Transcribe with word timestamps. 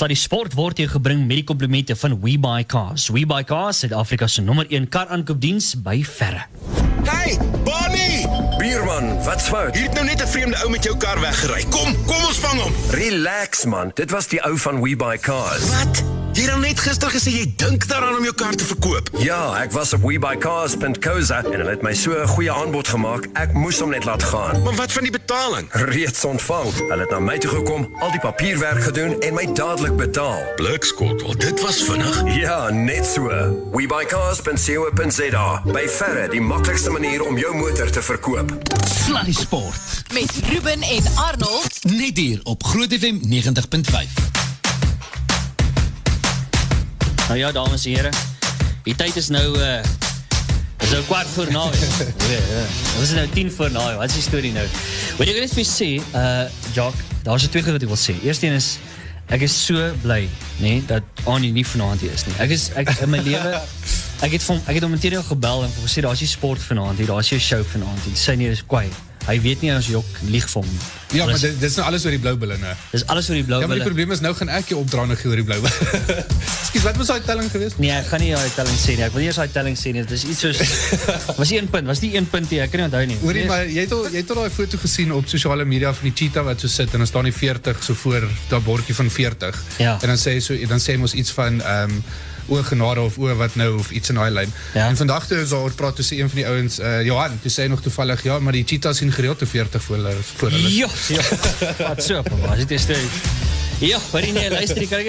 Sluddy 0.00 0.16
Sport 0.16 0.54
word 0.56 0.78
jou 0.80 0.86
gebring 0.88 1.26
met 1.28 1.42
die 1.42 1.44
komplimente 1.44 1.92
van 2.00 2.14
WeBuyCars. 2.22 3.10
WeBuyCars, 3.12 3.82
Suid-Afrika 3.82 4.24
se 4.32 4.40
nommer 4.40 4.64
1 4.72 4.86
kar 4.88 5.10
aankoopdiens 5.12 5.74
by 5.84 5.98
verre. 6.08 6.46
Hey, 7.04 7.34
Bonnie! 7.66 8.24
Bierman, 8.56 9.10
wat's 9.26 9.50
fout? 9.52 9.76
Hier 9.76 9.90
het 9.90 9.98
nou 9.98 10.06
net 10.06 10.22
'n 10.24 10.30
vreemde 10.32 10.56
ou 10.64 10.70
met 10.70 10.84
jou 10.84 10.96
kar 10.96 11.20
weggery. 11.20 11.66
Kom, 11.68 11.92
kom 12.06 12.24
ons 12.24 12.40
vang 12.40 12.60
hom. 12.60 12.72
Relax 12.90 13.64
man, 13.64 13.92
dit 13.94 14.10
was 14.10 14.26
die 14.28 14.40
ou 14.40 14.56
van 14.56 14.80
We 14.80 14.96
Buy 14.96 15.18
Cars. 15.18 15.68
Wat? 15.68 16.19
Jy 16.30 16.44
het 16.46 16.52
al 16.54 16.60
net 16.62 16.78
gister 16.78 17.10
gesê 17.10 17.32
jy 17.34 17.46
dink 17.58 17.82
daaraan 17.90 18.14
om 18.20 18.22
jou 18.22 18.34
kar 18.38 18.54
te 18.54 18.64
verkoop. 18.64 19.08
Ja, 19.18 19.38
ek 19.58 19.72
was 19.74 19.90
op 19.96 20.04
webuycars.co.za 20.06 21.40
en 21.42 21.56
hulle 21.58 21.72
het 21.72 21.82
my 21.82 21.90
so 21.94 22.14
'n 22.14 22.28
goeie 22.28 22.52
aanbod 22.52 22.88
gemaak. 22.88 23.26
Ek 23.34 23.52
moes 23.52 23.80
hom 23.80 23.90
net 23.90 24.04
laat 24.04 24.22
gaan. 24.22 24.62
Maar 24.62 24.74
wat 24.74 24.92
van 24.92 25.02
die 25.02 25.12
betaling? 25.12 25.66
Reeds 25.72 26.24
ontvang. 26.24 26.70
Hulle 26.88 27.00
het 27.00 27.10
na 27.10 27.18
my 27.18 27.38
toe 27.38 27.50
gekom, 27.50 27.90
al 28.00 28.10
die 28.10 28.20
papierwerk 28.20 28.82
gedoen 28.82 29.20
en 29.20 29.34
my 29.34 29.52
dadelik 29.52 29.96
betaal. 29.96 30.42
Blikskot, 30.56 31.22
wel 31.22 31.36
dit 31.36 31.60
was 31.60 31.82
vinnig. 31.82 32.22
Ja, 32.36 32.70
net 32.70 33.06
so. 33.06 33.28
webuycars.co.za. 33.72 35.62
By 35.64 35.88
verre 35.88 36.28
die 36.28 36.40
maklikste 36.40 36.90
manier 36.90 37.26
om 37.26 37.38
jou 37.38 37.56
motor 37.56 37.90
te 37.90 38.02
verkoop. 38.02 38.52
Sluddy 39.04 39.32
Sport. 39.32 40.02
Met 40.12 40.32
Ruben 40.48 40.82
en 40.82 41.04
Arnold. 41.14 41.84
Net 41.84 42.16
hier 42.16 42.40
op 42.42 42.64
Groot 42.64 42.92
FM 42.94 43.18
90.5. 43.22 44.39
Nou 47.30 47.42
ja, 47.42 47.52
dames 47.52 47.84
en 47.86 47.92
here. 47.94 48.10
Die 48.82 48.94
tyd 48.98 49.16
is 49.16 49.28
nou 49.30 49.58
uh 49.58 49.78
is 50.82 50.90
nou 50.90 51.02
kwart 51.06 51.28
voor 51.30 51.50
ja. 51.52 52.62
Ons 52.98 53.04
is 53.04 53.12
nou 53.14 53.28
10 53.28 53.52
voor 53.52 53.70
na. 53.70 53.96
Wat 53.96 54.08
is 54.08 54.16
die 54.18 54.22
storie 54.22 54.50
nou? 54.52 54.64
Wat 55.18 55.30
ek 55.30 55.38
net 55.38 55.52
vir 55.54 55.62
jou 55.62 55.68
sê, 55.70 55.90
uh 56.10 56.48
Jock, 56.74 56.96
daar's 57.22 57.46
twee 57.46 57.62
goed 57.62 57.76
wat 57.76 57.86
ek 57.86 57.92
wil 57.92 58.00
sê. 58.02 58.16
Eerstens 58.26 58.56
is 58.58 58.98
ek 59.30 59.44
is 59.46 59.54
so 59.54 59.92
bly, 60.02 60.24
nê, 60.58 60.64
nee, 60.64 60.82
dat 60.90 61.22
Annie 61.30 61.52
nie 61.54 61.62
vanaand 61.62 62.02
hier 62.02 62.18
is 62.18 62.26
nie. 62.26 62.34
Ek 62.42 62.50
is 62.56 62.66
ek 62.74 62.90
in 62.98 63.14
my 63.14 63.22
lewe 63.22 63.60
ek 64.26 64.34
het 64.34 64.48
van 64.48 64.58
ek 64.66 64.80
het 64.80 64.88
hom 64.88 64.98
gebel 65.30 65.64
en 65.68 65.78
gesê 65.84 66.02
daar's 66.02 66.26
nie 66.26 66.32
sport 66.34 66.66
vanaand 66.66 66.98
hier, 66.98 67.14
daar's 67.14 67.30
'n 67.30 67.38
show 67.38 67.62
vanaand 67.62 68.10
hier. 68.10 68.18
Sy 68.18 68.34
is 68.50 68.66
kwaai. 68.66 68.90
Hy 69.28 69.36
weet 69.44 69.60
nie 69.62 69.70
as 69.74 69.86
Jok 69.90 70.06
lieg 70.32 70.46
hom. 70.54 70.66
Ja, 71.12 71.24
maar 71.26 71.38
dit, 71.38 71.56
dit 71.58 71.66
is 71.66 71.74
nou 71.76 71.84
alles 71.90 72.04
oor 72.06 72.14
die 72.14 72.20
blou 72.22 72.32
bulle 72.38 72.56
nou. 72.62 72.72
Dis 72.92 73.02
alles 73.10 73.28
oor 73.28 73.36
die 73.36 73.44
blou 73.44 73.58
Ja, 73.60 73.66
maar 73.66 73.76
die 73.76 73.82
bulle. 73.84 73.90
probleem 73.90 74.14
is 74.14 74.22
nou 74.24 74.30
gaan 74.38 74.48
ek 74.54 74.70
jou 74.72 74.78
opdra 74.80 75.04
nog 75.10 75.24
oor 75.26 75.36
die 75.40 75.44
blou 75.44 75.58
bulle. 75.60 76.24
Ekskuus, 76.60 76.84
wat 76.86 76.96
was 77.00 77.10
daai 77.10 77.24
telling 77.26 77.50
geweest? 77.50 77.78
Nee, 77.82 77.90
ek 77.96 78.06
gaan 78.12 78.22
nie 78.22 78.30
daai 78.32 78.52
telling 78.54 78.78
sê 78.78 78.94
nie. 78.96 79.04
Ek 79.06 79.12
wil 79.16 79.24
nie 79.24 79.30
eens 79.32 79.40
daai 79.42 79.52
telling 79.54 79.76
sê 79.78 79.92
nie. 79.96 80.04
Dit 80.06 80.16
is 80.18 80.24
iets 80.30 80.44
soos 80.46 80.62
was 81.40 81.52
een 81.52 81.68
punt, 81.72 81.90
was 81.90 82.02
die 82.02 82.12
een 82.16 82.28
punt 82.30 82.50
nie. 82.54 82.62
Ek 82.64 82.72
kan 82.72 82.82
nie 82.84 82.88
onthou 82.88 83.04
nie. 83.10 83.18
Hoorie, 83.24 83.44
maar 83.50 83.66
jy 83.66 83.84
het 83.84 83.94
al 83.96 84.06
jy 84.08 84.22
het 84.22 84.30
al 84.34 84.42
daai 84.44 84.54
foto 84.54 84.80
gesien 84.82 85.12
op 85.18 85.28
sosiale 85.30 85.66
media 85.68 85.92
van 85.98 86.08
die 86.10 86.14
cheetah 86.22 86.46
wat 86.46 86.62
so 86.62 86.70
sit 86.70 86.94
en 86.94 87.02
dan 87.04 87.10
staan 87.10 87.26
die 87.28 87.34
40 87.36 87.84
so 87.84 87.98
voor 88.04 88.26
daai 88.50 88.60
bordjie 88.66 88.96
van 89.02 89.10
40. 89.10 89.62
Ja. 89.82 89.98
En 90.00 90.14
dan 90.14 90.18
sê 90.20 90.38
hy 90.38 90.42
so 90.46 90.58
dan 90.70 90.80
sê 90.82 90.94
hy 90.96 91.02
mos 91.04 91.14
iets 91.18 91.34
van 91.36 91.60
ehm 91.60 91.98
um, 92.00 92.02
o 92.46 92.62
genade 92.62 93.00
of 93.00 93.18
o 93.18 93.34
wat 93.36 93.54
nou 93.54 93.78
of 93.78 93.90
iets 93.90 94.08
in 94.08 94.14
daai 94.14 94.30
lyn. 94.30 94.52
Ja. 94.74 94.88
En 94.88 94.96
vandag 94.96 95.26
toe 95.26 95.40
is 95.40 95.48
daar 95.48 95.72
praat 95.74 95.96
tussen 95.96 96.18
een 96.18 96.28
van 96.28 96.36
die 96.36 96.46
ouens 96.46 96.78
uh, 96.78 97.02
Johan, 97.04 97.38
toe 97.42 97.50
sê 97.50 97.68
nog 97.68 97.82
toevallig 97.82 98.22
ja, 98.22 98.38
maar 98.38 98.52
die 98.52 98.64
cheetah 98.66 98.94
sien 98.94 99.12
gereeld 99.12 99.38
te 99.38 99.46
40 99.46 99.82
voor 99.82 99.96
hulle 99.96 100.14
voor 100.36 100.50
hulle. 100.50 100.74
Ja, 100.74 100.88
ja. 101.08 101.22
Wat 101.88 102.04
so, 102.04 102.22
maar 102.46 102.56
dit 102.56 102.70
is 102.70 102.86
dit. 102.86 102.98
Ja, 103.80 103.98
maar 104.12 104.20
nee, 104.20 104.50
luister, 104.50 104.74
dit 104.78 104.88
vir 104.88 105.00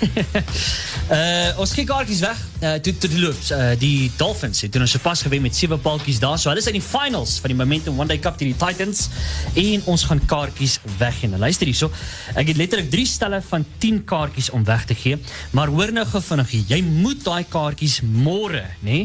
Uh 1.10 1.58
ons 1.58 1.72
kyk 1.74 1.88
kaartjies 1.88 2.20
weg. 2.22 2.38
Uh 2.62 2.76
toe 2.84 2.92
toe 3.02 3.08
die 3.10 3.18
loops. 3.18 3.48
Uh 3.50 3.72
die 3.80 4.10
Dolphins 4.14 4.60
het 4.62 4.70
toen 4.70 4.84
ons 4.84 4.92
sopas 4.94 5.24
gewen 5.26 5.42
met 5.42 5.56
sewe 5.58 5.74
paltjies 5.82 6.20
daar. 6.22 6.36
So 6.38 6.52
hulle 6.52 6.62
is 6.62 6.68
in 6.70 6.76
die 6.76 6.84
finals 6.84 7.32
van 7.42 7.50
die 7.50 7.56
Momentum 7.58 7.98
One 7.98 8.06
Day 8.06 8.20
Cup 8.22 8.36
teen 8.38 8.52
die 8.52 8.58
Titans 8.60 9.08
en 9.58 9.82
ons 9.90 10.04
gaan 10.06 10.22
kaartjies 10.30 10.76
weggee. 11.00 11.32
Nou 11.32 11.40
luister 11.42 11.66
hierso. 11.66 11.90
Ek 12.38 12.52
het 12.52 12.60
letterlik 12.60 12.92
3 12.92 13.06
stelle 13.10 13.40
van 13.48 13.66
10 13.82 14.04
kaartjies 14.12 14.52
om 14.54 14.62
weg 14.68 14.84
te 14.86 14.94
gee. 14.94 15.18
Maar 15.56 15.72
hoor 15.74 15.90
nou 15.96 16.04
gou 16.12 16.22
vinnig, 16.28 16.54
jy 16.70 16.78
moet 16.86 17.26
daai 17.26 17.42
kaartjies 17.50 17.98
môre, 18.06 18.62
nê? 18.86 19.00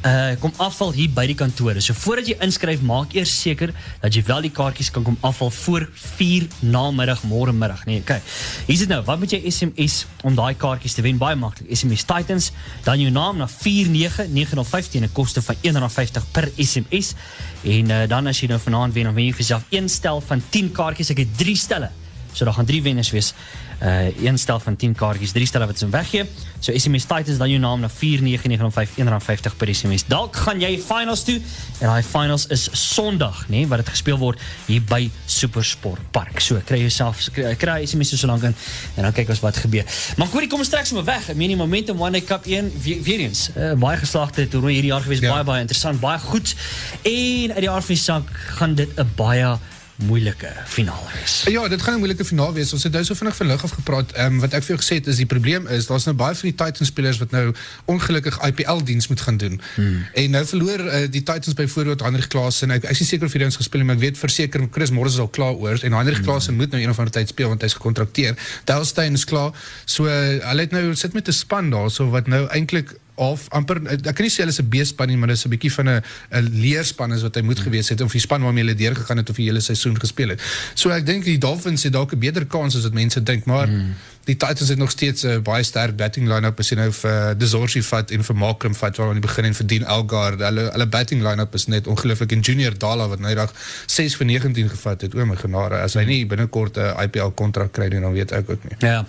Uh 0.00 0.32
kom 0.40 0.56
afval 0.64 0.96
hier 0.96 1.12
by 1.12 1.26
die 1.28 1.36
kantore. 1.36 1.84
So 1.84 1.92
voordat 2.06 2.32
jy 2.32 2.38
inskryf, 2.40 2.80
maak 2.80 3.12
eers 3.18 3.36
seker 3.42 3.74
dat 4.00 4.16
jy 4.16 4.24
wel 4.32 4.48
die 4.48 4.54
kaartjies 4.56 4.88
kan 4.96 5.04
kom 5.04 5.20
afval 5.20 5.52
voor 5.60 5.90
4 6.16 6.48
namiddag 6.64 7.26
môre 7.28 7.52
middag, 7.52 7.84
nê? 7.84 8.00
Okay. 8.00 8.24
Hier's 8.66 8.82
dit 8.82 8.88
nou. 8.88 9.00
Wat 9.04 9.18
moet 9.18 9.30
jy 9.30 9.40
SMS 9.50 10.04
om 10.26 10.34
daai 10.34 10.54
kaartjies 10.54 10.94
te 10.94 11.02
wen? 11.02 11.18
Baie 11.20 11.36
maklik. 11.36 11.70
SMS 11.74 12.04
Titans, 12.08 12.50
dan 12.84 13.00
jou 13.00 13.10
naam 13.12 13.40
na 13.40 13.48
49905 13.48 14.90
teen 14.90 15.04
'n 15.04 15.12
koste 15.12 15.42
van 15.42 15.56
R150 15.62 16.30
per 16.32 16.50
SMS. 16.56 17.14
En 17.62 17.90
uh, 17.90 18.06
dan 18.08 18.26
as 18.26 18.40
jy 18.40 18.48
nou 18.48 18.60
vanaand 18.60 18.94
wen, 18.94 19.04
dan 19.04 19.14
wen 19.14 19.24
jy 19.24 19.32
vir 19.32 19.44
jouself 19.44 19.64
een 19.70 19.88
stel 19.88 20.20
van 20.20 20.42
10 20.48 20.72
kaartjies. 20.72 21.10
Ek 21.10 21.18
het 21.18 21.36
3 21.36 21.56
stelle. 21.56 21.90
So 22.32 22.44
daar 22.44 22.54
gaan 22.54 22.64
drie 22.64 22.82
wenners 22.82 23.10
wees. 23.10 23.34
Uh 23.82 24.22
een 24.22 24.38
stel 24.38 24.60
van 24.60 24.76
10 24.76 24.94
kaartjies, 24.94 25.32
drie 25.32 25.46
stelle 25.46 25.66
wat 25.66 25.82
ons 25.82 25.92
weggee. 25.92 26.24
So 26.60 26.72
SMS 26.78 27.04
Titans 27.08 27.38
dan 27.38 27.48
jou 27.48 27.60
naam 27.60 27.80
na 27.80 27.88
49905 27.88 28.90
R150 28.98 29.56
per 29.56 29.74
SMS. 29.74 30.04
Dalk 30.06 30.36
gaan 30.36 30.60
jy 30.60 30.74
finals 30.84 31.24
toe 31.24 31.40
en 31.78 31.86
daai 31.86 32.02
finals 32.02 32.46
is 32.46 32.68
Sondag, 32.72 33.46
nê, 33.48 33.50
nee, 33.62 33.66
wat 33.66 33.78
dit 33.78 33.88
gespeel 33.88 34.18
word 34.18 34.40
hier 34.66 34.82
by 34.82 35.10
Supersport 35.26 36.00
Park. 36.10 36.40
So 36.40 36.60
kry 36.66 36.78
jouself 36.82 37.28
kry, 37.32 37.86
SMS 37.86 38.12
so 38.18 38.26
lank 38.26 38.42
in 38.42 38.54
en 38.96 39.02
dan 39.02 39.12
kyk 39.16 39.28
ons 39.32 39.40
wat 39.40 39.56
gebeur. 39.56 39.84
Maar 40.16 40.28
hoorie, 40.28 40.48
kom 40.48 40.60
ons 40.60 40.68
trek 40.68 40.86
sommer 40.86 41.04
weg. 41.08 41.28
Ek 41.32 41.36
meen 41.40 41.48
die 41.54 41.56
Momentum 41.56 42.00
One 42.00 42.12
Day 42.18 42.20
Cup 42.26 42.44
1 42.46 42.72
weer, 42.84 43.02
weer 43.02 43.24
eens. 43.24 43.48
Uh, 43.56 43.72
baie 43.80 43.96
geslaagde 43.96 44.48
toernooi 44.48 44.74
hierdie 44.76 44.92
jaar 44.92 45.00
gewees, 45.08 45.20
Ja. 45.24 45.32
baie 45.32 45.44
baie 45.44 45.60
interessant, 45.60 46.00
baie 46.00 46.18
goed. 46.18 46.54
En 47.02 47.52
uit 47.56 47.60
die 47.64 47.70
aard 47.70 47.84
van 47.84 47.94
die 47.94 48.02
saak 48.04 48.28
gaan 48.60 48.74
dit 48.74 48.88
'n 49.00 49.08
baie 49.16 49.56
moeilike 50.02 50.52
finaal 50.66 51.08
wees. 51.14 51.42
Ja, 51.48 51.68
dit 51.68 51.82
gaan 51.82 51.94
'n 51.94 51.98
moeilike 51.98 52.24
finaal 52.24 52.52
wees. 52.52 52.72
Ons 52.72 52.82
het 52.82 52.92
nou 52.92 53.04
so 53.04 53.14
vinnig 53.14 53.36
van 53.36 53.46
lig 53.46 53.62
af 53.62 53.70
gepraat. 53.70 54.12
Ehm 54.12 54.26
um, 54.32 54.40
wat 54.40 54.52
ek 54.52 54.62
vir 54.62 54.76
jou 54.76 54.80
gesê 54.80 54.94
het 54.94 55.06
is 55.06 55.16
die 55.16 55.26
probleem 55.26 55.66
is 55.66 55.86
daar's 55.86 56.04
nou 56.04 56.16
baie 56.16 56.34
van 56.34 56.48
die 56.48 56.54
Titans 56.64 56.88
spelers 56.88 57.18
wat 57.18 57.30
nou 57.30 57.54
ongelukkig 57.84 58.40
IPL 58.46 58.82
diens 58.84 59.08
moet 59.08 59.20
gaan 59.20 59.36
doen. 59.36 59.60
Hmm. 59.74 60.06
En 60.14 60.30
nou 60.30 60.44
verloor 60.46 60.80
uh, 60.80 60.94
die 61.10 61.22
Titans 61.22 61.54
byvoorbeeld 61.54 62.00
Hendrik 62.00 62.28
Klaasen. 62.28 62.70
Ek 62.70 62.84
ek 62.84 62.90
is 62.90 62.98
nie 62.98 63.08
seker 63.08 63.26
of 63.26 63.32
hy 63.32 63.44
ons 63.44 63.56
gespeel 63.56 63.80
het, 63.80 63.86
maar 63.86 63.96
ek 63.96 64.02
weet 64.02 64.18
verseker 64.18 64.68
Chris 64.70 64.90
Morris 64.90 65.12
is 65.12 65.18
al 65.18 65.28
klaar 65.28 65.54
oor 65.54 65.78
en 65.82 65.92
Hendrik 65.92 66.16
hmm. 66.16 66.24
Klaasen 66.24 66.56
moet 66.56 66.70
nou 66.70 66.82
een 66.82 66.90
of 66.90 66.98
ander 66.98 67.12
tyd 67.12 67.28
speel 67.28 67.48
want 67.48 67.62
hy's 67.62 67.74
gekontrakteer. 67.74 68.36
Delstein 68.64 69.12
is 69.12 69.24
klaar. 69.24 69.52
So 69.84 70.04
uh, 70.04 70.38
hulle 70.48 70.60
het 70.60 70.70
nou 70.70 70.94
sit 70.94 71.12
met 71.12 71.28
'n 71.28 71.32
span 71.32 71.70
daarso 71.70 72.10
wat 72.10 72.26
nou 72.26 72.46
eintlik 72.48 72.94
of 73.20 73.48
amper 73.52 73.82
ek 73.84 74.14
kan 74.16 74.24
nie 74.24 74.32
sê 74.32 74.44
hulle 74.44 74.54
is 74.54 74.60
'n 74.62 74.68
B-span 74.72 75.10
nie, 75.12 75.16
maar 75.20 75.28
dis 75.28 75.44
'n 75.44 75.52
bietjie 75.52 75.72
van 75.76 75.88
'n 75.88 76.02
'n 76.32 76.48
leerspan 76.64 77.12
is 77.12 77.22
wat 77.22 77.34
hy 77.36 77.42
moet 77.42 77.60
gewees 77.60 77.88
het 77.92 78.00
of 78.00 78.12
die 78.12 78.20
span 78.20 78.42
waarmee 78.42 78.64
hulle 78.64 78.76
deur 78.76 78.96
gegaan 78.96 79.20
het 79.20 79.30
of 79.30 79.36
die 79.36 79.48
hele 79.48 79.60
seisoen 79.60 80.00
gespeel 80.00 80.28
het. 80.28 80.40
So 80.74 80.90
ek 80.90 81.06
dink 81.06 81.24
die 81.24 81.38
Dolphins 81.38 81.82
het 81.82 81.92
dalk 81.92 82.12
'n 82.12 82.18
beter 82.18 82.46
kans 82.46 82.76
as 82.76 82.82
wat 82.82 82.92
mense 82.92 83.22
dink, 83.22 83.44
maar 83.44 83.68
mm. 83.68 83.94
Die 84.28 84.36
Titans 84.36 84.68
het 84.68 84.78
nog 84.78 84.90
steeds 84.90 85.22
'n 85.24 85.42
baie 85.42 85.62
sterk 85.62 85.96
batting 85.96 86.28
line-up 86.28 86.58
as 86.60 86.68
jy 86.68 86.76
nou 86.76 86.92
vir 86.92 87.34
Desorsi 87.38 87.82
vat 87.82 88.10
en 88.10 88.22
vir 88.24 88.36
Makram 88.36 88.74
vat 88.74 88.96
waar 88.96 89.08
aan 89.08 89.20
die 89.20 89.26
begin 89.26 89.44
en 89.44 89.54
vir 89.54 89.66
Dean 89.66 89.84
Elgar. 89.84 90.36
Hulle 90.38 90.70
hulle 90.72 90.86
batting 90.86 91.22
line-up 91.22 91.54
is 91.54 91.66
net 91.66 91.86
ongelooflik 91.86 92.32
en 92.32 92.40
Junior 92.40 92.78
Dala 92.78 93.08
wat 93.08 93.18
nou 93.18 93.34
dag 93.34 93.52
6 93.86 94.14
vir 94.16 94.26
19 94.26 94.68
gevat 94.68 95.00
het. 95.00 95.14
O 95.14 95.24
my 95.26 95.36
genade, 95.36 95.74
as 95.74 95.94
hy 95.94 96.04
nie 96.04 96.26
binnekort 96.26 96.76
'n 96.76 96.94
IPL 97.02 97.28
kontrak 97.34 97.72
kry 97.72 97.88
nie, 97.88 98.00
dan 98.00 98.12
weet 98.12 98.32
ek 98.32 98.50
ook 98.50 98.64
nie. 98.64 98.76
Ja. 98.78 99.04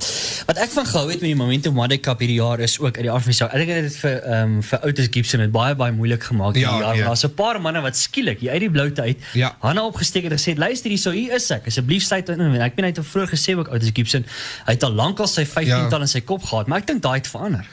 Wat 0.46 0.58
ek 0.58 0.70
van 0.70 0.86
gehou 0.86 1.10
het 1.10 1.22
met 1.22 1.30
die 1.30 1.36
Momentum 1.36 1.78
One 1.80 1.88
Day 1.88 2.00
Cup 2.00 2.20
hierdie 2.20 2.40
jaar 2.42 2.60
is 2.60 2.80
ook 2.80 2.98
uit 2.98 3.24
die 3.26 3.34
saak. 3.34 3.54
Ek 3.54 3.66
dink 3.68 3.82
dit 3.82 3.96
vir 3.98 4.22
ehm 4.24 4.44
um, 4.56 4.64
vir 4.64 4.80
Otis 4.84 5.08
Gibson 5.12 5.40
het 5.40 5.52
baie 5.52 5.76
baie 5.76 5.92
moeilik 5.92 6.24
gemaak 6.24 6.56
hierdie 6.56 6.72
Ja, 6.74 6.80
jaar. 6.80 6.96
ja. 6.96 7.06
Daar's 7.06 7.24
'n 7.26 7.34
paar 7.34 7.62
manne 7.62 7.82
wat 7.82 7.98
skielik 7.98 8.40
uit 8.48 8.60
die 8.60 8.70
bloute 8.72 9.02
uit 9.02 9.18
Ja. 9.34 9.56
hande 9.60 9.82
opgesteek 9.82 10.24
het 10.24 10.32
en 10.32 10.38
gesê 10.40 10.58
luister 10.58 10.90
hierso 10.90 11.12
hier 11.12 11.34
is 11.36 11.50
ek. 11.52 11.68
Asseblief 11.68 12.04
sluit 12.04 12.30
in. 12.30 12.40
Ek 12.62 12.76
meen 12.76 12.86
hy 12.86 12.90
het 12.90 12.98
al 12.98 13.04
vroeër 13.04 13.28
gesê 13.30 13.56
ook 13.58 13.68
Otis 13.72 13.90
Gibson, 13.94 14.26
hy 14.66 14.72
het 14.74 14.84
al 14.84 14.92
lankal 15.02 15.28
sy 15.28 15.46
15tal 15.46 15.98
Ja. 16.00 16.06
in 16.06 16.08
sy 16.08 16.22
kop 16.22 16.44
gehad, 16.44 16.68
maar 16.68 16.80
ek 16.84 16.88
dink 16.88 17.02
daai 17.02 17.18
het 17.20 17.28
verander. 17.28 17.66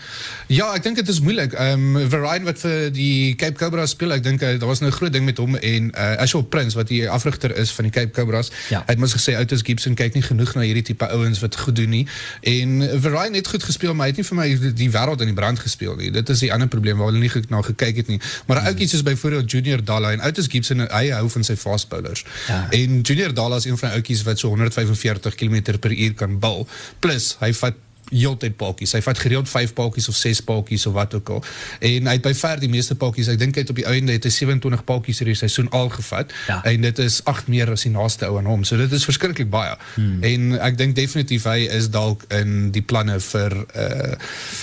Ja, 0.49 0.71
ek 0.75 0.83
dink 0.83 0.97
dit 0.97 1.09
is 1.09 1.21
moeilik. 1.21 1.53
Ehm 1.53 1.97
um, 1.97 2.45
wat 2.45 2.59
vir 2.65 2.91
die 2.95 3.35
Cape 3.37 3.59
Cobras 3.61 3.91
speel, 3.91 4.13
ek 4.17 4.23
dink 4.25 4.43
uh, 4.43 4.55
daar 4.59 4.69
was 4.71 4.81
nou 4.81 4.91
'n 4.91 4.97
groot 4.97 5.13
ding 5.13 5.25
met 5.25 5.37
hom 5.39 5.57
en 5.57 5.91
uh, 5.95 6.23
Ashel 6.25 6.43
Prince 6.43 6.77
wat 6.77 6.89
die 6.89 7.03
afrigter 7.11 7.53
is 7.57 7.71
van 7.77 7.85
die 7.85 7.93
Cape 7.93 8.11
Cobras. 8.17 8.51
Ja. 8.71 8.81
Hy 8.87 8.95
het 8.95 8.99
mos 8.99 9.13
gesê 9.13 9.37
Otis 9.41 9.63
Gibson 9.63 9.95
kyk 9.95 10.15
nie 10.15 10.23
genoeg 10.23 10.55
na 10.55 10.61
hierdie 10.65 10.83
tipe 10.83 11.09
ouens 11.09 11.41
wat 11.41 11.57
goed 11.57 11.77
doen 11.77 11.91
nie. 11.91 12.07
En 12.43 13.01
Varane 13.03 13.37
het 13.37 13.47
goed 13.49 13.63
gespeel, 13.63 13.95
maar 13.95 14.07
hy 14.09 14.13
het 14.15 14.21
nie 14.23 14.29
vir 14.31 14.37
my 14.37 14.73
die, 14.81 14.91
wêreld 14.91 15.21
in 15.21 15.31
die 15.33 15.37
brand 15.37 15.59
gespeel 15.59 15.97
nie. 15.97 16.11
Dit 16.11 16.29
is 16.29 16.41
die 16.41 16.53
ander 16.53 16.69
probleem 16.69 16.97
waar 16.99 17.11
hulle 17.13 17.21
nie 17.21 17.33
goed 17.33 17.51
na 17.51 17.61
gekyk 17.63 17.97
het 17.97 18.09
nie. 18.09 18.21
Maar 18.47 18.63
'n 18.63 18.67
ouetjie 18.73 18.89
soos 18.89 19.03
byvoorbeeld 19.03 19.51
Junior 19.51 19.85
Dalla 19.85 20.13
en 20.13 20.23
Otis 20.23 20.47
Gibson 20.49 20.81
hy 20.81 21.05
hou 21.11 21.29
van 21.29 21.45
sy 21.45 21.57
fast 21.57 21.89
bowlers. 21.89 22.25
Ja. 22.49 22.67
En 22.71 23.01
Junior 23.01 23.35
Dalla 23.35 23.57
is 23.57 23.65
een 23.65 23.79
van 23.79 23.89
die 23.89 23.97
ouetjies 23.99 24.23
wat 24.23 24.39
so 24.39 24.49
145 24.49 25.35
km 25.35 25.79
per 25.79 25.93
uur 25.93 26.15
kan 26.15 26.39
bal. 26.39 26.67
Plus 26.99 27.18
hy 27.41 27.53
vat 27.63 27.77
heeltyd 28.11 28.57
paadjies. 28.57 28.93
Hy 28.97 29.03
vat 29.05 29.19
gereeld 29.19 29.49
5 29.49 29.73
paadjies 29.73 30.09
of 30.09 30.17
6 30.17 30.41
paadjies 30.41 30.87
of 30.87 30.93
wat 30.97 31.15
ook 31.15 31.29
al. 31.29 31.45
En 31.79 32.07
hy 32.11 32.17
het 32.19 32.25
by 32.25 32.35
ver 32.35 32.61
die 32.63 32.71
meeste 32.73 32.95
paadjies, 32.99 33.31
ek 33.33 33.39
dink 33.41 33.59
hy 33.59 33.65
het 33.65 33.73
op 33.73 33.81
die 33.81 33.87
einde 33.89 34.13
het 34.17 34.25
hy 34.25 34.33
27 34.35 34.85
paadjies 34.89 35.23
hierdie 35.23 35.37
seisoen 35.39 35.71
al 35.77 35.89
gevat. 35.95 36.33
Ja. 36.49 36.61
En 36.65 36.81
dit 36.87 36.99
is 37.05 37.21
8 37.25 37.49
meer 37.53 37.71
as 37.71 37.87
die 37.87 37.93
naaste 37.93 38.29
ou 38.29 38.39
aan 38.41 38.49
hom. 38.49 38.65
So 38.65 38.77
dit 38.81 38.93
is 38.93 39.05
verskriklik 39.09 39.51
baie. 39.51 39.77
Hmm. 39.95 40.23
En 40.25 40.59
ek 40.61 40.79
dink 40.81 40.97
definitief 40.99 41.47
hy 41.49 41.69
is 41.79 41.91
dalk 41.93 42.25
in 42.35 42.71
die 42.75 42.83
planne 42.83 43.21
vir 43.21 43.57
uh 43.75 44.15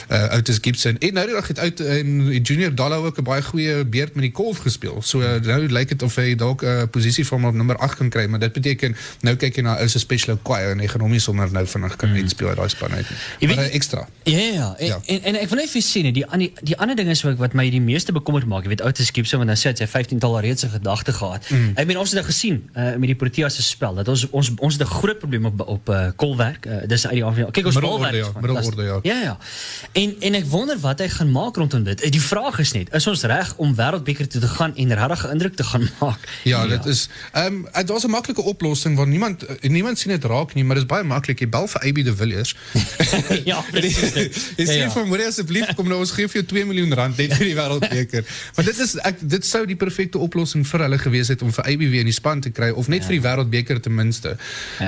uh 0.10 0.38
Otis 0.38 0.60
Gibson. 0.62 0.98
En 1.00 1.14
nou 1.14 1.26
die 1.30 1.36
dag 1.36 1.48
het 1.48 1.60
uit 1.60 1.80
en 1.80 2.42
Junior 2.42 2.76
Dallo 2.76 3.06
ook 3.06 3.20
'n 3.20 3.24
baie 3.24 3.42
goeie 3.42 3.86
beurt 3.86 4.16
met 4.16 4.24
die 4.28 4.34
golf 4.34 4.58
gespeel. 4.66 5.02
So 5.02 5.22
uh, 5.22 5.40
nou 5.42 5.68
lyk 5.68 5.90
dit 5.90 6.02
of 6.02 6.16
hy 6.16 6.36
dalk 6.36 6.62
'n 6.62 6.66
uh, 6.66 6.84
posisie 6.92 7.26
hom 7.30 7.46
op 7.46 7.54
nommer 7.54 7.78
8 7.78 7.96
kan 7.96 8.10
kry, 8.10 8.26
maar 8.26 8.40
dit 8.40 8.54
beteken 8.54 8.96
nou 9.22 9.36
kyk 9.36 9.56
jy 9.56 9.64
na 9.64 9.78
ou 9.80 9.88
se 9.88 10.00
special 10.00 10.38
Kwai 10.42 10.72
en 10.72 10.80
hy 10.80 10.88
gaan 10.88 11.02
hom 11.02 11.12
nie 11.12 11.20
sommer 11.20 11.52
nou 11.52 11.66
vinnig 11.68 11.96
kan 11.96 12.10
uitspeel 12.10 12.48
uit 12.48 12.58
daai 12.58 12.70
span 12.70 12.92
uit 12.92 13.10
nie. 13.10 13.18
Jy 13.40 13.48
weet- 13.48 13.56
maar 13.56 13.70
ekstra. 13.70 14.08
Ja, 14.24 14.38
ja. 14.40 14.76
En, 14.78 14.86
Ja. 14.86 15.00
En, 15.06 15.24
en 15.24 15.36
ek 15.36 15.50
wil 15.50 15.58
net 15.58 15.70
vir 15.70 15.82
nee, 16.04 16.12
die, 16.12 16.26
die, 16.38 16.54
die 16.62 16.78
ander 16.78 16.96
ding 16.96 17.10
is 17.10 17.22
wat, 17.22 17.38
wat 17.38 17.54
my 17.54 17.70
die 17.70 17.82
meeste 17.82 18.12
bekommerd 18.12 18.46
maak. 18.46 18.64
Jy 18.64 18.70
weet, 18.70 18.82
Oute 18.82 19.06
Skipse, 19.06 19.38
want 19.38 19.48
dan 19.48 19.58
sê 19.58 19.70
hy, 19.70 19.76
hy 19.80 19.88
15 19.88 20.20
tal 20.20 20.40
reeds 20.40 20.64
'n 20.66 20.70
gedagte 20.70 21.14
gehad. 21.14 21.50
Mm. 21.50 21.72
Ek 21.76 21.86
meen, 21.88 21.98
ons 21.98 22.10
het 22.12 22.20
dit 22.20 22.26
gesien 22.26 22.70
uh, 22.76 22.96
met 22.96 23.08
die 23.08 23.16
Proteas 23.16 23.56
se 23.56 23.62
spel. 23.62 23.96
Dat 23.96 24.08
ons, 24.08 24.30
ons, 24.30 24.52
ons 24.58 24.74
het 24.74 24.82
'n 24.88 24.92
groot 24.92 25.20
probleem 25.20 25.46
op, 25.46 25.60
op 25.68 25.90
uh, 25.90 26.08
kolwerk. 26.16 26.66
Uh, 26.66 26.88
dis 26.88 27.08
uit 27.08 27.14
die. 27.14 27.46
Kyk, 27.52 27.66
ons 27.66 27.80
balwerk. 27.80 28.14
ja, 28.16 28.32
middelorde, 28.42 28.64
fantasties. 28.64 29.12
Ja, 29.12 29.22
ja. 29.22 29.38
En, 29.92 30.16
en 30.20 30.34
ek 30.34 30.46
wonder 30.46 30.78
wat 30.80 31.00
hy 31.00 31.10
gaan 31.10 31.32
maak 31.32 31.56
rondom 31.56 31.84
dit. 31.84 32.02
Eh, 32.02 32.12
Die 32.12 32.22
vraag 32.22 32.60
is 32.60 32.72
net, 32.72 32.94
is 32.94 33.08
ons 33.08 33.24
reg 33.24 33.54
om 33.58 33.76
wêreldbeker 33.76 34.28
toe 34.28 34.42
te 34.42 34.48
gaan 34.48 34.76
en 34.76 34.94
regtig 34.94 35.32
indruk 35.32 35.56
te 35.56 35.64
gaan 35.64 35.90
maak? 36.02 36.20
Ja, 36.44 36.68
dit 36.68 36.86
is 36.86 37.10
ehm 37.34 37.66
um, 37.74 37.86
daar's 37.86 38.04
'n 38.06 38.10
maklike 38.10 38.42
oplossing 38.44 38.96
waar 38.98 39.08
niemand 39.08 39.44
eh, 39.46 39.70
niemand 39.70 40.00
sien 40.00 40.12
dit 40.12 40.24
raak 40.24 40.54
nie, 40.54 40.64
maar 40.64 40.76
dit 40.76 40.84
is 40.84 40.90
baie 40.90 41.04
maklik. 41.04 41.40
Jy 41.40 41.50
bel 41.50 41.68
vir 41.68 41.82
AB 41.82 42.04
de 42.04 42.16
Villiers. 42.16 42.56
ja, 43.46 43.60
ja. 44.58 44.90
vir 44.94 45.08
môre 45.10 45.28
asseblief 45.30 45.72
kom 45.78 45.90
nou 45.90 46.00
ons 46.04 46.14
gee 46.16 46.30
vir 46.30 46.42
jou 46.42 46.46
2 46.54 46.66
miljoen 46.72 46.96
rand 47.00 47.18
net 47.22 47.36
vir 47.38 47.50
die 47.50 47.56
wêreldbeker. 47.58 48.26
Maar 48.56 48.68
dit 48.70 48.80
is 48.86 48.96
ek 49.08 49.22
dit 49.36 49.48
sou 49.48 49.64
die 49.68 49.78
perfekte 49.80 50.22
oplossing 50.22 50.66
vir 50.68 50.86
hulle 50.86 51.00
gewees 51.02 51.32
het 51.34 51.42
om 51.46 51.52
vir 51.56 51.68
AB 51.72 51.86
weer 51.86 52.06
in 52.06 52.10
die 52.10 52.16
span 52.16 52.42
te 52.44 52.52
kry 52.56 52.72
of 52.72 52.90
net 52.92 53.06
vir 53.08 53.18
die 53.18 53.24
wêreldbeker 53.26 53.82
ten 53.84 53.96
minste. 53.96 54.36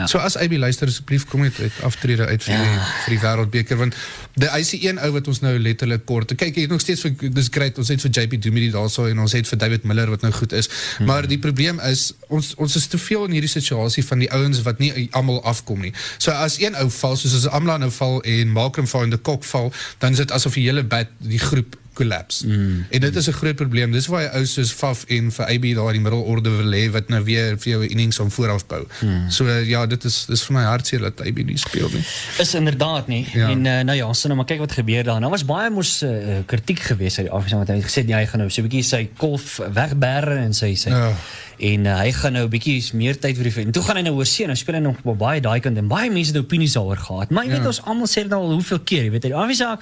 So 0.08 0.22
as 0.24 0.38
AB 0.40 0.58
luister 0.60 0.90
asseblief 0.92 1.28
kom 1.30 1.44
net 1.46 1.60
uit 1.60 1.82
aftrede 1.88 2.28
uit 2.28 2.44
vir, 2.44 2.64
die, 2.64 2.80
vir 3.06 3.16
die 3.16 3.22
wêreldbeker 3.24 3.82
want 3.82 3.98
die 4.38 4.50
hy 4.52 4.62
is 4.64 4.72
die 4.74 4.82
een 4.86 5.00
ou 5.02 5.12
wat 5.16 5.28
ons 5.32 5.42
nou 5.44 5.54
letterlik 5.60 6.06
kort. 6.10 6.34
Kyk, 6.38 6.56
jy 6.56 6.68
het 6.68 6.74
nog 6.74 6.84
steeds 6.84 7.04
vir 7.06 7.34
dis 7.34 7.50
great. 7.54 7.78
Ons 7.82 7.92
het 7.94 8.04
vir 8.06 8.14
JP 8.14 8.40
Dumidi 8.44 8.70
daarso 8.74 9.08
en 9.10 9.24
ons 9.24 9.34
het 9.36 9.50
vir 9.50 9.62
David 9.64 9.88
Miller 9.90 10.12
wat 10.14 10.26
nou 10.26 10.32
goed 10.36 10.54
is. 10.58 10.70
Hmm. 10.98 11.10
Maar 11.10 11.28
die 11.30 11.40
probleem 11.42 11.82
is 11.88 12.12
ons 12.34 12.54
ons 12.62 12.76
is 12.80 12.88
te 12.92 13.00
veel 13.02 13.26
in 13.28 13.38
hierdie 13.38 13.52
situasie 13.52 14.04
van 14.06 14.24
die 14.24 14.30
ouens 14.34 14.62
wat 14.66 14.82
nie 14.84 15.08
almal 15.18 15.42
afkom 15.48 15.82
nie. 15.86 15.94
So 16.18 16.32
as 16.32 16.60
een 16.62 16.78
ou 16.80 16.88
val 17.00 17.18
soos 17.20 17.36
as 17.38 17.48
Amla 17.58 17.78
nou 17.82 17.92
val 17.94 18.20
en 18.28 18.52
Malcolm 18.52 18.88
val 18.88 19.08
en 19.08 19.16
de 19.16 19.22
Kok 19.30 19.46
val, 19.48 19.72
dan 19.98 20.16
is 20.16 20.24
dit 20.24 20.32
asof 20.36 20.58
die 20.60 20.68
hele 20.68 20.84
bad 20.84 21.12
die 21.24 21.42
groep 21.42 21.78
collapse. 21.98 22.46
Mm. 22.48 22.86
En 22.94 23.00
dit 23.04 23.16
is 23.16 23.28
'n 23.28 23.32
groot 23.40 23.56
probleem. 23.56 23.92
Dis 23.92 24.08
waar 24.08 24.22
jy 24.22 24.30
ou 24.38 24.46
soos 24.46 24.72
Faf 24.72 25.04
en 25.08 25.32
vir 25.32 25.46
AB 25.46 25.66
daar 25.76 25.94
in 25.94 25.98
die 26.04 26.06
middelorde 26.06 26.50
wil 26.50 26.72
hê 26.78 26.86
wat 26.94 27.10
nou 27.10 27.24
weer 27.24 27.58
vir 27.58 27.72
jou 27.74 27.88
innings 27.88 28.16
van 28.22 28.32
voor 28.32 28.50
af 28.56 28.66
bou. 28.68 28.84
Mm. 29.02 29.30
So 29.32 29.48
ja, 29.50 29.86
dit 29.86 30.04
is 30.04 30.26
dis 30.30 30.44
vir 30.46 30.54
my 30.58 30.64
hartseer 30.64 31.00
dat 31.02 31.22
AB 31.22 31.38
nie 31.46 31.58
speel 31.58 31.90
nie. 31.94 32.04
Is 32.40 32.54
inderdaad 32.54 33.08
nie. 33.08 33.26
Ja. 33.34 33.50
En 33.50 33.66
uh, 33.66 33.80
nou 33.82 33.98
ja, 33.98 34.08
ons 34.08 34.20
sien 34.20 34.30
nou 34.30 34.38
maar 34.38 34.48
kyk 34.50 34.60
wat 34.60 34.72
gebeur 34.72 35.04
daar. 35.04 35.20
Nou 35.20 35.32
was 35.32 35.46
baie 35.46 35.70
mos 35.70 36.04
uh, 36.04 36.38
kritiek 36.46 36.80
geweest 36.80 37.18
uit 37.18 37.28
die 37.28 37.34
afsien 37.34 37.58
wat 37.58 37.68
hy 37.68 37.76
het 37.76 37.86
gesê 37.86 38.06
nee, 38.06 38.16
hy 38.16 38.26
gaan 38.26 38.40
nou 38.40 38.50
so 38.50 38.62
'n 38.62 38.68
bietjie 38.68 38.84
sy 38.84 39.10
kolf 39.18 39.60
wegberre 39.74 40.38
en 40.38 40.54
sy 40.54 40.76
sy 40.76 40.90
Ja. 40.90 41.12
en 41.60 41.86
uh, 41.86 41.98
hy 42.00 42.12
gaan 42.12 42.34
nou 42.34 42.46
'n 42.46 42.50
bietjie 42.50 42.84
meer 42.94 43.20
tyd 43.20 43.36
vir 43.38 43.44
die 43.52 43.66
en 43.66 43.72
toe 43.72 43.84
gaan 43.84 43.96
hy 43.98 44.02
nou 44.04 44.16
oor 44.16 44.26
see 44.26 44.44
en 44.46 44.50
nou 44.50 44.58
speel 44.58 44.76
hy 44.76 44.82
nog 44.82 45.02
baie 45.18 45.42
daai 45.42 45.60
kant 45.60 45.78
en 45.78 45.88
baie 45.88 46.10
mense 46.12 46.32
het 46.34 46.42
opinies 46.44 46.74
daaroor 46.74 46.98
gehad. 46.98 47.30
Maar 47.30 47.44
jy 47.46 47.50
Ja. 47.52 47.58
weet 47.58 47.68
ons 47.68 47.82
almal 47.82 48.08
sê 48.08 48.22
dit 48.24 48.34
al 48.34 48.52
hoeveel 48.52 48.80
keer, 48.80 49.04
jy 49.04 49.12
weet 49.12 49.24
uit 49.24 49.34
die 49.34 49.36
afsien 49.36 49.80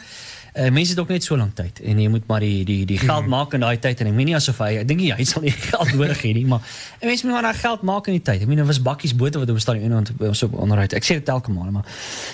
Uh, 0.56 0.70
mense 0.72 0.92
het 0.92 1.00
ook 1.00 1.10
net 1.12 1.24
so 1.24 1.36
lank 1.36 1.52
tyd 1.56 1.82
en 1.84 1.98
jy 2.00 2.08
moet 2.08 2.28
maar 2.28 2.40
die 2.40 2.64
die 2.64 2.86
die 2.88 2.98
geld 2.98 3.26
maak 3.28 3.54
in 3.58 3.60
daai 3.60 3.76
tyd 3.84 4.00
en 4.00 4.08
ek 4.08 4.14
meen 4.16 4.30
nie 4.30 4.36
asof 4.38 4.62
hy 4.64 4.78
ek 4.80 4.88
dink 4.88 5.02
nie 5.04 5.10
hy 5.12 5.26
sal 5.28 5.44
nie 5.44 5.52
geld 5.72 5.92
nodig 6.00 6.22
hê 6.24 6.32
nie 6.38 6.46
maar 6.48 6.62
'n 7.02 7.10
mens 7.10 7.24
moet 7.24 7.34
maar 7.34 7.48
daai 7.50 7.60
geld 7.60 7.82
maak 7.82 8.08
in 8.08 8.16
die 8.16 8.22
tyd. 8.22 8.42
Ek 8.42 8.48
meen 8.48 8.62
daar 8.62 8.70
was 8.70 8.80
bakkies 8.82 9.16
bote 9.16 9.42
wat 9.42 9.50
op 9.52 9.60
stadion 9.60 9.92
en 9.92 10.30
ons 10.30 10.44
op 10.48 10.54
onderuit. 10.54 10.94
Ek 10.96 11.04
sê 11.04 11.18
dit 11.20 11.28
elke 11.28 11.52
maand 11.52 11.72
maar 11.76 11.86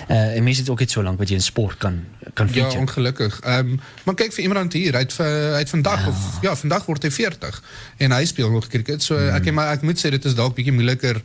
uh, 0.08 0.36
en 0.36 0.42
mense 0.44 0.60
het 0.60 0.70
ook 0.70 0.84
net 0.84 0.94
so 0.94 1.02
lank 1.02 1.18
wat 1.18 1.28
jy 1.28 1.40
in 1.40 1.42
sport 1.42 1.78
kan 1.82 1.98
kan 2.34 2.46
Ja, 2.46 2.52
feature. 2.52 2.78
ongelukkig. 2.78 3.40
Ehm 3.40 3.74
um, 3.74 3.80
maar 4.04 4.14
kyk 4.14 4.32
vir 4.32 4.42
iemand 4.44 4.72
hier, 4.72 4.94
hy 4.94 5.02
het 5.02 5.12
vir 5.12 5.32
hy 5.56 5.58
het 5.58 5.74
vandag 5.74 6.04
ja. 6.04 6.08
of 6.08 6.38
ja, 6.46 6.54
vandag 6.56 6.86
word 6.86 7.02
hy 7.02 7.10
40 7.10 7.62
en 8.06 8.12
hy 8.12 8.24
speel 8.24 8.50
nog 8.50 8.70
cricket. 8.70 9.02
So 9.02 9.18
hmm. 9.18 9.34
ek 9.34 9.50
maar 9.52 9.74
ek 9.74 9.82
moet 9.82 9.98
sê 9.98 10.14
dit 10.14 10.24
is 10.24 10.38
dalk 10.38 10.54
bietjie 10.54 10.72
moeiliker 10.72 11.18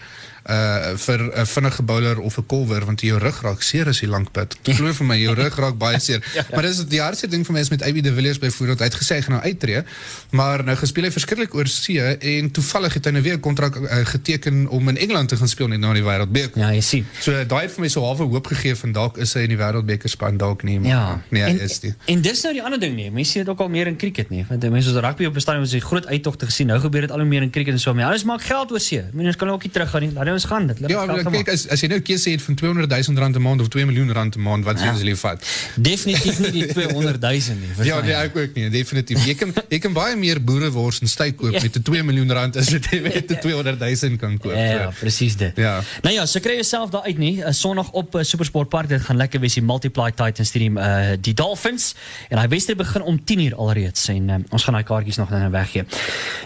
uh 0.49 0.95
vir 0.97 1.19
'n 1.41 1.45
vinnige 1.45 1.83
bowler 1.83 2.19
of 2.19 2.37
'n 2.37 2.45
kolwer 2.45 2.85
want 2.85 3.01
jou 3.01 3.17
rug 3.19 3.41
raak 3.41 3.61
seer 3.61 3.87
as 3.87 3.99
jy 3.99 4.07
lank 4.07 4.31
pit. 4.31 4.55
Glo 4.63 4.93
vir 4.93 5.05
my, 5.05 5.17
jou 5.19 5.33
rug 5.35 5.55
raak 5.55 5.77
baie 5.77 5.99
seer. 5.99 6.23
ja. 6.33 6.45
Maar 6.53 6.61
dis 6.61 6.85
die 6.85 7.01
hardste 7.01 7.27
ding 7.27 7.45
vir 7.45 7.53
my 7.53 7.59
is 7.59 7.69
met 7.69 7.81
AB 7.83 8.01
de 8.03 8.13
Villiers 8.13 8.39
byvoorbeeld. 8.39 8.79
Hy 8.79 8.85
het 8.85 8.95
gesê 8.95 9.15
hy 9.15 9.21
gaan 9.21 9.33
nou 9.35 9.43
uittreë, 9.43 9.83
maar 10.31 10.63
nou 10.63 10.75
gespeel 10.75 11.03
hy 11.03 11.11
verskriklik 11.11 11.53
oor 11.55 11.67
see 11.67 11.99
en 12.01 12.51
toevallig 12.51 12.93
het 12.93 13.05
hy 13.05 13.11
nou 13.11 13.21
weer 13.23 13.33
'n 13.35 13.39
kontrak 13.39 13.75
uh, 13.75 14.05
geteken 14.05 14.67
om 14.69 14.89
in 14.89 14.97
Engeland 14.97 15.29
te 15.29 15.35
gaan 15.37 15.47
speel 15.47 15.67
net 15.67 15.79
na 15.79 15.93
die 15.93 16.03
wêreldbeker. 16.03 16.57
Ja, 16.59 16.71
jy 16.71 16.81
sien. 16.81 17.05
So 17.19 17.31
daai 17.45 17.61
het 17.67 17.71
vir 17.71 17.81
my 17.81 17.87
so 17.87 18.01
half 18.01 18.17
hoop 18.17 18.47
gegee 18.47 18.75
van 18.75 18.91
dalk 18.91 19.17
is 19.17 19.33
hy 19.33 19.41
in 19.41 19.49
die 19.49 19.57
wêreldbeker 19.57 20.09
span 20.09 20.37
dalk 20.37 20.63
nie, 20.63 20.79
maar 20.79 20.89
Ja. 20.89 21.21
nee, 21.29 21.43
en, 21.43 21.59
is 21.59 21.79
nie. 21.81 21.93
En 22.05 22.21
dis 22.21 22.41
nou 22.43 22.53
die 22.53 22.63
ander 22.63 22.79
ding 22.79 22.95
nie. 22.95 23.11
Mense 23.11 23.31
sien 23.31 23.43
dit 23.43 23.49
ook 23.51 23.59
al 23.59 23.69
meer 23.69 23.87
in 23.87 23.97
cricket 23.97 24.29
nie. 24.29 24.45
Want 24.49 24.69
mense 24.69 24.89
soos 24.89 25.01
rugby 25.01 25.25
op 25.25 25.35
'n 25.35 25.39
stadion 25.39 25.63
het 25.63 25.71
jy 25.71 25.79
groot 25.79 26.05
uittogte 26.07 26.45
gesien. 26.45 26.67
Nou 26.67 26.79
gebeur 26.79 27.01
dit 27.01 27.11
al 27.11 27.19
hoe 27.19 27.27
meer 27.27 27.41
in 27.41 27.49
cricket 27.49 27.73
en 27.73 27.79
so 27.79 27.93
meer. 27.93 28.05
Alles 28.05 28.23
maak 28.23 28.41
geld 28.41 28.71
oor 28.71 28.79
see. 28.79 29.03
Mense 29.13 29.37
kan 29.37 29.49
ook 29.49 29.63
nie 29.63 29.71
teruggaan 29.71 30.01
nie. 30.01 30.11
Laat 30.13 30.25
gaan. 30.45 30.67
Dit 30.67 30.77
Ja, 30.87 31.05
maar 31.05 31.23
kyk 31.23 31.49
as 31.49 31.67
as 31.69 31.81
jy 31.81 31.87
nou 31.87 31.99
keuse 31.99 32.29
het 32.29 32.41
van 32.41 32.55
200 32.55 32.89
000 33.07 33.17
rand 33.19 33.35
'n 33.35 33.41
maand 33.41 33.61
of 33.61 33.67
2 33.67 33.85
miljoen 33.85 34.11
rand 34.11 34.35
'n 34.35 34.41
maand, 34.41 34.63
wat 34.65 34.77
sê 34.79 34.93
jy 34.93 35.07
ja. 35.07 35.15
vat? 35.15 35.45
definitief 35.75 36.39
nie 36.39 36.51
die 36.51 36.65
200 36.77 37.21
000 37.21 37.31
nie. 37.59 37.85
Ja, 37.87 38.01
nee, 38.01 38.13
ek 38.13 38.35
ook 38.37 38.53
nie, 38.53 38.69
definitief. 38.69 39.25
Jy 39.25 39.33
kan 39.35 39.53
jy 39.69 39.79
kan 39.79 39.93
baie 39.93 40.15
meer 40.15 40.43
boerewors 40.43 40.99
en 41.01 41.07
steak 41.07 41.37
koop 41.37 41.51
Ja. 41.53 41.61
met 41.61 41.75
'n 41.77 41.81
2 41.81 42.03
miljoen 42.03 42.31
rand 42.31 42.55
as 42.57 42.71
wat 42.71 42.85
jy 42.91 43.01
met 43.01 43.31
'n 43.31 43.39
200 43.39 43.79
000 43.79 44.17
kan 44.17 44.37
koop. 44.37 44.51
Ja, 44.51 44.63
ja, 44.63 44.91
So. 44.91 44.99
presies 44.99 45.35
dit. 45.35 45.55
Ja. 45.55 45.81
Nou 46.01 46.13
ja, 46.15 46.25
so 46.25 46.39
kry 46.39 46.53
jouself 46.53 46.89
daar 46.89 47.01
uit 47.03 47.17
nie. 47.17 47.41
'n 47.43 47.53
Sondag 47.53 47.91
op 47.91 48.15
uh, 48.15 48.23
Supersport 48.23 48.69
Park. 48.69 48.87
Dit 48.89 49.01
gaan 49.01 49.17
lekker 49.17 49.39
wees 49.39 49.53
die 49.53 49.63
Multiply 49.63 50.11
Titans 50.11 50.47
Stadium 50.49 50.77
uh 50.77 51.15
die 51.21 51.33
Dolphins 51.33 51.95
en 52.29 52.37
hy 52.37 52.47
wedstryd 52.47 52.77
begin 52.77 53.01
om 53.01 53.19
10uur 53.23 53.55
alreeds 53.55 54.07
en 54.07 54.29
uh, 54.29 54.35
ons 54.49 54.63
gaan 54.63 54.73
daai 54.73 54.83
kaartjies 54.83 55.15
nog 55.17 55.29
nou 55.29 55.51
weggee. 55.51 55.85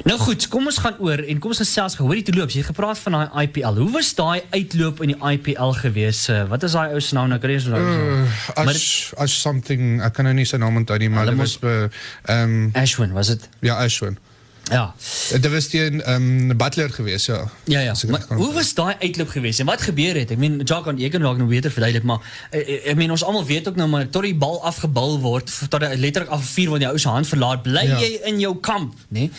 Nou 0.04 0.20
goed, 0.20 0.48
kom 0.48 0.66
ons 0.66 0.78
gaan 0.78 0.96
oor 1.00 1.18
en 1.20 1.40
kom 1.40 1.50
ons 1.50 1.58
gesels 1.58 1.96
gehoor 1.96 2.14
die 2.16 2.24
toeloops. 2.24 2.54
Jy 2.54 2.60
het 2.60 2.68
gepraat 2.68 3.00
van 3.00 3.12
daai 3.12 3.44
IPL. 3.46 3.74
Hoe 3.81 3.89
was 3.92 4.12
daai 4.16 4.42
uitloop 4.54 5.00
in 5.01 5.13
die 5.16 5.18
IPL 5.33 5.72
gewees? 5.81 6.19
Uh, 6.30 6.44
wat 6.51 6.63
is 6.68 6.75
daai 6.78 6.92
ou 6.94 7.00
se 7.01 7.16
naam 7.18 7.31
nou? 7.31 7.39
Kan 7.42 7.50
jy 7.50 7.62
nou? 7.72 7.80
Uh, 7.81 8.25
Maar 8.56 8.75
as 8.78 9.13
as 9.18 9.38
something 9.42 10.01
ek 10.06 10.13
kan 10.18 10.28
nou 10.30 10.36
nie 10.38 10.45
sy 10.45 10.60
naam 10.62 10.78
onthou 10.78 11.00
nie, 11.01 11.10
maar 11.10 11.25
dit 11.31 11.39
was 11.39 11.57
ehm 11.66 12.69
Ashwin, 12.78 13.16
was 13.18 13.33
dit? 13.33 13.50
ja, 13.66 13.80
Ashwin. 13.81 14.19
Ja. 14.72 14.94
Dit 15.30 15.52
was 15.52 15.68
die 15.70 15.82
ehm 16.02 16.50
um, 16.50 16.58
Butler 16.58 16.90
geweest, 16.90 17.26
ja. 17.26 17.44
Ja 17.64 17.80
ja. 17.80 17.94
Maar 18.10 18.26
hoe 18.28 18.54
was 18.54 18.74
daai 18.74 18.96
uitloop 19.00 19.30
geweest 19.30 19.60
en 19.60 19.66
wat 19.66 19.82
gebeur 19.82 20.16
het? 20.16 20.32
Ek 20.32 20.38
meen 20.38 20.62
Jacques 20.64 20.84
kan 20.88 21.00
ek 21.00 21.12
kan 21.12 21.22
dalk 21.22 21.38
nog 21.38 21.48
beter 21.52 21.72
verduidelik, 21.72 22.06
maar 22.08 22.20
eh, 22.50 22.60
eh, 22.62 22.90
ek 22.94 22.96
meen 22.96 23.12
ons 23.12 23.24
almal 23.24 23.46
weet 23.46 23.68
ook 23.68 23.76
nou 23.76 23.90
maar 23.90 24.10
tot 24.10 24.24
die 24.24 24.36
bal 24.36 24.62
afgebal 24.64 25.20
word 25.20 25.52
tot 25.70 25.84
hy 25.84 25.96
letterlik 26.00 26.32
af 26.32 26.46
vier 26.56 26.70
wanneer 26.72 26.88
die 26.88 26.96
ou 26.96 27.00
se 27.04 27.10
hand 27.10 27.28
verlaat, 27.28 27.64
bly 27.68 27.84
Ja. 27.88 28.00
jy 28.00 28.20
in 28.32 28.40
jou 28.40 28.56
kamp, 28.60 28.96
nê? 29.10 29.30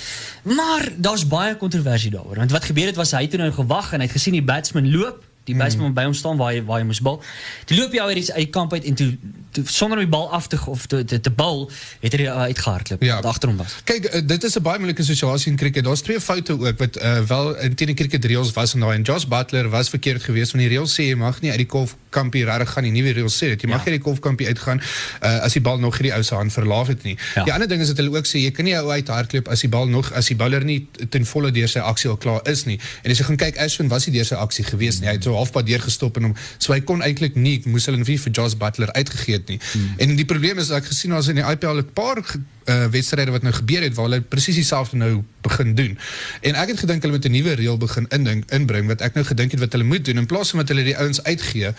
Maar 0.42 0.88
daar's 0.96 1.26
baie 1.26 1.56
kontroversie 1.56 2.10
daaroor. 2.10 2.36
Want 2.36 2.50
wat 2.50 2.64
gebeur 2.64 2.86
het 2.86 2.96
was 2.96 3.10
hy 3.16 3.22
het 3.22 3.30
toe 3.30 3.40
nou 3.40 3.52
gewag 3.52 3.92
en 3.92 4.00
hy 4.00 4.06
het 4.06 4.12
gesien 4.18 4.32
die 4.36 4.44
batsman 4.44 4.90
loop 4.90 5.24
die 5.44 5.54
mm. 5.54 5.94
by 5.94 6.04
hom 6.04 6.14
staan 6.14 6.36
waar 6.36 6.52
hy 6.52 6.62
waar 6.64 6.78
hy 6.80 6.86
moes 6.86 7.00
bal. 7.00 7.22
Toe 7.66 7.76
loop 7.76 7.92
hy 7.92 7.98
uit 7.98 8.14
die- 8.14 8.32
uit 8.32 8.44
die 8.44 8.50
kamp 8.50 8.72
uit 8.72 8.84
en 8.84 8.94
toe, 8.94 9.16
toe 9.50 9.64
sonder 9.66 9.98
om 9.98 10.04
die 10.04 10.10
bal 10.10 10.30
af 10.32 10.46
te 10.46 10.58
of 10.66 10.86
te 10.86 11.04
te, 11.04 11.20
te 11.20 11.30
bal, 11.30 11.70
het 12.00 12.12
hy 12.12 12.22
uh, 12.26 12.36
uitgehardloop 12.52 13.02
Ja. 13.02 13.14
wat 13.20 13.24
agter 13.24 13.48
hom 13.48 13.56
was. 13.58 13.74
Kyk, 13.84 14.04
eh, 14.04 14.20
dit 14.26 14.44
is 14.44 14.56
'n 14.56 14.62
baie 14.62 14.78
moeilike 14.78 15.02
situasie 15.02 15.50
in 15.50 15.56
cricket. 15.58 15.84
Daar's 15.84 16.00
twee 16.02 16.20
foute 16.20 16.52
ook 16.52 16.78
wat 16.78 16.96
uh, 17.02 17.18
wel 17.20 17.56
in 17.58 17.74
teen 17.74 17.86
die 17.86 17.96
cricket 17.96 18.24
reëls 18.24 18.52
was 18.52 18.74
en 18.74 18.80
daai 18.80 18.96
en 18.96 19.02
Josh 19.02 19.24
Butler 19.24 19.68
was 19.68 19.88
verkeerd 19.88 20.22
geweest 20.22 20.52
want 20.52 20.68
die 20.68 20.78
reëls 20.78 20.94
sê 20.94 21.02
jy 21.08 21.14
mag 21.14 21.40
nie 21.40 21.50
uit 21.50 21.58
die 21.58 21.66
kolfkampie 21.66 22.44
regtig 22.44 22.70
gaan 22.70 22.82
nie. 22.82 22.92
Nuwe 22.92 23.12
reëls 23.12 23.36
sê 23.36 23.48
dit. 23.48 23.62
Jy 23.62 23.68
mag 23.68 23.84
Ja. 23.84 23.90
nie 23.90 24.00
uit 24.02 24.36
die 24.38 24.46
uitgaan 24.46 24.80
uh, 25.22 25.38
as 25.42 25.52
die 25.52 25.60
bal 25.60 25.78
nog 25.78 25.98
hierdie 25.98 26.14
ou 26.14 26.22
se 26.22 26.34
hand 26.34 26.52
verlaag 26.52 26.86
het 26.86 27.02
nie. 27.02 27.16
Ja. 27.34 27.44
Die 27.44 27.52
ander 27.52 27.68
ding 27.68 27.80
is 27.80 27.88
dat 27.88 27.96
hulle 27.96 28.16
ook 28.16 28.26
sê 28.26 28.38
jy 28.38 28.50
kan 28.50 28.64
nie 28.64 28.76
ou 28.78 28.90
uit 28.90 29.08
hardloop 29.08 29.48
as 29.48 29.60
die 29.60 29.68
bal 29.68 29.86
nog 29.88 30.12
as 30.12 30.26
die 30.26 30.36
bowler 30.36 30.64
nie 30.64 30.86
ten 31.10 31.26
volle 31.26 31.50
deur 31.50 31.68
sy 31.68 31.78
aksie 31.78 32.10
al 32.10 32.16
klaar 32.16 32.40
is 32.48 32.64
nie. 32.64 32.78
En 33.02 33.10
as 33.10 33.18
jy 33.18 33.24
gaan 33.24 33.36
kyk 33.36 33.58
Ashwin 33.58 33.88
was 33.88 34.06
nie 34.06 34.14
deur 34.16 34.24
sy 34.24 34.34
aksie 34.34 34.64
geweest 34.64 35.00
nie. 35.00 35.08
Hy 35.08 35.14
het 35.14 35.24
so 35.24 35.31
halfpad 35.38 35.66
deur 35.66 35.80
gestop 35.80 36.16
en 36.16 36.30
hom 36.30 36.34
so 36.58 36.72
hy 36.72 36.80
kon 36.80 37.02
eintlik 37.02 37.36
nie 37.36 37.60
moes 37.66 37.86
hulle 37.86 38.00
nie 38.00 38.18
vir 38.18 38.32
Josh 38.32 38.56
Butler 38.58 38.92
uitgegee 38.92 39.40
het 39.40 39.48
nie. 39.48 39.60
Hmm. 39.72 39.94
En 39.98 40.16
die 40.16 40.28
probleem 40.28 40.58
is 40.58 40.72
dat 40.72 40.82
ek 40.82 40.90
gesien 40.92 41.14
ons 41.14 41.28
in 41.28 41.40
die 41.40 41.46
IPL 41.46 41.82
'n 41.82 41.92
paar 41.94 42.22
uh, 42.66 42.86
wedstryde 42.90 43.30
wat 43.30 43.42
nou 43.42 43.54
gebeur 43.54 43.82
het 43.82 43.94
waar 43.94 44.04
hulle 44.08 44.20
presies 44.20 44.54
dieselfde 44.54 44.96
nou 44.96 45.22
begin 45.42 45.74
doen. 45.74 45.98
En 46.40 46.54
ek 46.54 46.68
het 46.68 46.78
gedink 46.78 47.02
hulle 47.02 47.14
moet 47.16 47.24
'n 47.26 47.30
nuwe 47.32 47.54
reël 47.54 47.76
begin 47.78 48.06
indink 48.08 48.50
inbring 48.50 48.86
wat 48.86 49.00
ek 49.00 49.14
nou 49.14 49.24
gedink 49.24 49.50
het 49.50 49.60
wat 49.60 49.72
hulle 49.72 49.84
moet 49.84 50.04
doen 50.04 50.18
in 50.18 50.26
plaas 50.26 50.50
van 50.50 50.58
dat 50.60 50.68
hulle 50.68 50.84
die 50.84 50.96
ouens 50.96 51.22
uitgee 51.22 51.72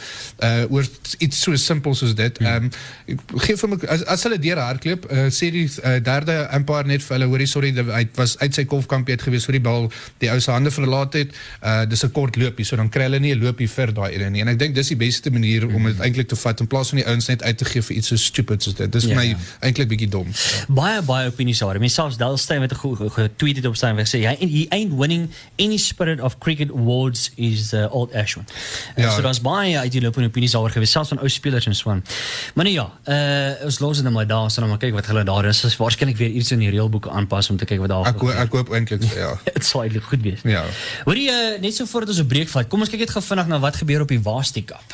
uh 0.44 0.64
oor 0.70 0.86
iets 1.18 1.42
so 1.42 1.56
simpel 1.56 1.96
soos 1.96 2.16
dit. 2.16 2.38
Ehm 2.38 2.70
um, 3.08 3.20
gee 3.40 3.56
vir 3.58 3.70
my 3.70 3.78
as, 3.88 4.04
as 4.06 4.24
hulle 4.24 4.40
deur 4.40 4.58
hardloop, 4.58 5.08
uh, 5.12 5.26
sê 5.30 5.52
die 5.52 5.70
uh, 5.84 6.00
derde 6.04 6.48
umpire 6.56 6.88
net 6.88 7.04
vir 7.04 7.18
hulle 7.18 7.30
hoorie 7.32 7.48
sorry 7.48 7.72
hy 7.74 8.08
was 8.16 8.38
uit 8.40 8.54
sy 8.54 8.66
kolfkampie 8.66 9.14
uit 9.16 9.22
gewees 9.22 9.46
vir 9.46 9.54
die 9.60 9.64
bal 9.64 9.92
die 10.20 10.30
ou 10.32 10.40
se 10.40 10.52
hande 10.52 10.72
verlaat 10.72 11.14
het. 11.14 11.32
Uh 11.64 11.86
dis 11.86 12.04
'n 12.04 12.12
kort 12.12 12.36
loopie, 12.36 12.66
so 12.66 12.76
dan 12.76 12.90
kry 12.90 13.04
hulle 13.04 13.20
nie 13.20 13.34
'n 13.36 13.40
loopie 13.44 13.68
vir 13.70 13.94
daai 13.94 14.12
ene 14.16 14.30
nie. 14.30 14.42
En 14.42 14.48
ek 14.48 14.60
dink 14.60 14.76
dis 14.76 14.88
die 14.88 14.96
beste 14.96 15.32
manier 15.32 15.68
om 15.68 15.84
dit 15.84 16.00
eintlik 16.00 16.28
te 16.28 16.36
vat 16.36 16.60
in 16.60 16.68
plaas 16.68 16.90
van 16.90 16.98
die 16.98 17.08
ouens 17.08 17.28
net 17.28 17.44
uit 17.44 17.58
te 17.58 17.66
gee 17.66 17.82
vir 17.82 17.96
iets 17.96 18.08
so 18.08 18.16
stupid 18.16 18.64
soos 18.64 18.76
dit. 18.76 18.92
Dis 18.92 19.04
vir 19.04 19.12
Ja, 19.14 19.20
my 19.20 19.26
ja. 19.28 19.38
eintlik 19.62 19.88
bietjie 19.88 20.10
dom. 20.10 20.28
Baie 20.74 21.02
baie 21.06 21.28
opinies 21.30 21.60
daar. 21.64 21.80
Mense 21.80 21.96
selfs 21.96 22.18
Dal 22.18 22.38
Steyn 22.38 22.62
het 22.62 22.74
ge- 22.74 22.96
ge- 22.96 23.10
getweet 23.10 23.66
op 23.68 23.76
sy 23.80 23.94
weg 23.96 24.08
sê 24.10 24.20
hy 24.26 24.36
he 24.40 24.66
ain't 24.70 24.94
winning 25.00 25.30
any 25.60 25.78
spirit 25.78 26.22
of 26.22 26.38
cricket 26.40 26.72
awards 26.72 27.32
is 27.36 27.74
uh, 27.74 27.86
old 27.94 28.14
Ashwin. 28.14 28.46
Ja, 28.96 29.04
Ja. 29.04 29.12
so 29.16 29.22
daar's 29.22 29.42
baie 29.42 29.78
uit 29.80 29.92
die 29.92 30.02
loop 30.02 30.18
en 30.18 30.26
opinies 30.26 30.52
daaroor 30.52 30.70
gewees 30.72 30.92
selfs 30.92 31.10
van 31.10 31.20
ou 31.20 31.30
spelers 31.30 31.66
en 31.66 31.76
so 31.76 31.90
aan. 31.90 32.04
Maar 32.56 32.66
nee 32.66 32.74
ja, 32.74 32.88
uh, 33.08 33.66
ons 33.66 33.80
los 33.80 33.96
dit 33.98 34.04
nou 34.04 34.14
maar 34.16 34.28
daar, 34.28 34.52
so 34.52 34.62
nou 34.62 34.70
maar 34.70 34.80
kyk 34.82 34.94
wat 34.94 35.06
hulle 35.06 35.24
daar 35.24 35.46
is. 35.46 35.64
Is 35.64 35.78
waarskynlik 35.78 36.18
weer 36.18 36.30
iets 36.30 36.52
in 36.52 36.60
die 36.60 36.70
reëlboeke 36.70 37.10
aanpas 37.10 37.50
om 37.50 37.58
te 37.58 37.66
kyk 37.66 37.80
wat 37.80 37.90
daar 37.90 38.08
Ek 38.08 38.20
hoop 38.20 38.30
ek 38.46 38.52
hoop 38.52 38.74
eintlik 38.74 39.04
ja. 39.16 39.34
Dit 39.54 39.66
sal 39.66 39.84
eintlik 39.84 40.04
goed 40.04 40.22
wees. 40.22 40.40
Ja. 40.44 40.64
Hoorie 41.06 41.30
uh, 41.32 41.60
net 41.62 41.76
so 41.76 41.86
voordat 41.86 42.10
ons 42.10 42.20
'n 42.20 42.28
breek 42.28 42.50
vat. 42.50 42.68
Kom 42.68 42.80
ons 42.80 42.90
kyk 42.90 43.00
net 43.00 43.10
gou 43.10 43.22
vinnig 43.22 43.48
na 43.48 43.60
wat 43.60 43.76
gebeur 43.76 44.02
op 44.02 44.08
die 44.08 44.22
Waasti 44.22 44.64
Cup. 44.66 44.94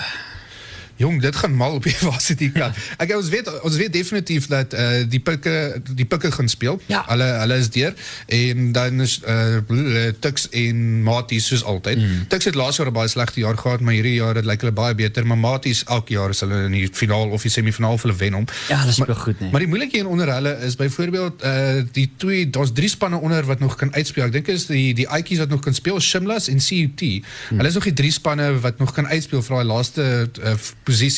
Jong, 1.00 1.22
dit 1.24 1.36
gaan 1.36 1.54
mal 1.56 1.78
op 1.80 1.84
die 1.88 1.96
varsity 2.10 2.50
kant. 2.52 2.76
Ek 3.00 3.14
ons 3.16 3.30
weet 3.32 3.48
ons 3.64 3.76
weet 3.80 3.94
definitief 3.96 4.50
dat 4.52 4.74
uh, 4.76 5.04
die 5.08 5.20
pikke 5.24 5.54
die 5.96 6.06
pikke 6.06 6.32
gaan 6.36 6.50
speel. 6.52 6.76
Ja. 6.92 7.06
Hulle 7.08 7.28
hulle 7.40 7.58
is 7.62 7.70
deur 7.72 7.94
en 8.28 8.72
dan 8.76 9.00
is 9.06 9.14
uh, 9.24 10.10
Tux 10.20 10.50
en 10.52 10.82
Maties 11.08 11.48
soos 11.48 11.64
altyd. 11.64 12.02
Mm. 12.04 12.26
Tux 12.34 12.50
het 12.50 12.56
laas 12.60 12.78
jaar 12.82 12.92
'n 12.92 12.94
baie 12.98 13.08
slegte 13.08 13.40
jaar 13.40 13.58
gehad, 13.58 13.80
maar 13.80 13.96
hierdie 13.96 14.18
jaar 14.20 14.36
het 14.36 14.46
lyk 14.46 14.62
hulle 14.66 14.76
baie 14.76 14.96
beter, 14.96 15.24
maar 15.28 15.38
Maties 15.40 15.84
elke 15.88 16.14
jaar 16.14 16.30
is 16.36 16.44
hulle 16.44 16.66
in 16.68 16.76
die 16.76 16.90
finaal 16.92 17.30
of 17.32 17.42
die 17.48 17.52
semifinaal 17.52 17.94
of 17.96 18.02
hulle 18.04 18.16
wen 18.20 18.34
hom. 18.34 18.46
Ja, 18.68 18.80
hulle 18.84 18.92
speel 18.92 19.06
Maar- 19.08 19.24
goed, 19.24 19.40
nee. 19.40 19.50
Maar 19.52 19.60
die 19.64 19.70
moeilikheid 19.72 20.06
onder 20.06 20.34
hulle 20.34 20.58
is 20.68 20.76
byvoorbeeld 20.76 21.44
uh 21.44 21.82
die 21.96 22.10
twee 22.18 22.50
daar's 22.50 22.72
drie 22.74 22.90
spanne 22.90 23.18
onder 23.18 23.46
wat 23.46 23.60
nog 23.60 23.76
kan 23.76 23.94
uitspeel. 23.94 24.26
Ek 24.26 24.32
dink 24.32 24.48
is 24.48 24.66
die 24.66 24.94
die 24.94 25.08
Aitjies 25.08 25.40
wat 25.40 25.50
nog 25.50 25.62
kan 25.64 25.74
speel, 25.74 26.00
Shimlas 26.00 26.48
en 26.52 26.60
CUT. 26.60 27.02
Hulle 27.50 27.68
is 27.68 27.74
nog 27.74 27.84
die 27.88 27.94
drie 27.94 28.12
spanne 28.12 28.52
wat 28.60 28.80
nog 28.80 28.92
kan 28.94 29.08
uitspeel 29.08 29.42
vir 29.42 29.56
daai 29.56 29.66
laaste 29.66 30.30
uh, 30.44 30.54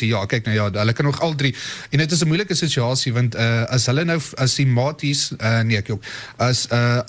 Ja, 0.07 0.25
kyk 0.25 0.45
nou 0.45 0.55
ja, 0.55 0.69
hulle 0.71 0.93
kan 0.93 1.05
nog 1.05 1.21
al 1.21 1.35
drie. 1.35 1.55
En 1.89 1.97
dit 1.97 2.11
is 2.11 2.23
'n 2.23 2.27
moeilike 2.27 2.55
situasie 2.55 3.13
want 3.13 3.35
uh 3.35 3.63
as 3.69 3.85
hulle 3.85 4.03
nou 4.03 4.19
as 4.37 4.55
die 4.55 4.65
uh 5.41 5.61
nee, 5.61 5.77
ek 5.77 5.87
jok, 5.87 6.03
as 6.37 6.67
uh 6.71 7.01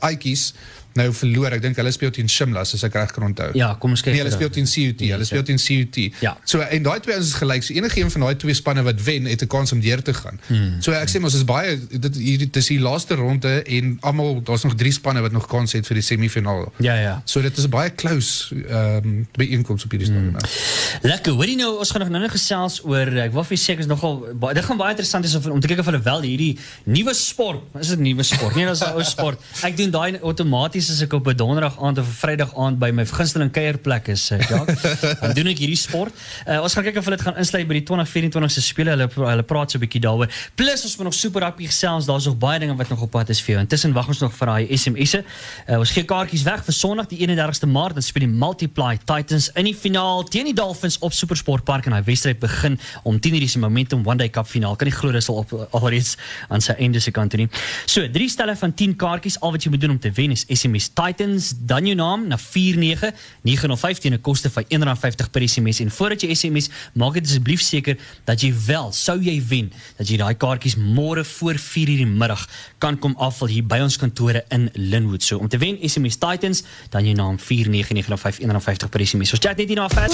nou 0.99 1.09
verloor, 1.17 1.53
ek 1.57 1.63
dink 1.65 1.79
hulle 1.81 1.93
speel 1.95 2.13
teen 2.15 2.29
Shimlas 2.29 2.75
as 2.77 2.85
ek 2.87 2.97
reg 2.99 3.13
kan 3.15 3.27
onthou. 3.27 3.51
Ja, 3.59 3.73
kom 3.81 3.95
ons 3.97 4.03
kyk. 4.05 4.15
Nee, 4.15 4.23
hulle 4.25 4.35
speel 4.35 4.51
teen 4.53 4.69
CUT. 4.69 5.05
Hulle 5.13 5.29
speel 5.29 5.45
teen 5.49 5.61
CUT. 5.63 5.99
Ja. 6.25 6.35
So 6.49 6.61
en 6.65 6.83
daai 6.87 7.01
twee 7.05 7.17
is 7.19 7.35
gelyk. 7.39 7.67
So 7.67 7.75
enige 7.75 8.01
een 8.03 8.11
van 8.15 8.27
daai 8.27 8.37
twee 8.43 8.57
spanne 8.59 8.85
wat 8.87 9.03
wen, 9.07 9.29
het 9.31 9.43
'n 9.43 9.51
kans 9.53 9.73
om 9.73 9.81
deur 9.81 10.03
te 10.03 10.15
gaan. 10.15 10.41
Hmm. 10.47 10.81
So 10.83 10.93
ek 10.93 11.09
sê 11.09 11.21
mos 11.21 11.35
is 11.35 11.45
baie 11.45 11.79
dit 11.91 12.17
hier 12.17 12.47
dis 12.51 12.67
die 12.67 12.81
laaste 12.81 13.15
ronde 13.15 13.63
en 13.63 13.97
almal 14.01 14.43
daar's 14.43 14.65
nog 14.65 14.75
drie 14.75 14.93
spanne 14.93 15.21
wat 15.21 15.33
nog 15.33 15.47
kans 15.47 15.73
het 15.73 15.87
vir 15.87 15.95
die 15.95 16.05
semifinaal. 16.05 16.73
Ja, 16.79 16.95
ja. 16.95 17.23
So 17.25 17.43
dit 17.43 17.57
is 17.57 17.69
baie 17.69 17.95
close 17.95 18.55
ehm 18.69 19.05
um, 19.05 19.27
byeenkoms 19.33 19.85
op 19.85 19.91
hierdie 19.91 20.09
stadium. 20.09 20.37
Hmm. 20.37 21.09
Lekker. 21.09 21.33
Hoorie 21.33 21.57
nou, 21.57 21.79
ons 21.79 21.91
gaan 21.91 22.01
nog 22.01 22.11
nou 22.11 22.29
gesels 22.29 22.81
oor 22.85 23.07
ek 23.07 23.33
wil 23.33 23.45
vir 23.45 23.57
seker 23.57 23.81
is 23.81 23.87
nogal 23.87 24.27
baie 24.35 24.55
dit 24.55 24.65
gaan 24.65 24.77
baie 24.77 24.91
interessant 24.91 25.25
is 25.25 25.35
of, 25.35 25.47
om 25.47 25.61
te 25.61 25.71
kyk 25.71 25.79
of 25.79 25.89
hulle 25.91 26.03
wel 26.03 26.23
hierdie 26.23 26.59
nuwe 26.85 27.15
sport, 27.15 27.63
is 27.81 27.89
dit 27.89 27.99
nuwe 27.99 28.23
sport? 28.23 28.55
Nee, 28.55 28.67
dis 28.67 28.81
'n 28.81 28.97
ou 28.97 29.05
sport. 29.05 29.41
Ek 29.63 29.77
doen 29.77 29.91
daai 29.91 30.19
outomaties 30.21 30.82
as 30.91 31.03
ek 31.03 31.13
op 31.13 31.27
'n 31.29 31.37
donderdag 31.37 31.77
aand 31.81 31.99
of 31.99 32.07
'n 32.07 32.19
Vrydag 32.23 32.57
aand 32.57 32.79
by 32.79 32.91
my 32.91 33.05
gunsteling 33.07 33.51
kuierplek 33.53 34.09
is, 34.09 34.31
uh, 34.31 34.39
ja. 34.41 34.65
dan 35.23 35.35
doen 35.35 35.47
ek 35.47 35.59
hierdie 35.59 35.77
sport. 35.77 36.15
Uh, 36.47 36.63
ons 36.63 36.73
gaan 36.75 36.85
kyk 36.85 36.97
of 36.97 37.05
hulle 37.05 37.17
dit 37.17 37.27
gaan 37.27 37.37
insluit 37.37 37.67
by 37.69 37.75
die 37.75 37.83
2024 37.83 38.51
se 38.51 38.63
spele. 38.63 38.91
Hulle 38.91 39.09
hulle 39.09 39.43
praat 39.43 39.71
so 39.71 39.79
'n 39.79 39.85
bietjie 39.85 40.01
daaroor. 40.01 40.29
Plus 40.55 40.85
ons 40.85 40.97
moet 40.97 41.05
nog 41.05 41.15
super 41.15 41.43
happy 41.43 41.67
gesels. 41.67 42.07
Daar's 42.07 42.25
nog 42.25 42.39
baie 42.39 42.59
dinge 42.59 42.77
wat 42.77 42.89
nog 42.89 43.03
op 43.03 43.11
pad 43.11 43.29
is 43.29 43.41
vir 43.41 43.55
jou. 43.55 43.61
Intussen 43.61 43.93
wag 43.93 44.09
ons 44.09 44.21
nog 44.21 44.33
vir 44.35 44.47
daai 44.47 44.77
SMS'e. 44.77 45.25
Uh, 45.69 45.79
ons 45.79 45.91
gee 45.91 46.05
kaartjies 46.05 46.43
weg 46.43 46.65
vir 46.65 46.75
Sondag 46.75 47.07
die 47.07 47.19
31ste 47.27 47.67
Maart. 47.67 47.95
Dan 47.95 48.03
speel 48.03 48.27
die 48.27 48.33
Multiply 48.33 48.99
Titans 49.05 49.51
in 49.55 49.65
die 49.65 49.75
finaal 49.75 50.25
teen 50.25 50.45
die 50.45 50.55
Dolphins 50.55 50.99
op 50.99 51.13
Supersportpark 51.13 51.87
en 51.87 51.93
daai 51.93 52.05
wedstryd 52.05 52.39
begin 52.39 52.79
om 53.03 53.21
10:00 53.21 53.39
die 53.39 53.59
Momentum 53.59 54.07
One 54.07 54.17
Day 54.17 54.31
Cup 54.31 54.47
finaal. 54.47 54.77
Kan 54.77 54.89
nie 54.89 54.97
glo 54.97 55.13
dis 55.13 55.29
al 55.29 55.37
op 55.45 55.69
alreeds 55.71 56.17
aan 56.49 56.61
sy 56.61 56.73
einde 56.79 57.01
se 57.01 57.11
kant 57.11 57.31
toe 57.31 57.41
nie. 57.41 57.49
So, 57.87 58.09
drie 58.11 58.29
stelle 58.29 58.57
van 58.57 58.75
10 58.75 58.97
kaartjies. 58.97 59.41
Al 59.41 59.53
wat 59.53 59.63
jy 59.63 59.71
moet 59.71 59.81
doen 59.81 59.91
om 59.91 59.99
te 59.99 60.11
wen 60.11 60.31
is 60.31 60.45
SMS 60.49 60.72
Titans 60.81 61.53
dan 61.59 61.87
jou 61.87 61.97
naam 61.97 62.27
na 62.27 62.39
49905 62.39 63.99
teen 63.99 64.13
'n 64.13 64.21
koste 64.21 64.51
van 64.51 64.65
R1.50 64.65 65.31
per 65.31 65.49
SMS 65.49 65.81
en 65.81 65.91
voordat 65.91 66.21
jy 66.21 66.35
SMS, 66.35 66.69
maak 66.95 67.15
dit 67.15 67.27
asseblief 67.27 67.61
seker 67.61 67.99
dat 68.25 68.41
jy 68.41 68.55
wel, 68.67 68.93
sou 68.93 69.21
jy 69.23 69.43
wen, 69.49 69.73
dat 69.97 70.09
jy 70.09 70.17
daai 70.17 70.35
kaartjies 70.35 70.77
môre 70.77 71.25
voor 71.25 71.55
4:00 71.55 71.97
die 71.97 72.07
middag 72.07 72.49
kan 72.79 72.99
kom 72.99 73.15
afval 73.19 73.49
hier 73.49 73.67
by 73.67 73.79
ons 73.81 73.97
kantore 73.97 74.45
in 74.49 74.71
Linwood. 74.73 75.23
So 75.23 75.39
om 75.39 75.49
te 75.49 75.59
wen 75.59 75.79
SMS 75.89 76.17
Titans, 76.17 76.63
dan 76.91 77.05
jou 77.05 77.15
naam 77.15 77.39
49905 77.39 78.39
R1.50 78.39 78.89
per 78.91 79.07
SMS. 79.07 79.33
Ons 79.33 79.41
chat 79.41 79.57
net 79.57 79.69
hier 79.69 79.77
na 79.77 79.89
vet. 79.89 80.13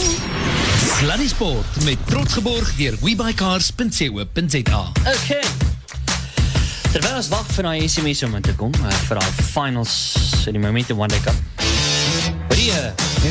Sluddy 0.99 1.29
Sport 1.29 1.85
met 1.85 1.99
trots 2.07 2.33
geborg 2.33 2.77
deur 2.77 2.97
webycars.co.za. 3.01 4.93
Okay. 5.07 5.78
Terwyl 6.99 7.21
ons 7.21 7.29
wag 7.31 7.51
vir 7.55 7.63
daai 7.63 7.85
SMS 7.87 8.25
om 8.27 8.33
te 8.43 8.51
kom 8.59 8.73
uh, 8.83 8.95
daai 9.07 9.43
finals 9.53 9.93
in 10.51 10.57
die 10.57 10.63
Momentum 10.65 10.99
One 10.99 11.13
Day 11.13 11.21
Cup. 11.23 11.37
Maar 12.49 12.59
die 12.59 12.73
uh, 12.75 12.89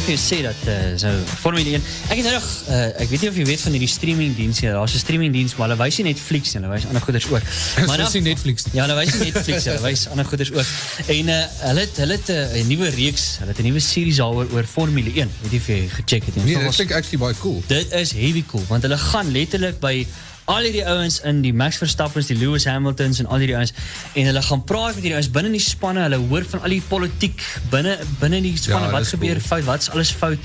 jou 0.07 0.15
sê 0.15 0.37
dat 0.45 0.61
uh, 0.71 0.75
so 0.95 1.11
Formule 1.41 1.73
1. 1.75 1.83
Ek 2.07 2.13
het 2.13 2.29
nou 2.29 2.37
nog 2.37 2.45
uh, 2.71 2.77
ek 3.03 3.11
weet 3.11 3.25
nie 3.25 3.31
of 3.33 3.39
jy 3.41 3.47
weet 3.49 3.65
van 3.65 3.75
hierdie 3.75 3.89
streaming 3.91 4.37
diens 4.37 4.61
hier. 4.63 4.77
Daar's 4.77 4.95
'n 4.95 5.01
streaming 5.03 5.35
diens 5.35 5.57
maar 5.57 5.67
hulle 5.67 5.81
wys 5.81 5.97
nie 5.99 6.05
Netflix 6.13 6.53
nie, 6.53 6.61
hulle 6.61 6.71
wys 6.77 6.85
ander 6.87 7.03
goeders 7.03 7.27
ook. 7.27 7.49
Maar 7.89 8.05
dis 8.05 8.15
nie 8.15 8.21
Netflix. 8.29 8.69
Ja, 8.71 8.85
hulle 8.85 8.95
wys 9.01 9.11
nie 9.17 9.27
Netflix, 9.33 9.67
hulle 9.67 9.83
wys 9.83 10.05
ander 10.15 10.29
goeders 10.31 10.53
ook. 10.55 10.71
En 11.17 11.33
uh, 11.35 11.41
hulle 11.65 11.83
het 11.83 11.99
hulle 12.05 12.17
het 12.21 12.31
'n 12.31 12.61
uh, 12.61 12.63
nuwe 12.71 12.93
reeks, 12.95 13.25
hulle 13.43 13.51
het 13.51 13.59
'n 13.59 13.67
nuwe 13.67 13.83
series 13.83 14.23
daaroor 14.23 14.47
oor 14.55 14.63
Formule 14.63 15.11
1. 15.11 15.27
Weet 15.43 15.51
jy 15.51 15.59
of 15.59 15.67
jy 15.67 15.81
gecheck 15.97 16.31
het 16.31 16.39
nie? 16.39 16.55
Nee, 16.55 16.63
Dit 16.63 16.79
klink 16.79 16.95
actually 16.95 17.19
baie 17.19 17.35
cool. 17.43 17.59
Dit 17.67 17.91
is 17.91 18.15
heavy 18.15 18.47
cool 18.47 18.63
want 18.71 18.87
hulle 18.87 19.01
gaan 19.11 19.27
letterlik 19.35 19.83
by 19.83 20.07
al 20.47 20.63
hierdie 20.63 20.83
ouens 20.87 21.17
in 21.27 21.41
die 21.43 21.51
Max 21.53 21.77
Verstappens, 21.81 22.29
die 22.31 22.37
Lewis 22.39 22.63
Hamiltons 22.69 23.19
en 23.19 23.27
al 23.27 23.41
hierdie 23.43 23.55
ouens 23.59 23.73
en 24.15 24.29
hulle 24.29 24.41
gaan 24.47 24.61
praat 24.69 24.95
met 24.95 25.03
hierdie 25.03 25.17
ouens 25.17 25.29
binne 25.35 25.51
die 25.51 25.59
spanne, 25.63 26.05
hulle 26.07 26.19
hoor 26.29 26.45
van 26.53 26.61
al 26.63 26.75
die 26.75 26.81
politiek 26.87 27.43
binne 27.73 27.97
binne 28.21 28.39
die 28.45 28.53
spanne 28.57 28.87
Ja, 28.87 28.93
wat 28.95 29.09
gebeur 29.11 29.35
cool. 29.41 29.47
fout, 29.49 29.65
wat's 29.67 29.89
alles 29.91 30.11
fout. 30.15 30.39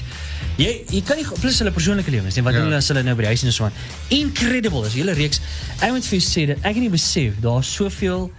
Jy 0.58 0.72
jy 0.90 1.02
kan 1.06 1.16
nie 1.20 1.26
plus 1.40 1.58
hulle 1.62 1.70
persoonlike 1.72 2.10
lewens 2.10 2.34
nie. 2.36 2.42
Wat 2.44 2.52
Ja. 2.52 2.58
doen 2.58 2.68
hulle 2.72 2.80
as 2.82 2.88
hulle 2.90 3.02
nou 3.06 3.14
by 3.14 3.22
die 3.28 3.30
huis 3.32 3.44
en 3.46 3.52
so 3.52 3.64
aan. 3.64 3.72
Incredible, 4.08 4.82
is 4.86 4.92
hele 4.98 5.12
reeks. 5.14 5.40
Ek 5.80 5.90
moet 5.94 6.04
vir 6.04 6.18
jou 6.18 6.26
sê 6.28 6.46
dat 6.50 6.58
ek 6.66 6.74
het 6.74 6.82
nie 6.82 6.90
besef 6.90 7.38
daar's 7.40 7.70
soveel 7.74 8.30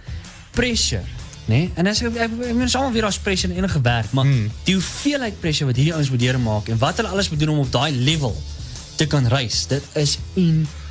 pressure 0.52 1.02
Nee, 1.46 1.70
en 1.76 1.86
as 1.86 2.00
ek 2.00 2.14
ek 2.16 2.30
ek 2.40 2.54
mens 2.56 2.72
almal 2.74 2.92
weer 2.94 3.02
daar's 3.04 3.18
pressure 3.20 3.52
in 3.52 3.58
enige 3.58 3.80
werk, 3.84 4.12
maar 4.16 4.24
Hmm. 4.24 4.50
die 4.64 4.74
hoeveelheid 4.74 5.40
pressure 5.40 5.66
wat 5.66 5.76
hierdie 5.76 5.92
ouens 5.92 6.08
moet 6.10 6.20
deurmaak 6.20 6.68
en 6.68 6.78
wat 6.78 6.96
hulle 6.96 7.08
alles 7.08 7.28
moet 7.30 7.38
doen 7.40 7.48
om 7.48 7.58
op 7.58 7.72
daai 7.72 7.92
level 7.92 8.32
te 8.96 9.06
kan 9.06 9.26
reis, 9.28 9.66
dit 9.66 9.82
is 9.94 10.18
incredible. 10.34 10.82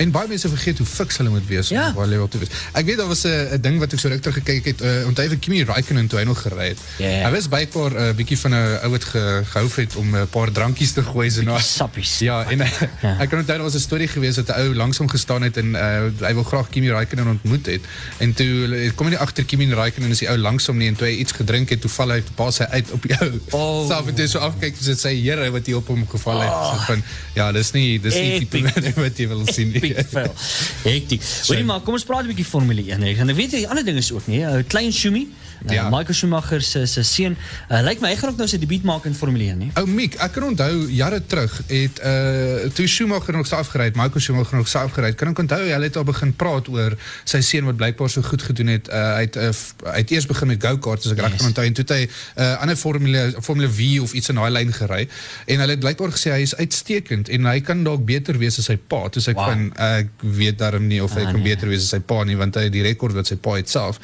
En 0.00 0.10
baie 0.10 0.28
mense 0.28 0.48
vergeet 0.48 0.78
hoe 0.78 0.86
fiks 0.86 1.16
hulle 1.20 1.30
moet 1.30 1.46
wees 1.46 1.68
Ja. 1.68 1.88
om 1.88 1.94
baie 1.94 2.08
level 2.08 2.28
te 2.28 2.38
wees. 2.38 2.48
Ek 2.72 2.84
weet 2.86 2.96
daar 2.96 3.06
was 3.08 3.24
'n 3.24 3.54
'n 3.54 3.60
ding 3.60 3.78
wat 3.78 3.92
ek 3.92 3.98
so 3.98 4.08
ruk 4.08 4.20
terug 4.22 4.36
gekyk 4.40 4.64
het, 4.64 4.80
uh, 4.82 5.06
onthou 5.06 5.28
vir 5.28 5.38
Kimi 5.38 5.64
Raikkonen 5.64 6.06
toe 6.08 6.18
hy 6.18 6.24
nog 6.24 6.40
gery 6.42 6.68
het. 6.68 6.78
Ja. 6.98 7.28
Hy 7.28 7.30
was 7.30 7.48
bykbaar 7.48 7.90
'n 7.92 7.96
uh, 8.08 8.12
bietjie 8.14 8.38
van 8.38 8.50
'n 8.54 8.78
ou 8.84 8.90
wat 8.90 9.04
ge, 9.04 9.42
gehou 9.52 9.68
het 9.76 9.96
om 9.96 10.16
'n 10.16 10.26
paar 10.28 10.50
drankies 10.52 10.92
te 10.92 11.02
gooi 11.02 11.30
so 11.30 11.42
na 11.42 11.58
sappies. 11.58 12.18
Ja, 12.18 12.44
en 12.50 12.58
Ja. 12.58 13.16
ek 13.20 13.28
kan 13.28 13.38
onthou 13.38 13.56
daar 13.58 13.62
was 13.62 13.74
'n 13.74 13.78
storie 13.80 14.08
gewees 14.08 14.34
dat 14.34 14.48
'n 14.48 14.60
ou 14.60 14.74
langs 14.74 14.98
hom 14.98 15.08
gestaan 15.08 15.42
het 15.42 15.56
en 15.56 15.74
uh, 15.74 16.08
hy 16.26 16.34
wil 16.34 16.42
graag 16.44 16.68
Kimi 16.70 16.88
Raikkonen 16.90 17.26
ontmoet 17.26 17.66
het. 17.66 17.80
En 18.18 18.32
toe 18.34 18.92
kom 18.94 19.06
hy 19.06 19.14
agter 19.14 19.44
Kimi 19.44 19.72
Raikkonen 19.74 20.10
is 20.10 20.18
die 20.18 20.28
ou 20.28 20.36
langs 20.38 20.66
hom 20.66 20.76
nie 20.78 20.88
en 20.88 20.94
toe 20.96 21.06
hy 21.06 21.14
iets 21.14 21.32
gedrink 21.32 21.68
het, 21.70 21.80
toe 21.80 21.90
val 21.90 22.10
hy 22.10 22.22
pas 22.34 22.58
hy 22.58 22.64
uit 22.70 22.90
op 22.90 23.04
jou. 23.04 23.40
Oh. 23.50 23.86
Self 23.88 24.06
en 24.08 24.14
toe 24.14 24.26
so 24.28 24.38
afkyk, 24.38 24.76
dis 24.78 24.86
dit 24.86 24.98
sy 25.00 25.14
Here 25.20 25.50
wat 25.50 25.66
hier 25.66 25.76
op 25.76 25.86
hom 25.86 26.06
geval 26.08 26.40
het. 26.40 26.50
Oh. 26.50 26.70
So 26.74 26.92
van 26.92 27.02
ja, 27.34 27.52
dis 27.52 27.72
nie 27.72 28.00
dis 28.00 28.14
nie 28.14 28.38
tipe 28.46 28.92
wat 29.04 29.16
jy 29.18 29.28
wil 29.28 29.46
Epic 29.58 30.04
fail. 30.08 30.34
Hektiek. 30.82 31.22
Hoorie 31.46 31.64
maar, 31.64 31.80
kom 31.80 31.94
ons 31.94 32.04
praat 32.04 32.22
'n 32.22 32.26
bietjie 32.26 32.44
Formule 32.44 32.82
1. 32.82 33.02
hè. 33.02 33.14
En 33.18 33.28
ek 33.28 33.36
weet 33.36 33.52
jy 33.52 33.66
ander 33.66 33.84
dinge 33.84 33.98
is 33.98 34.12
ook 34.12 34.26
nie. 34.26 34.40
Uh, 34.40 34.62
klein 34.66 34.92
Schumi, 34.92 35.28
uh, 35.66 35.72
Ja. 35.74 35.88
Michael 35.90 36.14
Schumacher 36.14 36.62
se 36.62 36.86
se 36.86 37.02
seun, 37.04 37.36
uh, 37.70 37.80
lyk 37.84 38.00
my 38.00 38.08
hy 38.08 38.16
gaan 38.16 38.30
ook 38.32 38.36
nou 38.40 38.48
sy 38.48 38.58
debuut 38.58 38.82
maak 38.88 39.04
in 39.06 39.14
Formule 39.14 39.44
1, 39.52 39.58
nie? 39.58 39.70
Ou 39.76 39.86
Miek, 39.86 40.14
ek 40.22 40.32
kan 40.32 40.42
onthou 40.48 40.86
jare 40.90 41.20
terug 41.26 41.60
het 41.68 42.00
uh 42.04 42.70
toe 42.74 42.86
Schumacher 42.88 43.32
nog 43.36 43.46
self 43.46 43.68
gery 43.72 43.84
het, 43.90 43.96
Michael 43.96 44.20
Schumacher 44.20 44.56
nog 44.56 44.68
self 44.68 44.92
gery 44.96 45.06
het. 45.12 45.16
Kan 45.20 45.28
ek 45.34 45.38
onthou 45.38 45.60
hy 45.68 45.80
het 45.82 45.96
al 45.96 46.04
begin 46.08 46.32
praat 46.32 46.68
oor 46.68 46.96
sy 47.24 47.40
seun 47.44 47.64
wat 47.68 47.76
blykbaar 47.80 48.10
so 48.10 48.22
goed 48.22 48.42
gedoen 48.42 48.72
het. 48.76 48.88
Uh 48.88 49.14
hy 49.16 49.24
het 49.26 49.36
uh, 49.36 49.50
hy 49.92 49.98
het 50.02 50.10
eers 50.14 50.26
begin 50.30 50.48
met 50.54 50.62
go-karts 50.64 51.06
as 51.06 51.12
ek 51.12 51.20
reg 51.24 51.30
Yes. 51.30 51.40
kan 51.40 51.48
onthou 51.52 51.64
en 51.66 51.74
toe 51.78 51.84
het 51.84 51.92
hy 51.96 52.02
uh, 52.42 52.62
ander 52.62 52.76
formule 52.76 53.22
formule 53.42 53.68
V 53.70 54.00
of 54.02 54.12
iets 54.18 54.28
in 54.32 54.38
daai 54.40 54.50
lyn 54.50 54.72
gery 54.72 55.02
en 55.46 55.60
hulle 55.62 55.76
het 55.76 55.80
blykbaar 55.84 56.12
gesê 56.16 56.32
hy 56.34 56.42
is 56.46 56.54
uitstekend 56.56 57.28
en 57.28 57.46
hy 57.50 57.60
kan 57.60 57.84
dalk 57.84 58.04
beter 58.08 58.38
wees 58.38 58.58
as 58.58 58.68
sy 58.70 58.76
pa. 58.76 59.04
Toe 59.08 59.22
sê 59.22 59.30
ek 59.34 59.36
Wow. 59.40 59.46
van 59.52 59.72
ek 59.76 60.08
weet 60.36 60.58
darm 60.58 60.86
nie 60.88 61.00
of 61.02 61.14
hy 61.16 61.22
Ah, 61.24 61.30
kan 61.32 61.40
nee. 61.42 61.54
beter 61.54 61.68
wees 61.68 61.82
as 61.86 61.90
sy 61.94 62.00
pa 62.00 62.22
nie 62.24 62.36
want 62.36 62.54
hy 62.56 62.66
het 62.68 62.72
die 62.72 62.82
rekord 62.82 63.14
wat 63.16 63.26
sy 63.30 63.36
pa 63.36 63.56
het 63.58 63.68
self. 63.68 63.98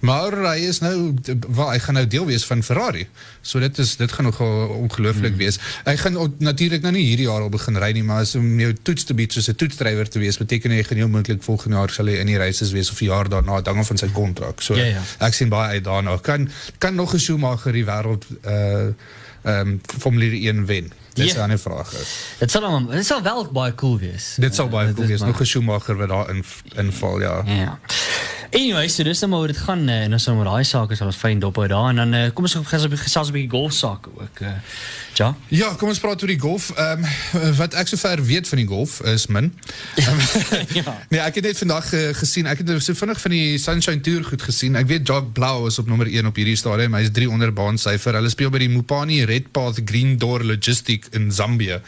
Maar 0.00 0.36
hy 0.54 0.58
is 0.68 0.80
nou 0.82 0.99
wel 1.48 1.70
hy 1.70 1.78
gaan 1.78 1.94
nou 1.98 2.06
deel 2.06 2.26
wees 2.26 2.44
van 2.48 2.62
Ferrari. 2.62 3.06
So 3.42 3.60
dit 3.60 3.78
is 3.78 3.96
dit 3.96 4.12
gaan 4.12 4.24
nogal 4.24 4.68
ongelooflik 4.68 5.36
wees. 5.36 5.58
Hy 5.84 5.96
gaan 5.96 6.18
natuurlik 6.38 6.82
nou 6.82 6.92
nie 6.92 7.04
hierdie 7.08 7.26
jaar 7.26 7.42
al 7.46 7.52
begin 7.52 7.78
ry 7.78 7.92
nie, 7.96 8.02
maar 8.06 8.24
as 8.26 8.34
om 8.38 8.60
jou 8.60 8.72
toets 8.82 9.04
te 9.04 9.14
bied 9.14 9.32
soos 9.32 9.48
'n 9.48 9.54
toetsdrywer 9.54 10.08
te 10.08 10.18
wees, 10.18 10.38
beteken 10.38 10.70
hy 10.70 10.82
gaan 10.82 10.96
heel 11.02 11.08
moontlik 11.08 11.42
volgende 11.42 11.76
jaar 11.76 11.90
sal 11.90 12.06
hy 12.06 12.18
in 12.20 12.26
die 12.26 12.38
races 12.38 12.72
wees 12.72 12.90
of 12.90 13.00
'n 13.00 13.04
jaar 13.06 13.28
daarna, 13.28 13.60
dange 13.60 13.84
van 13.84 13.96
sy 13.98 14.08
kontrak. 14.08 14.60
So 14.60 14.74
Ja, 14.76 14.84
ja. 14.84 15.02
ek 15.18 15.34
sien 15.34 15.48
baie 15.48 15.74
uit 15.74 15.84
daarna. 15.84 16.16
Kan 16.18 16.48
kan 16.78 16.94
nog 16.94 17.14
'n 17.14 17.18
Schumacher 17.18 17.72
die 17.72 17.84
wêreld 17.84 18.24
uh 18.46 18.92
ehm 19.42 19.68
um, 19.68 19.80
Formule 19.98 20.36
1 20.36 20.66
wen. 20.66 20.92
Dis 21.20 21.32
'n 21.34 21.36
Ja. 21.36 21.42
ander 21.42 21.58
vraag. 21.58 21.90
Dit 22.38 22.50
sal 22.50 22.64
hom 22.64 22.86
dit 22.90 23.06
sal 23.06 23.22
wel 23.22 23.44
baie 23.52 23.74
cool 23.74 23.98
wees. 23.98 24.34
Dit 24.38 24.54
sal 24.54 24.68
baie 24.68 24.88
Uh, 24.88 24.94
cool 24.94 25.04
is 25.04 25.10
wees. 25.10 25.20
Nog 25.20 25.40
'n 25.40 25.44
Schumacher 25.46 25.96
wat 25.96 26.08
daar 26.08 26.30
in 26.30 26.44
inval, 26.76 27.20
ja. 27.20 27.42
Ja. 27.46 27.78
Anyway, 28.52 28.88
so 28.88 29.02
dis 29.04 29.18
nou 29.20 29.30
maar 29.30 29.38
hoe 29.38 29.46
dit 29.52 29.56
gaan 29.56 29.88
uh, 29.88 30.02
en 30.02 30.12
ons 30.12 30.22
sal 30.22 30.34
met 30.34 30.44
daai 30.46 30.64
sake 30.64 30.94
sal 30.96 31.06
ons 31.06 31.16
fyn 31.16 31.38
dop 31.38 31.56
hou 31.56 31.68
daar 31.68 31.88
en 31.90 31.96
dan 31.96 32.14
uh, 32.14 32.30
kom 32.34 32.44
ons 32.44 32.54
gesels 32.54 32.82
'n 32.84 32.88
bietjie 32.90 33.04
gesels 33.06 33.28
'n 33.28 33.32
bietjie 33.32 33.50
golf 33.50 33.72
sake 33.72 34.08
ook. 34.16 34.40
Uh, 34.42 34.48
ja. 35.14 35.34
Ja, 35.48 35.74
kom 35.78 35.88
ons 35.88 35.98
praat 35.98 36.20
oor 36.22 36.28
die 36.28 36.38
golf. 36.38 36.70
Ehm 36.76 37.04
wat 37.56 37.74
ek 37.74 37.86
sover 37.88 38.24
weet 38.24 38.48
van 38.48 38.58
die 38.58 38.66
golf 38.66 39.00
is 39.02 39.26
min. 39.26 39.54
Ja. 40.72 40.96
Nee, 41.08 41.20
ek 41.20 41.34
het 41.34 41.44
net 41.44 41.58
vandag 41.58 41.92
uh, 41.92 42.08
gesien. 42.14 42.46
Ek 42.46 42.58
het 42.58 42.82
so 42.82 42.94
vinnig 42.94 43.20
van 43.20 43.30
die 43.30 43.58
Sunshine 43.58 44.00
Tour 44.00 44.24
goed 44.24 44.42
gesien. 44.42 44.76
Ek 44.76 44.86
weet 44.86 45.06
Jock 45.06 45.32
Blau 45.32 45.66
is 45.66 45.78
op 45.78 45.86
nommer 45.86 46.06
1 46.06 46.26
op 46.26 46.36
hierdie 46.36 46.56
stadium. 46.56 46.94
Hy's 46.94 47.08
3 47.12 47.30
onder 47.30 47.52
baan 47.52 47.78
syfer. 47.78 48.14
Hulle 48.14 48.28
speel 48.28 48.50
by 48.50 48.58
die 48.58 48.68
Mupani 48.68 49.24
Red 49.24 49.50
Path 49.52 49.80
Green 49.84 50.18
Door 50.18 50.44
Logistic 50.44 51.06
in 51.10 51.32
Zambia. 51.32 51.80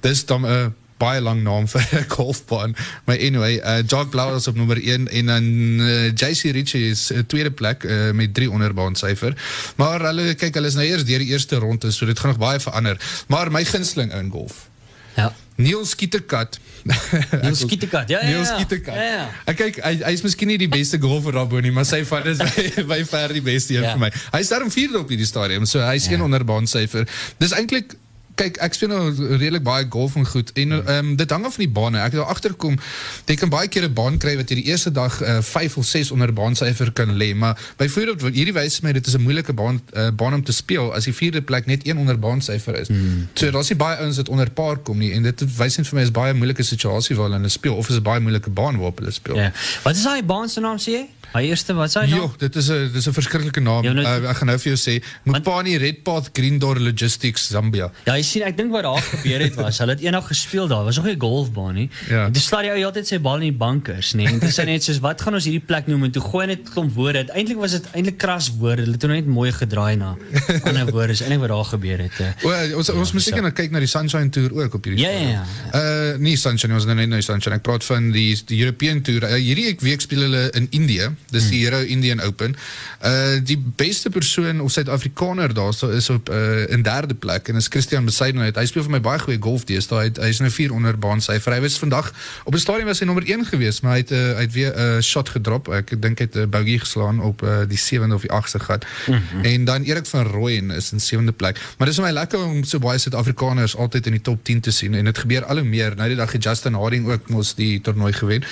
Dis 0.00 0.24
dan 0.26 0.46
'n 0.46 0.74
baie 0.98 1.20
lang 1.20 1.42
naam 1.42 1.66
vir 1.68 1.82
'n 2.00 2.04
golfbaan. 2.08 2.74
Maar 3.04 3.18
anyway, 3.18 3.54
uh 3.58 3.82
Jacques 3.86 4.08
Blau 4.10 4.36
is 4.36 4.46
op 4.46 4.54
nommer 4.56 4.76
1 4.82 5.08
en 5.08 5.26
dan 5.26 5.42
uh, 5.80 6.06
JC 6.14 6.42
Ritchie 6.54 6.90
is 6.90 7.10
uh, 7.10 7.18
tweede 7.26 7.50
plek 7.50 7.82
uh, 7.84 8.10
met 8.10 8.34
3 8.34 8.50
onderbaan 8.50 8.94
syfer. 8.94 9.34
Maar 9.76 10.00
hulle 10.00 10.34
kyk, 10.34 10.54
hulle 10.54 10.66
is 10.66 10.74
nou 10.74 10.86
eers 10.86 11.04
deur 11.04 11.18
die 11.18 11.28
eerste 11.34 11.56
ronde, 11.56 11.90
so 11.90 12.06
dit 12.06 12.18
gaan 12.18 12.30
nog 12.30 12.38
baie 12.38 12.60
verander. 12.60 12.96
Maar 13.26 13.50
my 13.50 13.64
gunsteling 13.64 14.12
in 14.14 14.30
golf. 14.30 14.68
Ja. 15.16 15.34
Neil 15.56 15.84
Skieterkat. 15.86 16.58
Niels 17.42 17.58
Skieterkat, 17.60 18.08
ja, 18.08 18.18
ja, 18.20 18.26
Neil 18.26 18.38
ja. 18.42 18.44
Skieterkat. 18.54 18.94
Ja, 18.94 19.02
ja. 19.02 19.26
Ek 19.46 19.56
kyk 19.56 19.76
hy 19.84 19.92
hy's 20.04 20.22
miskien 20.22 20.48
nie 20.50 20.58
die 20.58 20.68
beste 20.68 20.98
golfer 21.00 21.32
daarbo 21.32 21.60
nie, 21.62 21.70
maar 21.72 21.86
sy 21.86 22.02
van 22.04 22.26
is 22.26 22.38
by, 22.48 22.82
by 22.90 22.98
ver 23.08 23.32
die 23.32 23.42
beste 23.42 23.74
een 23.76 23.82
Ja. 23.82 23.92
vir 23.94 23.98
my. 24.02 24.10
Hy's 24.34 24.48
daarom 24.50 24.70
vierde 24.74 24.98
op 24.98 25.08
hierdie 25.08 25.26
stadium, 25.26 25.64
so 25.66 25.80
hy's 25.86 26.06
geen 26.10 26.22
onderbaan 26.22 26.66
syfer. 26.66 27.06
Dis 27.38 27.52
eintlik 27.54 27.94
kyk 28.34 28.58
ek 28.64 28.74
speel 28.74 28.88
nou 28.88 29.02
redelik 29.36 29.62
baie 29.62 29.86
golf 29.88 30.16
en 30.18 30.26
goed 30.26 30.52
en 30.58 30.72
ehm 30.72 30.88
um, 30.96 31.16
dit 31.16 31.30
hang 31.30 31.44
af 31.44 31.54
van 31.54 31.64
die 31.64 31.72
bane. 31.72 31.98
Ek 31.98 32.12
het 32.12 32.20
daar 32.20 32.32
agterkom 32.34 32.78
jy 33.26 33.36
kan 33.40 33.48
baie 33.48 33.68
keer 33.68 33.88
'n 33.88 33.92
baan 33.94 34.18
kry 34.18 34.36
wat 34.36 34.50
jy 34.50 34.56
die 34.62 34.70
eerste 34.70 34.92
dag 34.92 35.18
5 35.18 35.54
uh, 35.72 35.78
of 35.78 35.86
6 35.86 36.10
onder 36.10 36.32
baansyfer 36.32 36.92
kan 36.92 37.16
lê, 37.16 37.34
maar 37.34 37.58
byvoorbeeld 37.76 38.20
wat 38.22 38.34
hierdie 38.34 38.54
wys 38.54 38.80
my 38.80 38.92
dit 38.92 39.06
is 39.06 39.14
'n 39.14 39.22
moeilike 39.22 39.52
baan 39.52 39.80
uh, 39.96 40.10
baan 40.10 40.34
om 40.34 40.44
te 40.44 40.52
speel 40.52 40.94
as 40.94 41.04
die 41.04 41.14
vierde 41.14 41.42
plek 41.42 41.66
net 41.66 41.86
een 41.86 41.98
onder 41.98 42.18
baansyfer 42.18 42.80
is. 42.80 42.88
Hmm. 42.88 43.28
So 43.34 43.50
daar's 43.50 43.68
nie 43.68 43.78
baie 43.78 43.96
ouens 43.96 44.16
wat 44.16 44.28
onder 44.28 44.50
paar 44.50 44.76
kom 44.76 44.98
nie 44.98 45.12
en 45.12 45.22
dit 45.22 45.56
wys 45.56 45.76
net 45.76 45.86
vir 45.86 45.98
my 45.98 46.02
is 46.02 46.10
baie 46.10 46.34
moeilike 46.34 46.62
situasie 46.62 47.16
waar 47.16 47.30
hulle 47.30 47.48
speel 47.48 47.74
of 47.74 47.88
is 47.88 47.96
'n 47.96 48.02
baie 48.02 48.20
moeilike 48.20 48.50
baan 48.50 48.76
waarop 48.76 48.98
hulle 48.98 49.10
speel. 49.10 49.36
Ja. 49.36 49.52
Wat 49.82 49.96
is 49.96 50.02
daai 50.02 50.22
baan 50.22 50.48
se 50.48 50.60
naam 50.60 50.78
sê 50.78 50.90
jy? 50.90 51.06
Hy 51.34 51.48
eerste 51.50 51.74
wat 51.74 51.90
sê 51.90 52.04
hy 52.04 52.14
Jo, 52.14 52.28
dit 52.38 52.56
is 52.56 52.68
'n 52.70 52.90
dis 52.94 53.06
'n 53.08 53.12
verskriklike 53.12 53.60
naam. 53.60 53.82
Ja, 53.82 53.92
nou- 53.92 54.04
uh, 54.06 54.30
ek 54.30 54.36
gaan 54.36 54.46
nou 54.46 54.58
vir 54.58 54.72
jou 54.76 54.78
sê, 54.78 55.02
Mupani 55.24 55.76
Redpath 55.76 56.30
Green 56.32 56.58
Door 56.58 56.78
Logistics 56.78 57.48
Zambia. 57.50 57.90
Ja, 58.06 58.14
jy 58.14 58.22
sien, 58.22 58.42
ek 58.42 58.56
dink 58.56 58.70
wat 58.70 58.82
daar 58.84 59.02
gebeur 59.02 59.40
het 59.40 59.54
was, 59.54 59.78
hulle 59.78 59.90
het 59.92 60.00
eendag 60.00 60.26
gespeel 60.26 60.68
daar, 60.68 60.84
was 60.84 60.96
nog 60.96 61.04
nie 61.06 61.14
'n 61.16 61.20
golfbaan 61.20 61.74
nie. 61.74 61.90
Ja. 62.08 62.30
Toe 62.30 62.42
slaan 62.42 62.62
die 62.62 62.70
ou 62.70 62.84
altyd 62.84 63.06
sy 63.08 63.18
bal 63.18 63.34
in 63.34 63.40
die 63.40 63.52
bankers, 63.52 64.14
nê. 64.14 64.24
En 64.26 64.38
dis 64.38 64.56
net 64.56 64.82
soos 64.84 64.98
wat 65.00 65.20
gaan 65.20 65.34
ons 65.34 65.44
hierdie 65.44 65.60
plek 65.66 65.86
noem 65.86 66.04
en 66.04 66.10
toe 66.10 66.22
gooi 66.22 66.46
net 66.46 66.70
klomp 66.70 66.92
woorde. 66.94 67.26
Eintlik 67.34 67.56
was 67.58 67.70
dit 67.72 67.84
eintlik 67.94 68.18
kras 68.18 68.50
woorde. 68.58 68.82
Hulle 68.82 68.92
het 68.92 69.00
toe 69.00 69.10
net 69.10 69.26
mooi 69.26 69.50
gedraai 69.52 69.96
na 69.96 70.16
ander 70.64 70.86
woorde. 70.92 71.08
Dis 71.08 71.20
eintlik 71.22 71.40
wat 71.40 71.48
daar 71.48 71.64
gebeur 71.64 71.98
het. 71.98 72.12
eh. 72.20 72.44
O, 72.44 72.50
uh, 72.50 72.76
ons 72.76 72.90
ons 72.90 73.12
moet 73.12 73.22
seker 73.22 73.42
nou 73.42 73.52
kyk 73.52 73.70
na 73.70 73.78
die 73.78 73.88
Sunshine 73.88 74.28
Tour 74.30 74.52
ook 74.54 74.74
op 74.74 74.84
hierdie. 74.84 75.04
Ja, 75.04 75.10
ja, 75.10 75.28
ja. 75.28 75.44
Uh 75.74 76.18
nie 76.18 76.36
Sunshine, 76.36 76.74
ons 76.74 76.84
nou 76.84 76.94
net 76.94 77.08
nou 77.08 77.20
Sunshine. 77.22 77.56
Ek 77.56 77.62
praat 77.62 77.84
van 77.84 78.10
die 78.12 78.36
die 78.46 78.60
European 78.60 79.02
Tour. 79.02 79.22
Uh, 79.22 79.34
hierdie 79.34 79.76
week 79.80 80.00
speel 80.00 80.20
hulle 80.20 80.50
in 80.54 80.66
Indië. 80.70 81.10
Dis 81.30 81.48
die 81.48 81.58
Hero 81.64 81.80
Indian 81.80 82.20
Open. 82.20 82.56
Uh 83.04 83.38
die 83.42 83.58
beste 83.76 84.10
persoon 84.10 84.60
of 84.60 84.70
Suid-Afrikaner 84.72 85.54
daarso 85.54 85.88
is 85.88 86.10
op 86.10 86.28
uh 86.30 86.70
in 86.70 86.82
derde 86.82 87.14
plek 87.14 87.48
en 87.48 87.56
is 87.56 87.66
Christian 87.68 88.04
Besaidnout. 88.04 88.56
Hy 88.56 88.66
speel 88.66 88.82
vir 88.82 88.90
my 88.90 89.00
baie 89.00 89.18
goeie 89.18 89.38
golf 89.40 89.64
deesdae. 89.64 89.98
Hy 89.98 90.04
het- 90.04 90.16
hy 90.22 90.28
is 90.28 90.38
nou 90.40 90.50
4 90.50 90.72
onder 90.72 90.98
baan 90.98 91.20
syfer. 91.20 91.52
Hy 91.52 91.60
was 91.60 91.78
vandag 91.78 92.12
op 92.44 92.54
'n 92.54 92.58
stadium 92.58 92.86
was 92.86 92.98
hy 93.00 93.06
nommer 93.06 93.24
1 93.30 93.46
geweest, 93.46 93.82
maar 93.82 93.92
hy 93.92 93.98
het 93.98 94.10
uh, 94.12 94.18
hy 94.36 94.40
het 94.40 94.52
weer 94.52 94.72
'n 94.76 94.96
uh, 94.96 95.00
shot 95.00 95.28
gedrop. 95.28 95.68
Ek 95.68 96.02
dink 96.02 96.18
hy 96.18 96.24
het 96.24 96.36
'n 96.36 96.48
bogey 96.50 96.78
geslaan 96.78 97.20
op 97.20 97.42
uh, 97.42 97.58
die 97.68 97.78
7de 97.78 98.14
of 98.14 98.20
die 98.20 98.30
8ste 98.32 98.60
gat. 98.60 98.84
Mm 99.06 99.14
-hmm. 99.30 99.44
En 99.44 99.64
dan 99.64 99.82
Erik 99.82 100.06
van 100.06 100.26
Rooyen 100.26 100.70
is 100.70 100.92
in 100.92 101.00
7de 101.00 101.32
plek. 101.32 101.60
Maar 101.78 101.86
dis 101.86 101.96
vir 101.96 102.04
my 102.04 102.12
lekker 102.12 102.38
om 102.38 102.64
so 102.64 102.78
baie 102.78 102.98
Suid-Afrikaners 102.98 103.76
altyd 103.76 104.06
in 104.06 104.12
die 104.12 104.20
top 104.20 104.44
10 104.44 104.60
te 104.60 104.70
sien 104.70 104.94
en 104.94 105.04
dit 105.04 105.18
gebeur 105.18 105.44
al 105.44 105.56
hoe 105.56 105.66
meer. 105.66 105.96
Nou 105.96 106.08
die 106.08 106.16
dag 106.16 106.32
het 106.32 106.42
Justin 106.42 106.74
Harding 106.74 107.08
ook 107.10 107.28
mos 107.28 107.54
die 107.54 107.80
toernooi 107.80 108.12
gewen. 108.12 108.44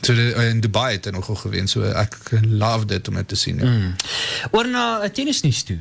So 0.00 0.14
die, 0.14 0.34
uh, 0.34 0.48
in 0.48 0.60
Dubai 0.60 0.92
het 0.92 1.04
hy 1.04 1.10
nogal 1.10 1.34
gewen. 1.34 1.68
So 1.68 1.82
ek 1.82 2.16
love 2.50 2.86
dit 2.86 3.08
om 3.08 3.14
dit 3.14 3.28
te 3.28 3.36
sien. 3.36 3.58
Ja, 3.58 3.64
mm. 3.64 3.94
Oor 4.50 4.68
na 4.68 5.04
'n 5.04 5.10
tennisnuus 5.10 5.62
toe. 5.62 5.78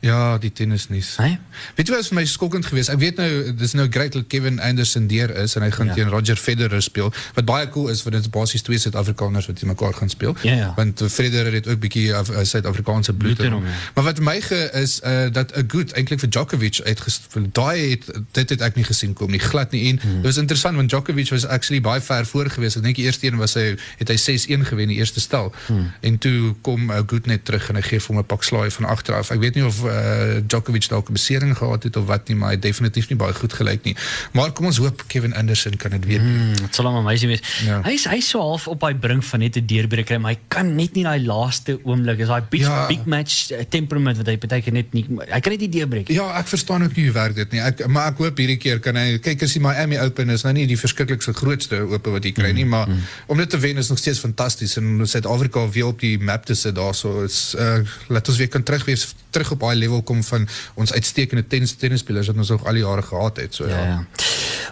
Ja 0.00 0.38
die 0.38 0.52
tennisnuus. 0.52 1.16
Hè? 1.16 1.38
Weet 1.74 1.88
jy 1.88 1.94
wat 1.94 2.02
is 2.04 2.08
vir 2.08 2.14
my 2.20 2.24
skokkend 2.24 2.66
geweest? 2.66 2.88
Ek 2.88 2.98
weet 2.98 3.16
nou 3.16 3.54
dis 3.58 3.72
nou 3.74 3.88
great 3.90 4.12
dat 4.12 4.26
Kevin 4.30 4.60
Anderson 4.60 5.06
deur 5.10 5.30
is 5.42 5.54
en 5.56 5.62
hy 5.62 5.70
gaan 5.70 5.86
Ja. 5.86 5.94
ja. 5.94 5.98
teen 6.02 6.08
Roger 6.12 6.36
Federer 6.36 6.82
speel. 6.82 7.12
Wat 7.34 7.44
baie 7.44 7.68
cool 7.68 7.88
is 7.88 8.02
want 8.02 8.14
dit 8.14 8.24
is 8.24 8.30
basies 8.30 8.62
twee 8.62 8.78
Suid-Afrikaners 8.78 9.46
wat 9.46 9.56
teen 9.58 9.68
mekaar 9.68 9.94
gaan 9.94 10.08
speel. 10.08 10.36
Ja, 10.42 10.52
ja. 10.54 10.72
Want 10.76 11.02
Federer 11.10 11.52
het 11.52 11.66
ook 11.68 11.80
bietjie 11.80 12.14
Af- 12.14 12.30
uh, 12.30 12.38
Suid-Afrikaanse 12.42 13.12
bloed 13.12 13.34
Bloed 13.34 13.38
in 13.38 13.46
in 13.46 13.52
hom, 13.52 13.62
hom. 13.62 13.70
ja. 13.72 13.78
Maar 13.94 14.04
wat 14.04 14.20
my 14.20 14.40
ge 14.40 14.70
is 14.72 15.00
uh, 15.04 15.26
dat 15.32 15.56
'n 15.56 15.66
goed 15.70 15.92
eintlik 15.92 16.20
vir 16.20 16.28
Djokovic 16.30 16.80
uitgespeel. 16.84 17.48
Daai 17.52 17.90
het 17.90 18.04
dit 18.32 18.48
het 18.50 18.60
ek 18.60 18.74
nie 18.74 18.84
gesien 18.84 19.12
kom 19.12 19.30
nie, 19.30 19.40
glad 19.40 19.70
nie. 19.70 19.88
En 19.90 19.98
Hmm. 20.02 20.14
dit 20.14 20.22
was 20.24 20.36
interessant 20.36 20.76
want 20.76 20.88
Djokovic 20.88 21.28
was 21.30 21.46
actually 21.46 21.80
baie 21.82 22.00
ver 22.00 22.26
voor 22.26 22.50
geweest. 22.50 22.76
Ek 22.76 22.82
dink 22.82 22.96
die 22.96 23.04
eerste 23.04 23.26
een 23.26 23.36
was 23.36 23.54
hy 23.54 23.76
het 23.98 24.08
hy 24.08 24.16
6-1 24.16 24.64
gewen 24.64 24.88
die 24.88 24.96
eerste 24.96 25.20
stel. 25.20 25.52
Hmm. 25.66 25.90
En 26.00 26.18
toe 26.18 26.54
kom 26.62 26.90
uh, 26.90 26.96
goed 27.06 27.26
net 27.26 27.44
terug 27.44 27.68
en 27.68 27.74
hy 27.74 27.82
gee 27.82 28.00
vir 28.00 28.08
hom 28.14 28.18
'n 28.18 28.26
pak 28.26 28.42
slaai 28.42 28.70
van 28.70 28.84
agter 28.84 29.14
af. 29.14 29.30
Ek 29.30 29.40
weet 29.40 29.54
nie 29.54 29.64
of 29.64 29.84
uh, 29.88 30.40
Djokovic 30.46 30.88
dalk 30.88 31.08
'n 31.08 31.12
besering 31.12 31.56
gehad 31.56 31.82
het 31.82 31.96
of 31.96 32.06
wat 32.06 32.28
nie, 32.28 32.36
maar 32.36 32.48
hy 32.48 32.54
het 32.54 32.62
definitief 32.62 33.08
nie 33.08 33.16
baie 33.18 33.32
goed 33.34 33.52
gelyk 33.52 33.84
nie. 33.84 33.96
Maar 34.32 34.52
kom 34.52 34.66
ons 34.66 34.76
hoop 34.78 35.02
Kevin 35.06 35.34
Anderson 35.34 35.76
kan 35.76 35.90
dit 35.90 36.04
weer 36.04 36.18
doen. 36.18 36.28
Hmm, 36.28 36.54
dit 36.54 36.74
sal 36.74 36.84
hom 36.86 36.96
amazing 36.96 37.30
wees. 37.30 37.42
Ja. 37.64 37.80
Hy's 37.82 38.04
hy's 38.04 38.28
so 38.28 38.40
half 38.40 38.68
op 38.68 38.80
daai 38.80 38.94
brink 38.94 39.22
van 39.24 39.40
net 39.40 39.56
'n 39.56 39.66
deurbreek 39.66 40.06
kry, 40.06 40.16
maar 40.16 40.32
hy 40.32 40.38
kan 40.48 40.74
net 40.76 40.94
nie 40.94 41.04
daai 41.04 41.20
laaste 41.26 41.78
oomblik, 41.84 42.18
is 42.18 42.28
daai 42.28 42.42
big, 42.50 42.60
Ja. 42.60 42.86
big 42.86 43.04
match 43.04 43.50
eh, 43.50 43.64
temperament 43.68 44.16
wat 44.16 44.26
hy 44.26 44.36
partykeer 44.36 44.72
net 44.72 44.92
nie 44.92 45.06
hy 45.32 45.40
kan 45.40 45.52
net 45.52 45.60
nie 45.60 45.68
deurbreek. 45.68 46.08
Ja, 46.08 46.38
ek 46.38 46.46
verstaan 46.46 46.82
ook 46.82 46.96
nie 46.96 47.04
hoe 47.04 47.14
werk 47.14 47.34
dit 47.34 47.50
nie. 47.52 47.60
Ek 47.60 47.86
maar 47.86 48.08
ek 48.12 48.18
hoop 48.18 48.36
hierdie 48.38 48.56
keer 48.58 48.78
kan 48.80 48.96
hy 48.96 49.18
kyk 49.18 49.42
as 49.42 49.52
die 49.52 49.60
Miami 49.60 49.98
Open 49.98 50.30
is 50.30 50.42
nou 50.42 50.52
nie 50.52 50.66
die 50.66 50.76
verskriklikste 50.78 51.32
grootste 51.32 51.80
ope 51.88 52.10
wat 52.10 52.24
jy 52.24 52.32
kry 52.32 52.52
nie, 52.52 52.64
maar 52.64 52.88
om 53.26 53.36
dit 53.36 53.50
te 53.50 53.58
wen 53.58 53.76
is 53.78 53.88
nog 53.88 53.98
steeds 53.98 54.18
fantasties 54.18 54.76
en 54.76 55.06
Suid-Afrika 55.06 55.68
weer 55.70 55.86
op 55.86 56.00
die 56.00 56.18
map 56.18 56.44
te 56.44 56.54
sit 56.54 56.74
daarso 56.74 57.22
is 57.24 57.54
uh 57.58 57.78
laat 58.08 58.28
ons 58.28 58.38
weer 58.38 58.48
kan 58.48 58.62
terug 58.62 58.84
wees 58.84 59.14
terug 59.38 59.54
op 59.54 59.64
daai 59.66 59.76
level 59.78 60.02
kom 60.02 60.22
van 60.26 60.48
ons 60.74 60.92
uitstekende 60.92 61.46
tennis 61.46 61.76
tennisspelers 61.78 62.30
wat 62.32 62.36
ons 62.42 62.50
nog 62.56 62.66
al 62.66 62.78
die 62.80 62.84
jare 62.84 63.02
gehad 63.06 63.36
het. 63.44 63.54
So 63.54 63.68
ja. 63.70 63.78
Ja. 63.78 63.84
ja. 63.86 64.26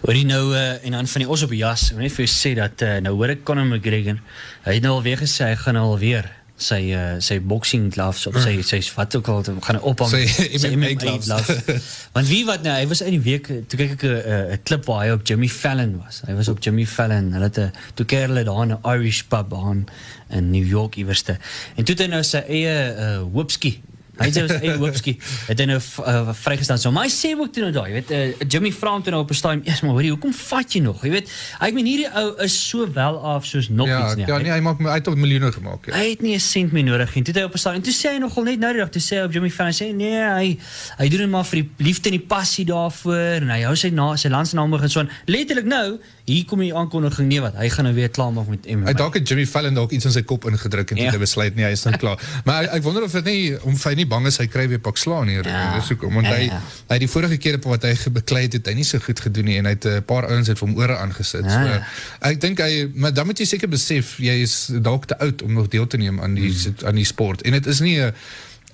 Hoorie 0.05 0.27
nou 0.29 0.43
uh, 0.55 0.85
en 0.85 0.99
dan 0.99 1.07
van 1.09 1.23
die 1.25 1.31
os 1.31 1.43
op 1.47 1.55
die 1.55 1.63
jas. 1.63 1.91
Net 1.97 2.13
vir 2.13 2.27
jou 2.27 2.33
sê 2.33 2.57
dat 2.59 2.83
uh, 2.85 2.97
nou 3.07 3.15
hoor 3.21 3.37
ek 3.37 3.45
Conor 3.49 3.69
McGregor. 3.69 4.19
Hy 4.67 4.75
het 4.79 4.85
nou 4.85 4.99
alweer 4.99 5.23
gesê 5.23 5.53
hy 5.53 5.61
gaan 5.63 5.79
nou 5.79 5.87
alweer 5.95 6.29
sy 6.57 6.79
uh, 6.97 7.19
sy 7.21 7.37
boxing 7.45 7.91
gloves 7.93 8.23
op 8.31 8.39
sy 8.41 8.55
sy 8.65 8.79
wat 8.97 9.13
ook 9.19 9.27
al 9.29 9.43
gaan 9.45 9.81
ophang 9.85 10.09
Sy 10.09 10.71
MMA 10.73 10.95
gloves. 11.03 11.29
Want 12.17 12.31
wie 12.31 12.45
wat 12.49 12.63
nou 12.65 12.73
hy 12.73 12.87
was 12.89 13.03
uit 13.05 13.13
die 13.13 13.21
week 13.27 13.51
toe 13.69 13.77
kyk 13.81 13.93
ek 13.99 14.05
'n 14.09 14.15
'n- 14.17 14.47
'n 14.55 14.63
klip 14.65 14.89
waar 14.89 15.03
hy 15.05 15.11
op 15.13 15.27
Jimmy 15.29 15.49
Fallon 15.53 15.99
was. 16.01 16.23
Hy 16.27 16.33
was 16.39 16.49
op 16.49 16.63
Jimmy 16.65 16.87
Fallon. 16.87 17.33
Hulle 17.37 17.45
het 17.51 17.59
'n 17.61 17.73
toe 17.95 18.07
keer 18.07 18.29
hulle 18.29 18.45
daar 18.45 18.67
'n 18.67 18.79
Irish 18.85 19.23
pub 19.29 19.53
aan 19.55 19.85
in 20.31 20.51
New 20.51 20.67
York 20.67 20.97
iewerste. 20.97 21.37
En 21.77 21.85
toe 21.85 21.95
het 21.95 22.05
hy 22.05 22.09
nou 22.09 22.23
sy 22.23 22.41
eie 22.49 22.97
uh, 22.97 23.21
whoopski 23.33 23.81
Hy 24.19 24.31
sê 24.33 24.43
ons 24.43 24.53
eie 24.63 24.77
hoopskie 24.81 25.19
het 25.49 25.59
hy 25.61 25.67
nou 25.69 25.77
uh, 25.79 26.33
vrygestaan. 26.33 26.79
So 26.79 26.91
maar 26.91 27.05
hy 27.05 27.11
sê 27.13 27.35
ook 27.37 27.53
toe 27.53 27.63
nou 27.67 27.73
daai, 27.73 27.89
jy 27.91 27.95
weet, 27.99 28.11
uh, 28.11 28.49
Jimmy 28.49 28.73
vra 28.73 28.91
hom 28.95 29.03
toe 29.03 29.13
nou 29.13 29.23
op 29.23 29.31
'n 29.31 29.35
stadium, 29.35 29.63
"Ja, 29.65 29.75
maar 29.83 29.93
hoorie, 29.93 30.11
hoekom 30.11 30.33
vat 30.33 30.73
jy 30.73 30.81
nog?" 30.81 31.03
Jy 31.05 31.11
weet, 31.11 31.31
ek 31.61 31.75
meen 31.75 31.87
hierdie 31.87 32.09
ou 32.15 32.35
is 32.43 32.69
so 32.69 32.87
wel 32.93 33.19
af 33.19 33.45
soos 33.47 33.69
nog 33.69 33.89
Ja, 33.89 34.07
iets 34.07 34.17
nie. 34.17 34.27
ja, 34.27 34.39
nee, 34.39 34.51
hy 34.53 34.61
maak 34.61 34.79
het 34.81 35.07
al 35.09 35.15
miljoene 35.17 35.53
gemaak. 35.53 35.87
Ja. 35.87 35.95
Hy 35.95 36.11
het 36.11 36.23
nie 36.23 36.35
'n 36.35 36.41
sent 36.41 36.73
meer 36.73 36.85
nodig 36.85 37.15
nie. 37.15 37.25
Toe 37.25 37.35
hy 37.35 37.43
op 37.45 37.55
'n 37.55 37.59
stadium. 37.59 37.83
Toe 37.83 37.93
sê 37.93 38.13
hy 38.15 38.19
nogal 38.19 38.45
net 38.45 38.59
nou 38.59 38.73
die 38.73 38.81
dag, 38.81 38.91
toe 38.91 39.03
sê 39.03 39.17
hy 39.19 39.25
op 39.25 39.33
Jimmy 39.33 39.51
Fallon 39.51 39.73
sê 39.73 39.95
nee, 39.95 40.23
hy 40.23 40.59
hy 40.99 41.09
doen 41.09 41.19
dit 41.21 41.31
maar 41.31 41.45
vir 41.45 41.63
die 41.63 41.85
liefde 41.85 42.11
en 42.11 42.17
die 42.19 42.27
passie 42.27 42.65
daarvoor 42.65 43.43
en 43.43 43.51
hy 43.51 43.63
hou 43.63 43.75
sy 43.77 43.91
na 43.91 44.17
sy 44.17 44.29
landsnaam 44.29 44.73
en 44.75 44.89
so 44.91 45.01
aan. 45.01 45.11
Letterlik 45.27 45.65
nou, 45.65 45.99
hier 46.27 46.45
kom 46.51 46.59
die 46.59 46.73
aankondiging 46.75 47.29
nee 47.31 47.41
wat, 47.41 47.55
hy 47.55 47.69
gaan 47.71 47.85
nou 47.87 47.95
weer 47.95 48.09
klaar 48.11 48.33
maak 48.35 48.49
met 48.51 48.65
MMA. 48.67 48.87
Hy 48.91 48.95
dalk 48.99 49.15
het 49.15 49.29
Jimmy 49.31 49.45
Fallon 49.47 49.75
dalk 49.79 49.93
iets 49.95 50.05
in 50.09 50.13
sy 50.13 50.23
kop 50.27 50.45
ingedruk 50.51 50.91
en 50.91 50.97
Ja. 50.97 51.11
hy 51.15 51.19
besluit 51.23 51.55
nee, 51.55 51.65
hy 51.65 51.71
is 51.77 51.85
nou 51.87 51.95
klaar. 52.03 52.19
Maar 52.45 52.65
ek, 52.65 52.71
ek 52.75 52.83
wonder 52.83 53.05
of 53.07 53.13
dit 53.13 53.25
nie 53.25 53.55
om 53.63 53.77
hy 53.85 53.95
nie 53.95 54.07
bang 54.11 54.27
is 54.27 54.39
hy 54.43 54.47
kry 54.51 54.67
weer 54.69 54.79
pak 54.83 54.97
slaan 54.99 55.29
hier. 55.31 55.47
Ja. 55.47 55.75
Dis 55.79 55.89
hoekom 55.89 56.15
want 56.19 56.27
Ja, 56.27 56.33
hy 56.35 56.49
ja. 56.51 56.59
hy 56.89 56.99
het 56.99 57.01
die 57.01 57.09
vorige 57.13 57.37
keer 57.39 57.55
op 57.61 57.65
wat 57.65 57.83
hy 57.87 57.95
gebeklei 57.95 58.43
het, 58.49 58.53
het 58.59 58.67
hy 58.67 58.75
nie 58.75 58.85
so 58.85 58.99
goed 58.99 59.21
gedoen 59.21 59.45
nie 59.45 59.59
en 59.59 59.65
hy 59.71 59.75
het 59.79 59.87
'n 59.87 60.03
paar 60.03 60.27
ouens 60.27 60.49
het 60.49 60.59
vir 60.59 60.69
hom 60.69 60.77
ore 60.79 60.97
aangesit. 60.97 61.45
Ja, 61.45 61.63
So 61.63 62.27
ek 62.29 62.41
dink 62.41 62.59
hy 62.59 62.91
maar 62.95 63.15
dan 63.15 63.27
moet 63.27 63.39
jy 63.39 63.47
seker 63.47 63.69
besef 63.69 64.19
jy 64.19 64.43
is 64.43 64.67
dalk 64.83 65.07
te 65.07 65.19
oud 65.19 65.43
om 65.43 65.53
nog 65.53 65.69
deel 65.69 65.87
te 65.87 65.97
neem 65.97 66.21
aan 66.21 66.35
die 66.35 66.51
Hmm. 66.51 66.87
aan 66.89 66.95
die 66.95 67.05
sport. 67.05 67.43
En 67.43 67.53
dit 67.53 67.67
is 67.67 67.81
nie 67.81 68.01
'n 68.03 68.13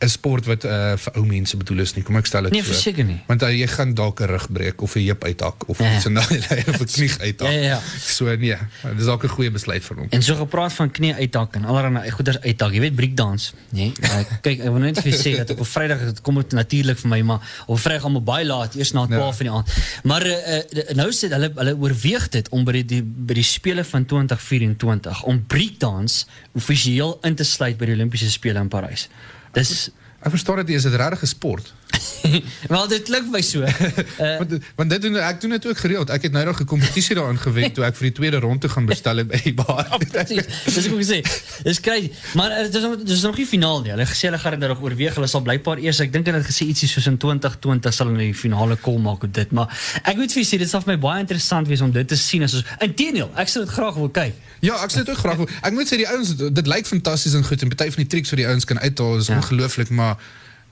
'n 0.02 0.08
sport 0.08 0.44
wat 0.46 0.64
uh, 0.64 0.96
vir 0.96 1.12
ou 1.16 1.24
mense 1.26 1.56
bedoel 1.56 1.78
is 1.80 1.94
nie. 1.94 2.02
Kom 2.02 2.16
ek 2.16 2.26
stel 2.26 2.42
dit 2.42 2.52
Nee, 2.52 2.62
so. 2.62 2.72
verseker 2.72 3.04
nie. 3.04 3.20
Want 3.26 3.42
uh, 3.42 3.48
jy 3.50 3.66
gaan 3.66 3.94
dalk 3.94 4.20
'n 4.20 4.26
rug 4.26 4.46
breek 4.52 4.82
of 4.82 4.94
'n 4.96 5.06
heup 5.06 5.24
uithak 5.24 5.68
of 5.68 5.78
Ja. 5.78 5.94
iets 5.96 6.04
in 6.06 6.14
daai 6.14 6.38
lyn 6.50 6.68
of 6.68 6.80
'n 6.80 6.86
knie 6.86 7.10
uithak. 7.20 7.48
Ja, 7.48 7.54
ja, 7.54 7.62
ja. 7.62 7.80
So 8.00 8.24
nee, 8.36 8.56
dis 8.96 9.06
dalk 9.06 9.22
'n 9.24 9.28
goeie 9.28 9.50
besluit 9.50 9.84
van 9.84 9.96
hom. 9.96 10.06
En 10.10 10.22
so 10.22 10.34
gepraat 10.34 10.72
van 10.72 10.90
knie 10.90 11.14
uithak 11.14 11.54
en 11.54 11.64
allerlei 11.64 12.10
goeders 12.10 12.40
uithak. 12.40 12.72
Jy 12.72 12.80
weet 12.80 12.94
breakdance, 12.94 13.52
nê? 13.70 13.76
Nee? 13.78 13.92
Uh, 14.02 14.24
kyk, 14.42 14.58
ek 14.60 14.70
wil 14.72 14.78
net 14.82 14.98
vir 15.00 15.12
sê 15.12 15.36
dat 15.36 15.50
op 15.50 15.58
'n 15.60 15.64
Vrydag 15.64 15.98
kom 16.22 16.34
dit 16.34 16.52
natuurlik 16.52 16.98
vir 16.98 17.08
my, 17.08 17.20
maar 17.22 17.40
op 17.66 17.76
'n 17.76 17.80
Vrydag 17.80 18.04
almal 18.04 18.22
baie 18.22 18.44
laat, 18.46 18.74
eers 18.74 18.92
na 18.92 19.06
12 19.06 19.40
in 19.40 19.46
die 19.46 19.52
aand. 19.54 19.68
Maar 20.04 20.26
uh, 20.26 20.94
nou 20.94 21.10
sê 21.12 21.28
hulle 21.30 21.52
hulle 21.54 21.76
oorweeg 21.76 22.28
dit 22.28 22.48
om 22.48 22.64
by 22.64 22.72
die, 22.72 22.84
die 22.84 23.02
by 23.02 23.34
die 23.34 23.42
spele 23.44 23.84
van 23.84 24.04
2024 24.04 25.22
om 25.22 25.44
breakdance 25.46 26.24
offisieel 26.54 27.18
in 27.22 27.34
te 27.34 27.44
sluit 27.44 27.78
by 27.78 27.86
die 27.86 27.94
Olimpiese 27.94 28.30
spele 28.30 28.58
in 28.60 28.68
Parys. 28.68 29.08
Dis 29.52 29.90
Ek 30.22 30.30
verstaan 30.30 30.56
dit 30.62 30.68
is 30.76 30.84
'n 30.86 31.26
sport? 31.26 31.74
Wel 32.72 32.88
dit 32.88 33.02
klink 33.02 33.31
my 33.31 33.40
so. 33.42 33.61
Uh, 33.62 34.38
Want, 34.38 34.52
want 34.76 34.90
dit 34.90 35.02
doen 35.02 35.16
ek 35.20 35.40
doen 35.40 35.50
dit 35.50 35.66
ook 35.66 35.78
gereeld. 35.78 36.11
Ek 36.11 36.22
het 36.22 36.33
nou 36.33 36.44
nog 36.44 36.61
'n 36.61 36.64
kompetisie 36.64 37.14
daarin 37.14 37.38
gewen 37.38 37.72
toe 37.72 37.85
ek 37.85 37.96
vir 37.96 38.07
die 38.09 38.12
tweede 38.12 38.38
ronde 38.40 38.68
gaan 38.68 38.87
bestel 38.87 39.24
by 39.24 39.40
die 39.44 39.55
bar. 39.55 39.85
Precies, 40.12 40.46
dis 40.64 40.87
ek 40.87 40.92
ook 40.92 41.02
gesê. 41.02 41.18
Dis 41.62 41.81
crazy. 41.81 42.11
Maar 42.35 42.50
uh, 42.64 42.70
dis 42.72 42.83
nog- 42.83 43.02
dis 43.05 43.22
nog 43.22 43.37
nie 43.37 43.46
finaal 43.46 43.81
nie. 43.83 43.90
Hulle 43.90 44.02
het 44.07 44.12
gesê 44.14 44.31
hulle 44.31 44.38
gaan 44.38 44.50
dit 44.57 44.61
nou 44.61 44.70
nog 44.72 44.83
oorweeg. 44.83 45.14
Hulle 45.14 45.26
sal 45.26 45.40
blykbaar 45.42 45.78
eers, 45.78 46.00
ek 46.00 46.12
dink 46.12 46.26
hulle 46.26 46.38
het 46.38 46.46
gesê 46.46 46.64
ietsie 46.66 46.88
soos 46.88 47.07
in 47.07 47.16
2020 47.18 47.92
sal 47.94 48.07
hulle 48.07 48.18
die 48.18 48.35
finale 48.35 48.76
kol 48.76 48.98
maak 48.98 49.22
op 49.24 49.35
dit. 49.35 49.50
Maar 49.52 49.68
ek 50.02 50.16
moet 50.16 50.33
vir 50.33 50.42
julle 50.42 50.59
dit 50.59 50.70
sal 50.70 50.81
vir 50.81 50.94
my 50.94 50.98
baie 51.00 51.20
interessant 51.20 51.68
wees 51.68 51.81
om 51.81 51.92
dit 51.92 52.09
te 52.09 52.16
sien 52.16 52.42
as 52.42 52.55
ons 52.55 52.64
Inteendeel, 52.81 53.31
ek 53.37 53.48
sou 53.48 53.64
dit 53.64 53.72
graag 53.74 53.94
wil 53.94 54.09
kyk. 54.11 54.35
Ja, 54.61 54.74
ek 54.85 54.90
sê 54.90 55.02
dit 55.05 55.11
ook 55.11 55.18
graag. 55.18 55.38
Ek 55.62 55.72
moet 55.72 55.87
sê 55.90 55.96
die 55.96 56.09
ouens 56.09 56.37
dit 56.37 56.66
lyk 56.66 56.87
fantasties 56.87 57.35
en 57.35 57.44
goed 57.44 57.62
en 57.62 57.68
party 57.68 57.90
van 57.90 58.02
die 58.05 58.07
triks 58.07 58.31
wat 58.31 58.38
die 58.38 58.46
ouens 58.46 58.64
kan 58.64 58.78
uithaal 58.78 59.18
is 59.18 59.26
Ja. 59.28 59.37
ongelooflik, 59.37 59.90
maar 59.90 60.16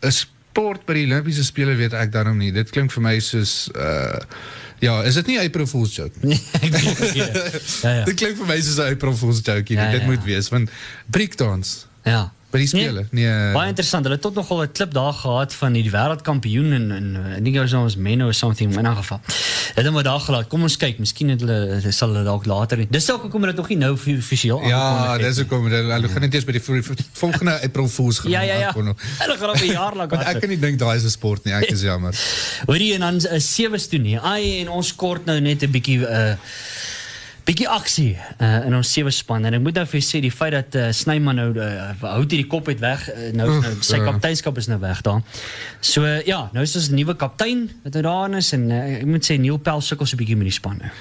'n 0.02 0.12
sport 0.50 0.86
by 0.86 0.96
die 0.98 1.06
Olimpiese 1.06 1.44
spele 1.46 1.76
weet 1.78 1.94
ek 1.96 2.10
daarom 2.14 2.38
nie. 2.40 2.50
Dit 2.54 2.72
klink 2.74 2.92
vir 2.94 3.04
my 3.04 3.18
soos 3.24 3.68
uh 3.76 4.18
ja, 4.80 4.94
is 5.04 5.14
dit 5.20 5.26
nie 5.28 5.36
'n 5.36 5.44
April 5.44 5.66
Fool's 5.68 5.92
joke 5.94 6.16
nie? 6.24 6.40
Ja 7.84 7.90
ja. 8.00 8.04
Dit 8.08 8.16
klink 8.16 8.38
vir 8.40 8.48
my 8.48 8.56
soos 8.60 8.78
'n 8.80 8.96
April 8.96 9.16
Fool's 9.16 9.42
joke. 9.44 9.68
Ja, 9.72 9.90
dit 9.92 10.00
ja. 10.00 10.06
moet 10.06 10.24
wees 10.24 10.48
want 10.48 10.70
breakdance 11.06 11.86
Ja. 12.02 12.32
By 12.50 12.58
die 12.58 12.66
spele. 12.66 13.04
Nee, 13.10 13.24
nee 13.26 13.52
Baie 13.54 13.68
interessant. 13.70 14.04
Hulle 14.04 14.16
het 14.16 14.22
tot 14.24 14.34
nogal 14.34 14.62
'n 14.62 14.72
klip 14.72 14.92
daar 14.92 15.12
gehad 15.12 15.54
van 15.54 15.72
die 15.72 15.90
wêreldkampioen 15.90 16.72
en 16.72 16.90
en 16.90 17.06
eh, 17.16 17.36
ek 17.36 17.44
dink 17.44 17.56
hy 17.56 17.62
was 17.62 17.72
nou 17.72 17.82
ons 17.84 17.96
Menno 17.96 18.28
of 18.28 18.34
something 18.34 18.74
in 18.76 18.86
'n 18.86 18.96
geval. 18.96 19.20
Het 19.74 19.86
hom 19.86 20.02
daar 20.02 20.20
gelaat. 20.20 20.48
Kom 20.48 20.62
ons 20.62 20.76
kyk, 20.76 20.98
miskien 20.98 21.28
het 21.28 21.40
hulle 21.40 21.78
hulle 21.80 21.92
sal 21.92 22.08
hulle 22.08 22.24
dalk 22.24 22.46
later. 22.46 22.86
Dis 22.90 23.06
dalk 23.06 23.22
hoekom 23.22 23.40
hulle 23.40 23.52
dit 23.52 23.60
nog 23.60 23.68
nie 23.68 23.78
nou 23.78 23.92
offisieel 23.92 24.60
Ja, 24.66 24.80
aangekondig 24.80 25.12
het 25.12 25.28
dis 25.28 25.38
hoekom 25.38 25.64
hulle 25.64 25.92
hulle 25.92 26.08
gaan 26.08 26.20
net 26.20 26.34
eers 26.34 26.44
by 26.44 26.52
die 26.52 26.62
vol- 26.62 27.04
volgende 27.12 27.60
April 27.66 27.88
Fool's 27.88 28.18
gaan 28.18 28.30
Ja 28.30 28.40
ja 28.40 28.54
ja. 28.54 28.66
aankondig. 28.66 28.96
Hulle 29.18 29.36
gaan 29.38 29.50
op 29.50 29.56
'n 29.56 29.72
jaar 29.72 29.96
lank 29.96 30.12
ek 30.12 30.40
kan 30.40 30.48
nie 30.48 30.58
dink 30.58 30.78
daai 30.78 30.96
is 30.96 31.04
'n 31.04 31.10
sport 31.10 31.44
nie. 31.44 31.54
Ek 31.54 31.70
is 31.70 31.82
jammer. 31.82 32.14
Hoorie 32.66 32.94
en 32.94 33.00
dan 33.00 33.16
'n 33.16 33.40
sewe 33.40 33.78
toe 33.88 33.98
nie. 33.98 34.18
Ai 34.18 34.60
en 34.60 34.68
ons 34.68 34.94
kort 34.94 35.24
nou 35.24 35.40
net 35.40 35.62
'n 35.62 35.70
bietjie 35.70 35.98
uh 36.00 36.34
bietjie 37.46 37.68
aksie 37.70 38.10
uh, 38.16 38.66
in 38.66 38.74
ons 38.76 38.92
sewe 38.92 39.12
span 39.14 39.44
en 39.48 39.56
ek 39.56 39.62
moet 39.64 39.80
nou 39.80 39.86
vir 39.92 40.02
sê 40.04 40.20
die 40.22 40.32
feit 40.34 40.54
dat 40.54 40.76
uh, 40.78 40.88
Snyman 40.96 41.40
nou 41.40 41.48
uh, 41.56 41.90
hou 42.02 42.22
dit 42.24 42.40
die 42.42 42.48
kop 42.50 42.68
uit 42.68 42.80
weg 42.82 43.06
uh, 43.12 43.30
nou, 43.36 43.48
Oef, 43.50 43.64
nou 43.64 43.86
sy 43.86 44.00
kapteinskap 44.04 44.58
is 44.60 44.68
nou 44.70 44.78
weg 44.82 45.02
daar. 45.06 45.22
So 45.80 46.04
uh, 46.06 46.20
ja, 46.28 46.42
nou 46.54 46.64
is 46.66 46.76
ons 46.76 46.90
'n 46.90 46.98
nuwe 47.00 47.16
kaptein 47.16 47.68
wat 47.84 47.98
nou 47.98 48.02
daar 48.06 48.38
is 48.38 48.52
en 48.56 48.70
uh, 48.70 48.80
ek 49.00 49.06
moet 49.08 49.26
sê 49.26 49.38
Neil 49.40 49.58
Pel 49.58 49.80
sukkel 49.80 50.06
so 50.06 50.16
'n 50.16 50.22
bietjie 50.22 50.36
met 50.36 50.50
die 50.50 50.58
span 50.58 50.80
nou. 50.82 50.92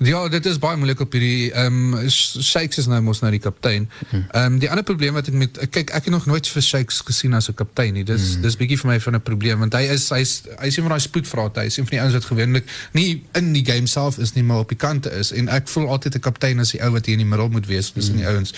Ja, 0.00 0.28
dit 0.28 0.46
is 0.46 0.56
baie 0.56 0.78
moeilik 0.80 1.00
op 1.04 1.12
hierdie 1.12 1.50
ehm 1.52 1.92
um, 1.92 2.10
Shakes 2.10 2.78
is 2.80 2.86
nou 2.88 3.02
mos 3.04 3.18
nou 3.20 3.28
die 3.34 3.40
kaptein. 3.40 3.84
Ehm 4.08 4.22
um, 4.32 4.54
die 4.58 4.68
ander 4.72 4.84
probleem 4.84 5.12
wat 5.12 5.26
ek 5.28 5.34
met 5.36 5.58
kyk 5.60 5.90
ek 5.92 6.06
het 6.08 6.14
nog 6.14 6.24
nooit 6.24 6.46
vir 6.48 6.62
Shakes 6.64 7.02
gesien 7.04 7.34
as 7.36 7.50
'n 7.50 7.54
kaptein 7.58 7.92
nie. 7.92 8.04
Dis 8.08 8.38
dis 8.40 8.56
bietjie 8.56 8.78
vir 8.80 8.90
my 8.90 9.00
van 9.00 9.14
'n 9.18 9.20
probleem 9.20 9.58
want 9.58 9.76
hy 9.76 9.82
is 9.92 10.08
hy's 10.08 10.32
hy's 10.56 10.76
een 10.76 10.86
van 10.88 10.96
daai 10.96 11.04
spoedvrate. 11.04 11.60
Hy's 11.60 11.76
een 11.76 11.84
van 11.84 11.96
die 11.96 12.00
ouens 12.00 12.14
wat 12.16 12.24
gewoonlik 12.24 12.64
nie 12.92 13.24
in 13.32 13.52
die 13.52 13.64
game 13.64 13.86
self 13.86 14.18
is 14.18 14.32
nie, 14.32 14.42
maar 14.42 14.58
op 14.64 14.68
die 14.68 14.78
kante 14.78 15.10
is 15.10 15.32
en 15.32 15.48
ek 15.48 15.68
voel 15.68 15.88
altyd 15.88 16.14
'n 16.14 16.20
kaptein 16.20 16.60
as 16.60 16.70
die 16.70 16.80
ou 16.80 16.90
wat 16.90 17.04
hier 17.04 17.18
in 17.18 17.20
die 17.20 17.28
middel 17.28 17.48
moet 17.48 17.66
wees 17.66 17.90
tussen 17.90 18.16
die 18.16 18.26
ouens. 18.26 18.54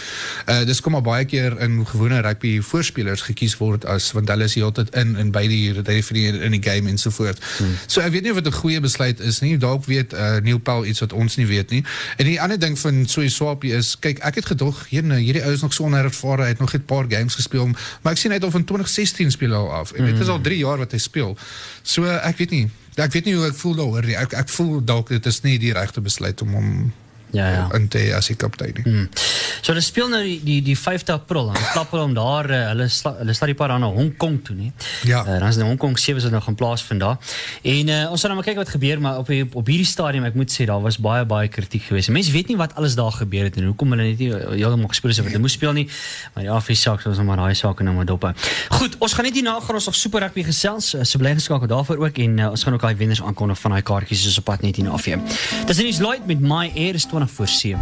Uh 0.47 0.65
dis 0.65 0.81
kom 0.81 0.93
maar 0.93 1.03
baie 1.03 1.25
keer 1.25 1.59
in 1.61 1.87
gewone 1.87 2.21
rugby 2.21 2.61
voorspelers 2.61 3.21
gekies 3.23 3.57
word 3.59 3.85
as 3.85 4.13
want 4.13 4.29
hulle 4.29 4.45
is 4.45 4.55
heeltyd 4.55 4.95
in 4.95 5.17
en 5.17 5.31
by 5.31 5.49
die 5.49 5.83
die 5.83 6.27
in 6.39 6.51
die 6.51 6.63
game 6.63 6.89
en 6.89 6.99
so 6.99 7.11
voort. 7.11 7.43
So 7.87 8.01
ek 8.01 8.13
weet 8.13 8.23
nie 8.23 8.31
of 8.31 8.41
dit 8.41 8.47
'n 8.47 8.59
goeie 8.63 8.81
besluit 8.81 9.21
is 9.21 9.41
nie. 9.41 9.59
Dalk 9.59 9.85
weet 9.85 10.13
uh 10.13 10.39
Neil 10.39 10.59
Paul 10.59 10.87
iets 10.87 11.01
wat 11.01 11.13
ons 11.13 11.32
nie 11.37 11.47
weet 11.47 11.71
nie. 11.71 11.85
En 12.17 12.27
die 12.27 12.41
ander 12.41 12.59
ding 12.59 12.79
van 12.79 13.07
Soy 13.09 13.29
Swapie 13.29 13.73
is 13.77 13.95
kyk 13.99 14.23
ek 14.25 14.41
het 14.41 14.51
gedog 14.53 14.85
hierne 14.89 15.19
hierdie 15.21 15.45
ou 15.45 15.53
is 15.53 15.63
nog 15.63 15.75
so 15.75 15.85
onervare. 15.85 16.43
Hy 16.43 16.55
het 16.55 16.63
nog 16.63 16.73
net 16.73 16.83
'n 16.83 16.87
paar 16.87 17.07
games 17.09 17.35
gespeel, 17.35 17.69
maar 18.03 18.13
ek 18.13 18.19
sien 18.19 18.31
hy 18.31 18.37
het 18.37 18.45
al 18.45 18.51
van 18.51 18.65
2016 18.65 19.31
speel 19.31 19.55
al 19.55 19.73
af. 19.73 19.93
En 19.93 20.05
dit 20.05 20.19
is 20.19 20.29
al 20.29 20.41
3 20.41 20.59
jaar 20.59 20.79
wat 20.79 20.93
hy 20.93 20.99
speel. 20.99 21.37
So 21.83 22.05
ek 22.05 22.39
weet 22.39 22.51
nie. 22.51 22.71
Ek 22.95 23.13
weet 23.13 23.25
nie 23.25 23.35
hoe 23.35 23.47
ek 23.47 23.55
voel 23.55 23.75
daaroor 23.75 24.05
nie. 24.05 24.17
Ek 24.17 24.33
ek 24.33 24.49
voel 24.49 24.85
dalk 24.85 25.09
dit 25.09 25.27
is 25.27 25.41
nie 25.43 25.59
die 25.59 25.73
regte 25.73 26.01
besluit 26.01 26.43
om 26.43 26.53
hom 26.53 26.93
Ja 27.33 27.49
ja. 27.51 27.69
in 27.77 27.89
te 27.89 27.99
hê 27.99 28.13
as 28.17 28.29
die 28.29 28.37
kaptein 28.37 28.75
nie. 28.77 28.85
Hmm. 28.85 29.09
So 29.63 29.73
hulle 29.73 29.83
speel 29.85 30.11
nou 30.13 30.21
die 30.25 30.39
die, 30.45 30.59
die 30.65 30.77
5de 30.77 31.15
April 31.15 31.49
en 31.53 31.59
klap 31.73 31.93
hulle 31.95 32.05
om 32.05 32.15
daar 32.17 32.49
uh, 32.51 32.61
hulle 32.73 32.89
sla, 32.93 33.15
hulle 33.21 33.35
slaat 33.37 33.53
die 33.53 33.57
paar 33.57 33.73
dan 33.73 33.81
na 33.85 33.89
Hong 33.93 34.13
Kong 34.21 34.41
toe 34.45 34.57
nie. 34.57 34.73
Ja. 35.09 35.23
Uh, 35.25 35.39
dan 35.41 35.49
is 35.49 35.61
die 35.61 35.67
Hong 35.67 35.81
Kong 35.81 35.97
sewe 36.01 36.21
wat 36.21 36.35
nou 36.35 36.43
gaan 36.45 36.59
plaasvind 36.61 37.01
daar. 37.01 37.17
En 37.63 37.93
uh, 37.95 38.01
ons 38.13 38.21
gaan 38.21 38.35
nou 38.35 38.39
maar 38.41 38.49
kyk 38.49 38.61
wat 38.61 38.73
gebeur 38.75 39.01
maar 39.01 39.23
op 39.23 39.33
die, 39.33 39.47
op 39.49 39.71
hierdie 39.73 39.89
stadium 39.89 40.27
ek 40.29 40.37
moet 40.39 40.53
sê 40.53 40.67
daar 40.69 40.83
was 40.85 40.99
baie 41.03 41.25
baie 41.29 41.49
kritiek 41.53 41.87
geweest. 41.89 42.13
Mense 42.13 42.35
weet 42.35 42.53
nie 42.53 42.59
wat 42.61 42.77
alles 42.81 42.99
daar 43.01 43.15
gebeur 43.17 43.49
het 43.49 43.57
en 43.57 43.71
hoekom 43.71 43.97
hulle 43.97 44.11
net 44.11 44.21
nie 44.21 44.31
heeltemal 44.33 44.93
gespeel 44.93 45.15
het 45.15 45.23
of 45.25 45.31
hulle 45.31 45.43
moes 45.43 45.57
speel 45.57 45.73
nie. 45.77 45.87
Maar 46.35 46.49
ja, 46.51 46.61
vir 46.69 46.81
saak 46.83 47.07
ons 47.09 47.21
nou 47.21 47.27
maar 47.31 47.41
daai 47.41 47.57
sake 47.59 47.87
nou 47.87 47.97
maar 47.97 48.09
dop. 48.09 48.29
Goed, 48.77 48.99
ons 49.03 49.17
gaan 49.17 49.27
net 49.27 49.41
hierna 49.41 49.57
gaan 49.61 49.81
ons 49.81 49.89
nog 49.89 49.97
super 49.99 50.23
rugby 50.27 50.45
gesels. 50.47 50.93
So 50.93 51.23
bly 51.23 51.33
geskakel 51.39 51.71
daarvoor 51.71 52.05
ook 52.05 52.21
en 52.23 52.39
uh, 52.39 52.51
ons 52.53 52.67
gaan 52.67 52.77
ook 52.77 52.85
daai 52.85 52.95
wenners 53.01 53.23
aankondig 53.25 53.59
van 53.65 53.77
daai 53.77 53.83
kaartjies 53.89 54.27
soos 54.27 54.39
op 54.43 54.51
pad 54.53 54.63
net 54.63 54.77
hierna 54.79 54.95
af. 54.95 55.09
Dis 55.67 55.81
in 55.83 55.87
is 55.87 55.99
light 55.99 56.27
met 56.27 56.41
my 56.41 56.71
air 56.77 56.95
is 56.95 57.07
20 57.11 57.22
voor 57.29 57.49
7. 57.49 57.81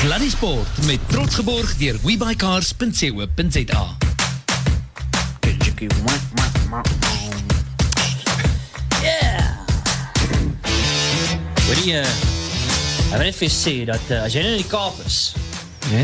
Sluddy 0.00 0.30
Sport 0.30 0.86
met 0.86 0.98
trots 1.08 1.34
geborg 1.34 1.76
deur 1.76 1.96
webycars.co.za. 2.02 3.96
Yeah. 9.02 9.56
Wat 11.68 11.84
jy 11.84 12.02
Ek 13.08 13.16
wil 13.16 13.24
net 13.24 13.36
vir 13.38 13.46
jou 13.48 13.54
sê 13.56 13.72
dat 13.88 14.10
uh, 14.12 14.24
as 14.26 14.34
jy 14.36 14.42
nou 14.44 14.50
in 14.52 14.58
die 14.60 14.68
Kaap 14.68 14.98
is, 15.08 15.32
né? 15.88 16.02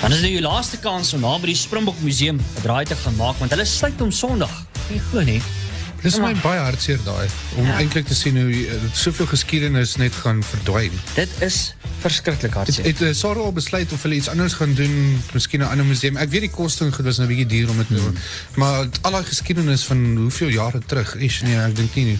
Dan 0.00 0.16
is 0.16 0.24
dit 0.24 0.32
jou 0.34 0.40
laaste 0.42 0.80
kans 0.82 1.12
om 1.14 1.22
na 1.22 1.36
by 1.38 1.52
die 1.52 1.54
Springbok 1.56 2.00
Museum 2.02 2.40
'n 2.42 2.62
draai 2.64 2.82
te 2.90 2.96
gaan 2.98 3.14
maak 3.14 3.38
want 3.38 3.54
hulle 3.54 3.64
sluit 3.64 4.02
om 4.02 4.10
Sondag. 4.10 4.50
Jy 4.90 4.98
glo 5.12 5.22
nie. 5.22 5.38
Dis 6.04 6.18
my 6.20 6.34
baie 6.44 6.60
hartseer 6.60 7.00
daai 7.04 7.28
om 7.56 7.64
Ja. 7.66 7.78
eintlik 7.80 8.04
te 8.06 8.14
sien 8.14 8.36
hoe 8.36 8.52
uh, 8.52 8.74
soveel 8.92 9.26
geskiedenis 9.30 9.96
net 9.96 10.12
gaan 10.20 10.42
verdwyn. 10.44 10.92
Dit 11.16 11.30
is 11.40 11.74
verskriklik 12.04 12.52
Het, 12.52 12.58
hartseer. 12.60 12.84
het 12.84 13.00
uh, 13.00 13.12
Sarah 13.16 13.44
al 13.48 13.52
besluit 13.56 13.92
of 13.92 14.02
hulle 14.04 14.14
iets 14.18 14.28
anders 14.28 14.52
gaan 14.60 14.74
doen, 14.76 15.20
miskien 15.32 15.60
'n 15.64 15.70
ander 15.72 15.86
museum. 15.88 16.16
Ek 16.20 16.28
weet 16.30 16.44
die 16.44 16.50
koste 16.50 16.84
en 16.84 16.92
goed 16.92 17.04
was 17.08 17.16
nou 17.18 17.28
'n 17.28 17.32
bietjie 17.32 17.46
duur 17.54 17.70
om 17.70 17.76
dit 17.80 17.86
te 17.88 17.94
doen. 17.94 18.18
Maar 18.60 18.88
al 19.00 19.10
daai 19.16 19.24
geskiedenis 19.24 19.82
van 19.88 20.16
hoeveel 20.16 20.48
jare 20.48 20.80
terug, 20.86 21.14
is 21.16 21.40
nee, 21.42 21.56
ek 21.56 21.76
dink 21.76 21.94
nie. 21.94 22.18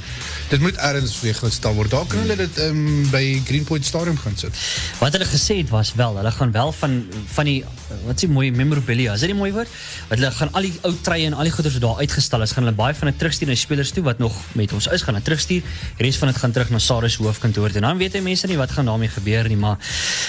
Dit 0.49 0.61
moet 0.61 0.77
ergens 0.77 1.20
weer 1.20 1.35
gestel 1.35 1.75
word. 1.75 1.90
Daar 1.90 2.07
kan 2.07 2.18
hulle 2.18 2.37
dit 2.37 2.59
um, 2.59 3.11
by 3.11 3.42
Greenpoint 3.44 3.85
Stadium 3.85 4.16
gaan 4.16 4.37
sit. 4.37 4.57
Wat 4.99 5.12
hulle 5.12 5.27
gesê 5.29 5.57
het 5.61 5.68
was 5.68 5.92
wel, 5.94 6.16
hulle 6.16 6.33
gaan 6.33 6.53
wel 6.53 6.73
van 6.73 7.05
van 7.35 7.44
die 7.44 7.64
wat 8.07 8.20
s'ie 8.20 8.28
mooi 8.28 8.50
memorabilia, 8.52 9.14
is 9.14 9.20
dit 9.24 9.30
die 9.33 9.38
mooi 9.38 9.50
woord? 9.52 9.68
Wat 10.09 10.18
hulle 10.18 10.30
gaan 10.30 10.52
al 10.52 10.62
die 10.68 10.72
ou 10.83 10.92
treie 11.02 11.26
en 11.26 11.35
al 11.35 11.48
die 11.48 11.52
goeders 11.54 11.74
wat 11.78 11.83
daar 11.83 12.00
uitgestal 12.04 12.42
is, 12.42 12.52
gaan 12.52 12.64
hulle 12.66 12.76
baie 12.76 12.94
van 12.94 13.11
dit 13.11 13.18
terugstuur 13.18 13.48
na 13.48 13.54
die 13.54 13.61
spelers 13.62 13.90
toe 13.94 14.04
wat 14.07 14.18
nog 14.22 14.37
met 14.54 14.72
ons 14.72 14.87
is 14.92 15.02
gaan 15.02 15.14
hulle 15.14 15.24
terugstuur. 15.26 15.62
Die 15.98 16.07
res 16.07 16.16
van 16.20 16.28
dit 16.33 16.37
gaan 16.42 16.52
terug 16.52 16.70
na 16.70 16.78
Sarus 16.78 17.16
hoofkantoor 17.16 17.68
toe. 17.74 17.80
En 17.83 17.88
dan 17.88 17.98
weet 17.98 18.14
jy 18.18 18.20
mense 18.26 18.46
nie 18.50 18.57
wat 18.61 18.70
gaan 18.76 18.87
daarmee 18.90 19.09
gebeur 19.09 19.48
nie, 19.48 19.57
maar 19.57 19.78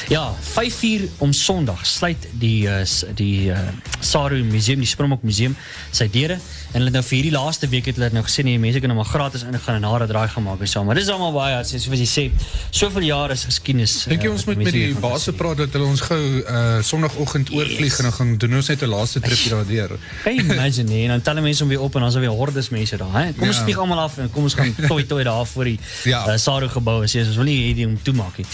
ja, 0.10 0.26
5uur 0.56 1.08
om 1.26 1.34
Sondag 1.34 1.86
sluit 1.86 2.28
die 2.40 2.68
s- 2.86 3.04
die 3.16 3.50
uh, 3.52 3.60
Saru 4.00 4.44
Museum, 4.44 4.80
die 4.80 4.88
Springbok 4.90 5.24
Museum 5.24 5.56
sy 5.92 6.08
deure 6.12 6.38
en 6.76 6.82
hulle 6.82 6.92
het 6.92 6.98
nou 6.98 7.04
vir 7.08 7.16
hierdie 7.16 7.32
laaste 7.32 7.68
week 7.72 7.86
het 7.88 7.96
hulle 7.96 8.10
nou 8.12 8.22
gesê 8.26 8.44
nee, 8.44 8.60
mense 8.60 8.82
kan 8.84 8.92
nou 8.92 8.98
maar 8.98 9.08
gratis 9.08 9.46
ingaan 9.48 9.78
en 9.80 9.86
'n 10.04 10.08
draai 10.12 10.28
gaan 10.28 10.44
maak 10.44 10.60
en 10.60 10.68
so, 10.68 10.84
maar 10.84 10.96
dis 10.96 11.08
almal 11.08 11.32
baie, 11.32 11.64
soos 11.64 11.88
wat 11.88 12.02
jy 12.04 12.08
sê, 12.08 12.24
soveel 12.70 13.06
jare 13.08 13.32
is 13.32 13.46
geskiedenis. 13.48 13.94
Dink 14.12 14.22
jy 14.22 14.28
eh, 14.28 14.34
ons 14.36 14.44
moet 14.46 14.58
met 14.58 14.74
die 14.74 14.94
baas 15.00 15.30
praat 15.38 15.58
dat 15.58 15.72
hulle 15.72 15.88
ons 15.88 16.02
gou 16.02 16.20
uh 16.44 16.82
sonoggend 16.84 17.52
oorvlieg 17.56 17.98
en 18.00 18.10
dan 18.10 18.14
gaan 18.14 18.38
doen 18.38 18.56
ons 18.56 18.68
net 18.68 18.84
'n 18.84 18.90
laaste 18.92 19.20
tripie 19.20 19.50
daardeur. 19.50 19.96
Kan 20.24 20.36
jy 20.36 20.44
imagine 20.44 20.90
nie? 20.90 21.04
En 21.04 21.16
dan 21.16 21.22
tel 21.22 21.42
mense 21.42 21.64
om 21.64 21.70
weer 21.70 21.80
op 21.82 21.96
en 21.96 22.00
dan 22.00 22.10
is 22.10 22.14
daar 22.16 22.24
weer 22.28 22.36
hordes 22.36 22.70
mense 22.70 22.98
daar, 22.98 23.14
hè? 23.14 23.34
Kom 23.34 23.48
ons 23.48 23.58
vlieg 23.64 23.78
almal 23.78 24.00
af 24.00 24.18
en 24.18 24.32
kom 24.32 24.44
ons 24.44 24.54
gaan 24.54 24.76
toi 24.92 25.04
toi 25.06 25.24
daar 25.24 25.46
voor 25.46 25.64
die 25.64 25.80
Ja. 26.04 26.28
uh, 26.28 26.38
Saru 26.38 26.68
gebou 26.68 27.02
en 27.02 27.08
sê 27.08 27.24
ons 27.24 27.36
wil 27.36 27.46
nie 27.46 27.58
hierdie 27.72 27.88
om 27.88 27.96
toemaak 28.02 28.38
nie. 28.38 28.46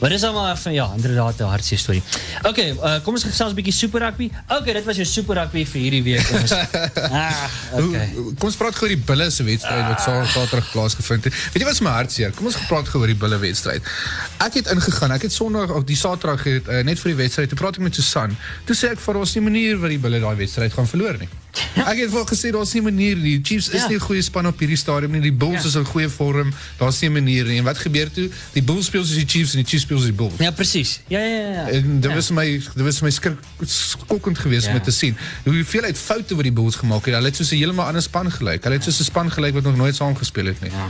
Maar 0.00 0.10
dis 0.10 0.24
almal 0.24 0.56
van 0.56 0.72
ja, 0.72 0.90
inderdaad 0.96 1.38
'n 1.38 1.42
hartseer 1.44 1.78
storie. 1.78 2.02
Okay, 2.42 2.70
uh, 2.70 2.98
kom 3.04 3.14
ons 3.14 3.24
gesels 3.24 3.52
'n 3.52 3.54
bietjie 3.54 3.72
super 3.72 4.00
rugby. 4.00 4.30
Okay, 4.48 4.72
dit 4.72 4.84
was 4.84 4.96
jou 4.96 5.06
super 5.06 5.34
rugby 5.36 5.64
vir 5.64 5.80
hierdie 5.80 6.02
week. 6.02 6.30
Ons. 6.32 6.52
ah, 7.10 7.46
okay. 7.72 8.06
Kom 8.14 8.48
ons 8.50 8.56
praat 8.60 8.82
oor 8.82 8.92
die 8.92 9.00
bulle 9.10 9.30
se 9.30 9.44
wedstryd 9.46 9.84
wat 9.88 10.00
Sa- 10.04 10.24
Saterdag 10.34 10.70
plaasgevind 10.72 11.24
het. 11.28 11.34
Weet 11.52 11.62
jy 11.62 11.68
wat 11.68 11.78
is 11.78 11.82
my 11.86 11.94
hartseer? 11.98 12.32
Kom 12.36 12.46
ons 12.50 12.58
praat 12.70 12.88
gou 12.92 13.02
oor 13.02 13.12
die 13.12 13.18
bulle 13.20 13.38
wedstryd. 13.42 13.82
Ek 14.46 14.60
het 14.60 14.70
ingegaan. 14.74 15.12
Ek 15.16 15.28
het 15.28 15.32
Sondag 15.32 15.70
of 15.74 15.84
die 15.88 15.96
Saterdag 15.96 16.44
het 16.48 16.68
uh, 16.68 16.82
net 16.86 17.00
vir 17.02 17.14
die 17.14 17.20
wedstryd. 17.24 17.48
Toe 17.52 17.58
praat 17.58 17.80
ek 17.80 17.86
met 17.88 17.94
Susan. 17.94 18.36
Toe 18.68 18.76
sê 18.76 18.92
ek 18.94 19.00
vir 19.04 19.20
ons 19.22 19.34
nie 19.36 19.44
manier 19.48 19.78
wat 19.82 19.94
die 19.96 20.02
bulle 20.02 20.20
daai 20.22 20.36
wedstryd 20.44 20.72
gaan 20.76 20.88
verloor 20.90 21.18
nie. 21.22 21.28
Ek 21.90 21.98
het 21.98 22.12
wel 22.12 22.26
gesê 22.26 22.50
daar's 22.52 22.72
nie 22.72 22.82
manier 22.82 23.16
nie. 23.16 23.40
Die 23.40 23.44
Chiefs 23.44 23.68
is 23.68 23.80
Ja. 23.82 23.88
nie 23.88 23.96
'n 23.96 24.00
goeie 24.00 24.22
span 24.22 24.46
op 24.46 24.58
hierdie 24.58 24.76
stadium 24.76 25.10
nie. 25.12 25.20
Die 25.20 25.32
Bulls 25.32 25.62
Ja. 25.62 25.68
is 25.68 25.74
in 25.74 25.84
goeie 25.84 26.08
vorm. 26.08 26.52
Daar's 26.78 27.00
nie 27.00 27.08
'n 27.10 27.12
manier 27.12 27.44
nie. 27.44 27.58
En 27.58 27.64
wat 27.64 27.78
gebeur 27.78 28.10
toe? 28.10 28.28
Die 28.52 28.62
Bulls 28.62 28.86
speel 28.86 29.04
soos 29.04 29.14
die 29.16 29.26
Chiefs 29.26 29.52
en 29.54 29.58
die 29.62 29.66
Chiefs 29.66 29.82
speel 29.82 29.96
soos 29.96 30.06
die 30.06 30.14
Bulls. 30.14 30.32
Ja, 30.38 30.50
presies. 30.50 31.00
Ja, 31.08 31.18
ja, 31.20 31.50
ja. 31.50 31.68
En 31.68 32.00
dit 32.00 32.10
ja. 32.10 32.16
was 32.16 32.30
my 32.30 32.62
dit 32.74 32.84
was 32.84 33.00
my 33.00 33.10
skrik 33.10 33.38
skokkend 33.64 34.38
geweest 34.38 34.66
Ja. 34.66 34.72
om 34.74 34.82
te 34.82 34.90
sien. 34.90 35.16
Hoe 35.44 35.54
hoeveelheid 35.54 35.98
foute 35.98 36.34
wat 36.34 36.42
die 36.44 36.52
Bulls 36.52 36.76
gemaak 36.76 37.04
het. 37.04 37.14
Hulle 37.14 37.26
het 37.26 37.36
soos 37.36 37.50
'n 37.50 37.56
heeltemal 37.56 37.86
ander 37.86 38.02
span 38.02 38.30
gelyk. 38.32 38.62
Hulle 38.62 38.74
het 38.76 38.84
soos 38.84 39.00
'n 39.00 39.04
span 39.04 39.30
gelyk 39.30 39.52
wat 39.54 39.62
nog 39.62 39.76
nooit 39.76 39.96
saam 39.96 40.16
gespeel 40.16 40.46
het 40.46 40.60
nie. 40.60 40.70
Ja. 40.70 40.88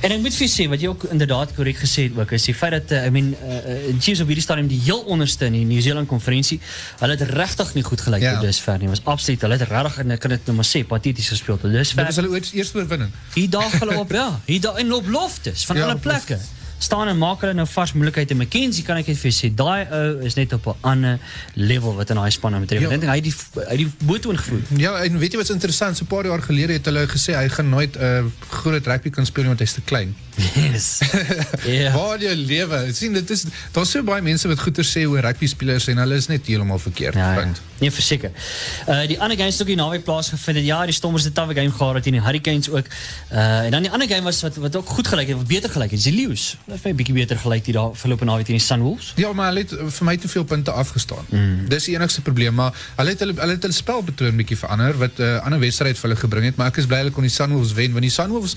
En 0.00 0.10
ek 0.10 0.20
moet 0.20 0.34
vir 0.34 0.48
sê 0.48 0.68
wat 0.68 0.80
jy 0.80 0.86
ook 0.88 1.04
inderdaad 1.04 1.54
korrek 1.54 1.76
gesê 1.76 2.02
het 2.02 2.12
ook 2.18 2.30
is 2.32 2.42
die 2.44 2.54
feit 2.54 2.72
dat 2.72 2.90
uh, 2.92 3.06
I 3.06 3.10
mean 3.10 3.34
uh, 3.44 3.54
uh, 3.54 4.00
Chiefs 4.00 4.20
op 4.20 4.26
hierdie 4.26 4.42
stadium 4.42 4.66
die 4.68 4.80
heel 4.84 4.98
onderste 5.00 5.44
in 5.46 5.52
die 5.52 5.64
New 5.64 5.80
Zealand 5.80 6.08
konferensie, 6.08 6.60
hulle 6.98 7.12
het 7.16 7.20
regtig 7.30 7.74
nie 7.74 7.82
goed 7.82 8.00
gelyk 8.00 8.20
Ja. 8.20 8.32
tot 8.32 8.42
dusver 8.42 8.78
nie. 8.78 8.88
Was 8.88 9.00
absoluut, 9.04 9.40
hulle 9.40 9.58
het 9.58 9.68
regtig 9.82 10.04
en 10.04 10.10
ek 10.10 10.20
kan 10.20 10.30
dit 10.30 10.46
nou 10.46 10.56
maar 10.56 10.64
sê 10.68 10.84
pateties 10.86 11.28
gespeel 11.28 11.58
tot 11.58 11.70
Dit 11.70 11.78
dusver. 11.80 12.04
was 12.04 12.16
hulle 12.16 12.28
ooit 12.30 12.50
eerste 12.52 12.78
oorwinning. 12.78 13.10
Hier 13.34 13.50
daag 13.50 13.78
hulle 13.78 13.98
op, 13.98 14.10
ja. 14.12 14.40
Hier 14.46 14.60
daar 14.60 14.76
en 14.76 14.92
op 14.92 15.06
loftes 15.08 15.64
van 15.66 15.76
Ja, 15.76 15.84
alle 15.84 15.94
op 15.94 16.00
plekke. 16.00 16.38
Staan 16.82 17.06
en 17.08 17.18
maak 17.18 17.40
hulle 17.40 17.54
nou 17.54 17.66
vars 17.66 17.92
moeilikheid 17.92 18.30
en 18.30 18.36
McKenzie 18.36 18.82
kan 18.82 18.96
ek 18.96 19.06
net 19.06 19.18
vir 19.18 19.30
sê, 19.30 19.54
daai 19.54 19.86
ou 19.86 20.24
is 20.26 20.34
net 20.34 20.52
op 20.52 20.66
'n 20.66 20.74
ander 20.80 21.18
level 21.54 21.94
wat 21.94 22.10
in 22.10 22.16
daai 22.16 22.30
span 22.30 22.58
betref. 22.60 22.80
Ja. 22.80 22.88
Dink 22.88 23.04
hy 23.04 23.20
die 23.20 23.34
hy 23.68 23.76
die 23.76 23.90
boot 24.04 24.24
ingevoer. 24.26 24.60
Ja, 24.76 24.96
en 25.04 25.18
weet 25.18 25.32
jy 25.32 25.38
wat's 25.38 25.50
interessant? 25.50 25.96
So 25.96 26.02
'n 26.04 26.06
paar 26.08 26.26
jaar 26.26 26.42
gelede 26.42 26.72
het 26.72 26.84
hulle 26.84 27.06
gesê 27.06 27.34
hy 27.36 27.48
gaan 27.48 27.68
nooit 27.68 27.94
'n 27.96 28.02
uh, 28.02 28.24
groot 28.48 28.86
rugby 28.86 29.10
kan 29.10 29.26
speel 29.26 29.44
want 29.44 29.58
hy's 29.60 29.72
te 29.72 29.80
klein. 29.84 30.16
Yes. 30.36 31.00
Ja. 31.72 31.92
Waar 31.92 32.20
jy 32.20 32.32
lewe. 32.34 32.78
sien 32.94 33.12
dit 33.12 33.30
is 33.30 33.44
daar's 33.72 33.90
so 33.90 34.02
baie 34.02 34.22
mense 34.22 34.48
wat 34.48 34.58
goeie 34.58 34.84
sê 34.86 35.04
oor 35.08 35.22
rugby 35.22 35.46
spelers 35.46 35.86
en 35.92 36.00
hulle 36.02 36.16
is 36.18 36.26
net 36.26 36.46
heeltemal 36.46 36.78
verkeerd. 36.78 37.14
Ja. 37.14 37.44
Nee, 37.82 37.90
verseker. 37.90 38.30
Uh 38.88 39.02
die 39.10 39.18
ander 39.20 39.36
games 39.36 39.58
het 39.58 39.62
ook 39.62 39.70
die 39.72 39.76
naweek 39.76 40.04
plaasgevind. 40.06 40.64
Ja, 40.66 40.84
die 40.86 40.94
Stormers 40.94 41.24
het 41.24 41.32
'n 41.32 41.34
tawwe 41.34 41.54
game 41.54 41.70
gehad 41.70 42.02
teen 42.02 42.12
die 42.18 42.22
Hurricanes 42.22 42.70
ook. 42.70 42.86
Uh 43.32 43.64
en 43.66 43.70
dan 43.70 43.82
die 43.82 43.90
ander 43.90 44.08
game 44.08 44.22
was 44.22 44.42
wat 44.42 44.56
wat 44.56 44.76
ook 44.76 44.88
goed 44.88 45.08
gelyk 45.08 45.28
het, 45.28 45.36
wat 45.36 45.46
beter 45.46 45.70
gelyk 45.70 45.90
het. 45.90 46.02
Die 46.02 46.12
Lions. 46.12 46.56
Hulle 46.64 46.78
het 46.82 46.92
'n 46.92 46.96
bietjie 46.96 47.14
beter 47.14 47.38
gelyk 47.38 47.64
die 47.64 47.74
daar 47.74 47.90
verloope 47.94 48.24
naweek 48.24 48.46
teen 48.46 48.56
die 48.56 48.64
Sunwolves. 48.64 49.12
Ja, 49.16 49.32
maar 49.32 49.46
hulle 49.46 49.60
het 49.60 49.72
uh, 49.72 49.88
vir 49.88 50.04
my 50.04 50.16
te 50.16 50.28
veel 50.28 50.44
punte 50.44 50.70
afgestaan. 50.70 51.24
Mm. 51.28 51.68
Dis 51.68 51.84
die 51.84 51.94
enigste 51.94 52.20
probleem, 52.20 52.54
maar 52.54 52.72
hulle 52.96 53.10
het 53.10 53.18
hulle 53.18 53.34
hulle 53.36 53.52
het 53.52 53.62
hulle 53.62 53.74
spelpatroon 53.74 54.36
bietjie 54.36 54.56
verander 54.58 54.98
wat 54.98 55.18
'n 55.18 55.22
uh, 55.22 55.44
ander 55.44 55.58
wedstryd 55.60 55.98
vir 55.98 56.08
hulle 56.08 56.20
gebring 56.20 56.44
het, 56.44 56.56
maar 56.56 56.66
ek 56.66 56.76
is 56.76 56.86
bly 56.86 56.96
hulle 56.96 57.10
kon 57.10 57.22
die 57.22 57.30
Sunwolves 57.30 57.72
wen 57.72 57.90
want 57.92 58.02
die 58.02 58.10
Sunwolves 58.10 58.56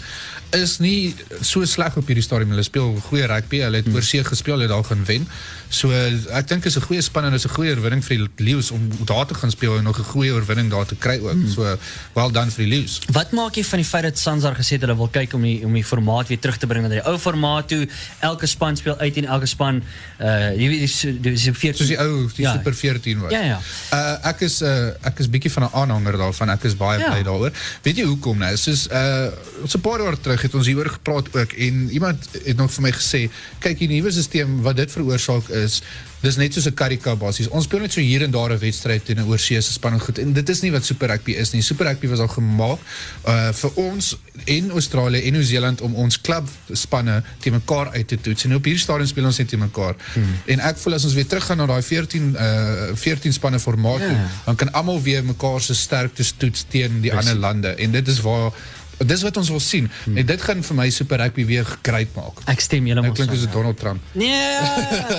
is 0.51 0.77
nie 0.79 1.15
so 1.41 1.64
sleg 1.67 1.97
op 1.97 2.07
hierdie 2.07 2.23
stadium. 2.23 2.49
Hulle 2.49 2.63
speel 2.63 2.95
goeie 3.09 3.27
rugby. 3.27 3.59
Hulle 3.65 3.81
het 3.81 3.87
mm. 3.87 3.95
oorsee 3.95 4.23
gespeel, 4.23 4.57
hulle 4.57 4.67
het 4.67 4.73
daar 4.73 4.83
gaan 4.83 5.05
wen. 5.05 5.27
So 5.69 5.91
ek 5.91 6.47
dink 6.47 6.65
is 6.65 6.77
'n 6.77 6.85
goeie 6.87 7.01
span 7.01 7.25
en 7.25 7.33
is 7.33 7.45
'n 7.45 7.53
goeie 7.53 7.75
oorwinning 7.75 8.03
vir 8.03 8.17
die 8.17 8.45
Lions 8.45 8.71
om 8.71 8.89
daar 9.05 9.25
te 9.25 9.33
gaan 9.33 9.51
speel 9.51 9.77
en 9.77 9.83
nog 9.83 9.99
'n 9.99 10.03
goeie 10.03 10.31
oorwinning 10.31 10.69
daar 10.69 10.85
te 10.85 10.95
kry 10.95 11.19
ook. 11.19 11.33
Mm. 11.33 11.49
So 11.49 11.77
well 12.13 12.31
done 12.31 12.51
vir 12.51 12.65
die 12.65 12.71
Lions. 12.75 13.01
Wat 13.11 13.31
maak 13.31 13.55
jy 13.55 13.63
van 13.63 13.79
die 13.79 13.87
feit 13.87 14.03
dat 14.03 14.17
Sansar 14.17 14.55
gesê 14.55 14.77
het 14.77 14.81
hulle 14.81 14.95
wil 14.95 15.09
kyk 15.09 15.33
om 15.33 15.41
die 15.41 15.65
om 15.65 15.73
die 15.73 15.83
formaat 15.83 16.27
weer 16.27 16.39
terug 16.39 16.57
te 16.57 16.67
bring 16.67 16.83
na 16.83 16.89
die 16.89 17.05
ou 17.05 17.17
formaat 17.17 17.67
toe? 17.67 17.87
Elke 18.19 18.45
span 18.45 18.77
speel 18.77 18.97
uit 18.97 19.17
en 19.17 19.25
elke 19.25 19.45
span 19.45 19.83
uh 20.19 20.55
jy 20.55 20.67
weet 20.69 20.79
dis 20.79 21.05
dis 21.21 21.49
14 21.51 21.75
Soos 21.75 21.87
die 21.87 21.99
ou 21.99 22.29
die 22.35 22.45
Ja. 22.45 22.51
Super 22.53 22.73
14 22.73 23.19
was. 23.19 23.31
Ja, 23.31 23.41
ja. 23.41 23.59
Uh 23.91 24.29
ek 24.29 24.45
is 24.45 24.61
uh 24.61 24.93
ek 25.01 25.19
is 25.19 25.29
bietjie 25.29 25.51
van 25.51 25.63
'n 25.63 25.73
aanhanger 25.73 26.17
daarvan. 26.17 26.49
Ek 26.49 26.63
is 26.63 26.75
baie 26.77 26.99
ja. 26.99 27.09
bly 27.11 27.23
daaroor. 27.23 27.51
Weet 27.81 27.97
jy 27.97 28.05
hoekom 28.05 28.37
nou? 28.37 28.55
Soos 28.57 28.87
uh 28.87 29.31
ons 29.61 29.75
'n 29.75 29.81
paar 29.81 30.01
jaar 30.01 30.19
terug 30.19 30.41
het 30.41 30.55
ons 30.55 30.67
hieroor 30.67 30.89
gepraat 30.89 31.33
ook 31.33 31.53
en 31.57 31.89
iemand 31.89 32.27
het 32.45 32.57
nog 32.57 32.71
vir 32.71 32.81
my 32.81 32.91
gesê, 32.91 33.29
kyk 33.59 33.79
die 33.79 33.87
nuwe 33.87 34.11
stelsel 34.11 34.61
wat 34.65 34.77
dit 34.77 34.91
veroorsaak 34.91 35.49
is 35.49 35.81
Dis 36.25 36.39
net 36.41 36.53
soos 36.53 36.65
'n 36.65 36.73
karika 36.73 37.15
basies. 37.15 37.47
Ons 37.47 37.65
speel 37.65 37.81
net 37.81 37.93
so 37.93 38.01
hier 38.01 38.23
en 38.23 38.31
daar 38.31 38.51
'n 38.51 38.57
wedstryd 38.59 39.05
teen 39.05 39.19
'n 39.19 39.27
oorseese 39.29 39.71
span 39.71 39.93
en 39.93 39.99
goed. 39.99 40.17
En 40.17 40.33
dit 40.33 40.49
is 40.49 40.61
nie 40.61 40.71
wat 40.71 40.85
Super 40.85 41.07
Rugby 41.07 41.31
is 41.31 41.51
nie. 41.51 41.61
Super 41.61 41.85
Rugby 41.85 42.07
was 42.07 42.19
al 42.19 42.27
gemaak 42.27 42.79
uh 43.27 43.53
vir 43.53 43.71
ons 43.73 44.17
en 44.45 44.71
Australië 44.71 45.21
en 45.21 45.33
Nieu-Seeland 45.33 45.81
om 45.81 45.95
ons 45.95 46.21
klubspanne 46.21 47.23
te 47.39 47.49
mekaar 47.49 47.91
uit 47.91 48.07
te 48.07 48.21
toets. 48.21 48.43
En 48.43 48.55
op 48.55 48.63
hierdie 48.63 48.81
stadium 48.81 49.07
speel 49.07 49.25
ons 49.25 49.37
net 49.37 49.47
te 49.47 49.57
mekaar. 49.57 49.95
Hmm. 50.13 50.23
En 50.45 50.59
ek 50.59 50.77
voel 50.77 50.93
as 50.93 51.03
ons 51.03 51.13
weer 51.13 51.27
teruggaan 51.27 51.57
na 51.57 51.65
daai 51.65 51.81
14 51.81 52.35
uh 52.39 52.95
14 52.95 53.33
spanne 53.33 53.59
formaat 53.59 54.01
dan 54.45 54.55
kan 54.55 54.71
almal 54.71 55.01
weer 55.01 55.23
mekaar 55.23 55.61
se 55.61 55.75
sterktes 55.75 56.33
toets 56.37 56.65
teen 56.69 57.01
die 57.01 57.13
ander 57.13 57.35
lande. 57.35 57.67
En 57.67 57.91
dit 57.91 58.07
is 58.07 58.21
waar 58.21 58.51
dis 58.97 59.21
wat 59.25 59.37
ons 59.37 59.49
wil 59.49 59.59
sien. 59.59 59.89
Hmm. 60.03 60.17
En 60.17 60.25
dit 60.25 60.41
gaan 60.41 60.63
vir 60.63 60.75
my 60.75 60.89
Super 60.93 61.19
Rugby 61.19 61.45
weer 61.45 61.65
gekruid 61.65 62.13
maak. 62.15 62.39
Ek 62.51 62.63
stem 62.63 62.87
julle 62.87 63.01
Nou 63.01 63.09
maar 63.09 63.17
klink 63.17 63.31
saam, 63.33 63.41
soos. 63.43 63.53
Donald 63.53 63.79
Trump. 63.79 64.01
Nee. 64.11 64.33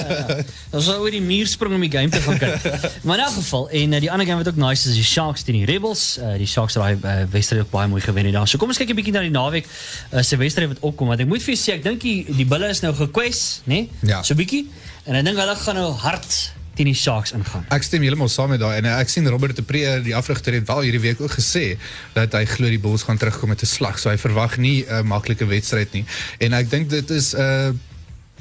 Ons 0.76 0.88
sou 0.88 0.96
oor 1.02 1.12
die 1.12 1.22
muur 1.22 1.50
spring 1.50 1.76
om 1.76 1.84
die 1.84 1.92
game 1.92 2.10
te 2.12 2.22
gaan 2.24 2.38
kyk. 2.40 2.66
maar 3.06 3.20
in 3.20 3.24
elk 3.26 3.36
geval 3.36 3.68
en 3.82 3.92
uh, 3.92 4.00
die 4.00 4.10
ander 4.12 4.26
game 4.26 4.40
wat 4.42 4.48
ook 4.52 4.60
nice 4.60 4.86
is, 4.86 4.94
is 4.94 5.02
die 5.02 5.08
Sharks 5.10 5.44
teen 5.46 5.60
die 5.60 5.68
Rebels. 5.68 6.06
Uh, 6.22 6.34
die 6.40 6.48
Sharks 6.50 6.78
het 6.78 6.82
daai 6.82 6.96
uh, 6.96 7.28
wedstryd 7.30 7.66
ook 7.66 7.72
baie 7.74 7.88
mooi 7.92 8.02
gewen 8.04 8.32
daar. 8.32 8.48
So 8.48 8.58
kom 8.58 8.72
ons 8.72 8.80
kyk 8.80 8.94
'n 8.94 8.98
bietjie 8.98 9.14
na 9.16 9.24
die 9.26 9.34
naweek 9.34 9.68
uh, 9.68 10.22
se 10.22 10.40
wedstryd 10.40 10.72
wat 10.74 10.84
opkom 10.86 11.12
want 11.12 11.20
ek 11.20 11.30
moet 11.30 11.44
vir 11.44 11.54
julle 11.54 11.62
sê 11.62 11.76
ek 11.76 11.84
dink 11.86 12.00
die, 12.02 12.18
die 12.32 12.48
bulle 12.48 12.72
is 12.72 12.82
nou 12.84 12.94
gekwes, 12.96 13.62
né? 13.64 13.86
Nee? 13.86 14.12
Ja. 14.14 14.22
So 14.26 14.38
bietjie 14.38 14.66
en 15.06 15.20
ek 15.20 15.28
dink 15.28 15.38
hulle 15.38 15.56
gaan 15.60 15.78
nou 15.78 15.90
hard 16.02 16.55
teen 16.76 16.90
die 16.90 16.96
Sharks 16.96 17.32
ingaan. 17.36 17.64
Ek 17.72 17.84
stem 17.86 18.04
heeltemal 18.04 18.28
saam 18.32 18.52
met 18.52 18.60
daai 18.60 18.76
en 18.78 18.88
eh, 18.90 18.98
ek 19.00 19.10
sien 19.12 19.26
Robert 19.32 19.56
de 19.56 19.64
Pre 19.66 19.96
die 20.04 20.14
afrigter 20.16 20.56
het 20.58 20.66
wel 20.68 20.84
hierdie 20.86 21.02
week 21.08 21.20
ook 21.24 21.32
gesê 21.38 21.64
dat 22.16 22.36
hy 22.36 22.44
glo 22.50 22.70
die 22.72 22.80
Bulls 22.82 23.06
gaan 23.08 23.20
terugkom 23.20 23.52
met 23.54 23.64
'n 23.64 23.70
slag. 23.70 23.98
So 23.98 24.10
hy 24.10 24.18
verwag 24.20 24.58
nie 24.58 24.84
'n 24.84 24.92
uh, 24.92 25.02
maklike 25.02 25.46
wedstryd 25.48 25.92
nie. 25.92 26.04
En 26.38 26.52
ek 26.52 26.70
dink 26.70 26.90
dit 26.90 27.10
is 27.10 27.32
'n 27.34 27.40
uh, 27.40 27.72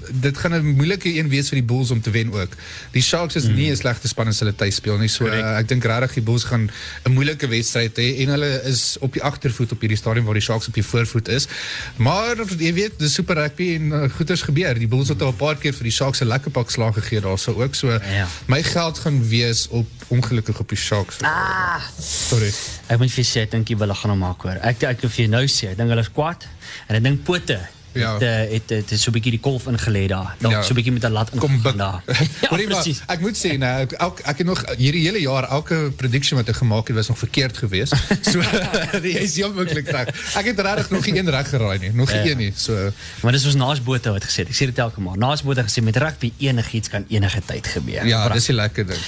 dit 0.09 0.37
gaan 0.37 0.53
'n 0.53 0.75
moeilike 0.75 1.17
een 1.17 1.29
wees 1.29 1.49
vir 1.49 1.57
die 1.59 1.67
Bulls 1.67 1.91
om 1.91 2.01
te 2.01 2.09
wen 2.11 2.33
ook. 2.33 2.53
Die 2.91 3.01
Sharks 3.01 3.35
is 3.35 3.47
mm. 3.47 3.55
nie 3.55 3.69
'n 3.71 3.75
slegte 3.75 4.07
span 4.07 4.27
as 4.27 4.39
hulle 4.39 4.55
tuis 4.55 4.75
speel 4.75 4.97
nie. 4.97 5.07
So 5.07 5.25
uh, 5.25 5.57
ek 5.57 5.67
dink 5.67 5.83
regtig 5.83 6.13
die 6.13 6.21
Bulls 6.21 6.43
gaan 6.43 6.69
'n 7.03 7.11
moeilike 7.11 7.47
wedstryd 7.47 7.97
hê 7.97 8.21
en 8.21 8.27
hulle 8.35 8.61
is 8.63 8.97
op 8.99 9.13
die 9.13 9.23
agtervoet 9.23 9.71
op 9.71 9.79
hierdie 9.79 9.97
stadium 9.97 10.25
waar 10.25 10.33
die 10.33 10.43
Sharks 10.43 10.67
op 10.67 10.73
die 10.73 10.83
voorvoet 10.83 11.27
is. 11.27 11.47
Maar 11.95 12.35
jy 12.57 12.73
weet, 12.73 12.99
dis 12.99 13.13
super 13.13 13.35
rugby 13.35 13.75
en 13.75 13.85
uh, 13.91 14.09
goeters 14.09 14.41
gebeur. 14.41 14.73
Die 14.79 14.87
Bulls 14.87 15.09
het 15.09 15.21
al 15.21 15.31
'n 15.31 15.35
paar 15.35 15.55
keer 15.55 15.73
vir 15.73 15.83
die 15.83 15.91
Sharks 15.91 16.21
'n 16.21 16.27
lekker 16.27 16.51
pak 16.51 16.69
slag 16.69 16.93
gegee 16.93 17.21
daarso 17.21 17.53
ook. 17.61 17.75
So 17.75 17.91
Ja. 17.91 18.27
my 18.47 18.63
geld 18.63 18.99
gaan 18.99 19.27
wees 19.27 19.67
op 19.67 19.87
ongelukkig 20.07 20.59
op 20.59 20.69
die 20.69 20.77
Sharks. 20.77 21.17
Ah. 21.21 21.81
Sorry. 21.99 22.51
Ek 22.87 22.99
moet 22.99 23.11
vir 23.11 23.23
sê 23.23 23.41
ek 23.41 23.51
dink 23.51 23.67
die 23.67 23.75
bulle 23.75 23.95
gaan 23.95 24.11
hom 24.11 24.19
maak 24.19 24.41
hoor. 24.41 24.59
Ek 24.61 24.83
ek 24.83 25.01
wil 25.01 25.09
vir 25.09 25.25
jou 25.25 25.29
nou 25.29 25.45
sê, 25.47 25.71
ek 25.71 25.77
dink 25.77 25.89
hulle 25.89 26.01
is 26.01 26.11
kwaad 26.11 26.45
en 26.87 26.95
ek 26.95 27.03
dink 27.03 27.23
pote 27.23 27.59
Ja. 27.95 28.13
het, 28.13 28.21
uh, 28.21 28.29
het, 28.53 28.69
het, 28.69 28.89
het 28.89 28.99
so 28.99 29.09
'n 29.09 29.13
bietjie 29.13 29.31
die 29.31 29.39
kolf 29.39 29.65
ingelê 29.65 30.05
daar. 30.07 30.35
Dalk 30.39 30.53
Ja. 30.53 30.61
so 30.61 30.71
'n 30.71 30.75
bietjie 30.75 30.91
met 30.91 31.03
'n 31.03 31.11
lat 31.11 31.29
ingegaan 31.33 31.77
daar. 31.77 32.01
Hoorie 32.49 32.67
maar, 32.67 32.81
presies. 32.81 33.01
ek 33.07 33.19
moet 33.19 33.37
sê 33.45 33.57
nou 33.57 33.81
ek, 33.81 33.91
elk, 33.91 34.19
ek 34.19 34.37
het 34.37 34.47
nog 34.47 34.63
hierdie 34.77 35.03
hele 35.05 35.19
jaar 35.21 35.43
elke 35.49 35.91
prediction 35.95 36.37
wat 36.39 36.47
ek 36.49 36.55
gemaak 36.55 36.87
het 36.87 36.95
was 36.95 37.07
nog 37.07 37.17
verkeerd 37.17 37.57
geweest. 37.57 37.93
So 38.31 38.39
jy 39.03 39.17
is 39.25 39.35
heel 39.35 39.53
moontlik 39.53 39.87
reg. 39.89 40.07
Ek 40.35 40.45
het 40.45 40.59
regtig 40.59 40.89
nog 40.89 41.05
nie 41.05 41.17
een 41.19 41.29
reg 41.29 41.49
geraai 41.49 41.79
nie, 41.79 41.91
nog 41.93 42.11
nie 42.13 42.31
een 42.31 42.37
nie. 42.37 42.53
So 42.55 42.91
Maar 43.21 43.31
dis 43.31 43.43
was 43.45 43.55
Naas 43.55 43.83
Botha 43.83 44.11
wat 44.11 44.23
gesê 44.23 44.35
het. 44.43 44.47
Ek 44.49 44.55
sê 44.55 44.65
dit 44.65 44.77
elke 44.77 45.01
maand. 45.01 45.17
Naas 45.17 45.43
Botha 45.43 45.63
gesê 45.63 45.81
met 45.83 45.95
rugby 45.97 46.31
enigiets 46.37 46.89
kan 46.89 47.05
enige 47.09 47.41
tyd 47.45 47.67
gebeur. 47.67 48.05
ja, 48.05 48.17
Pragtig. 48.25 48.33
dis 48.33 48.47
'n 48.49 48.53
lekker 48.55 48.85
ding. 48.85 48.99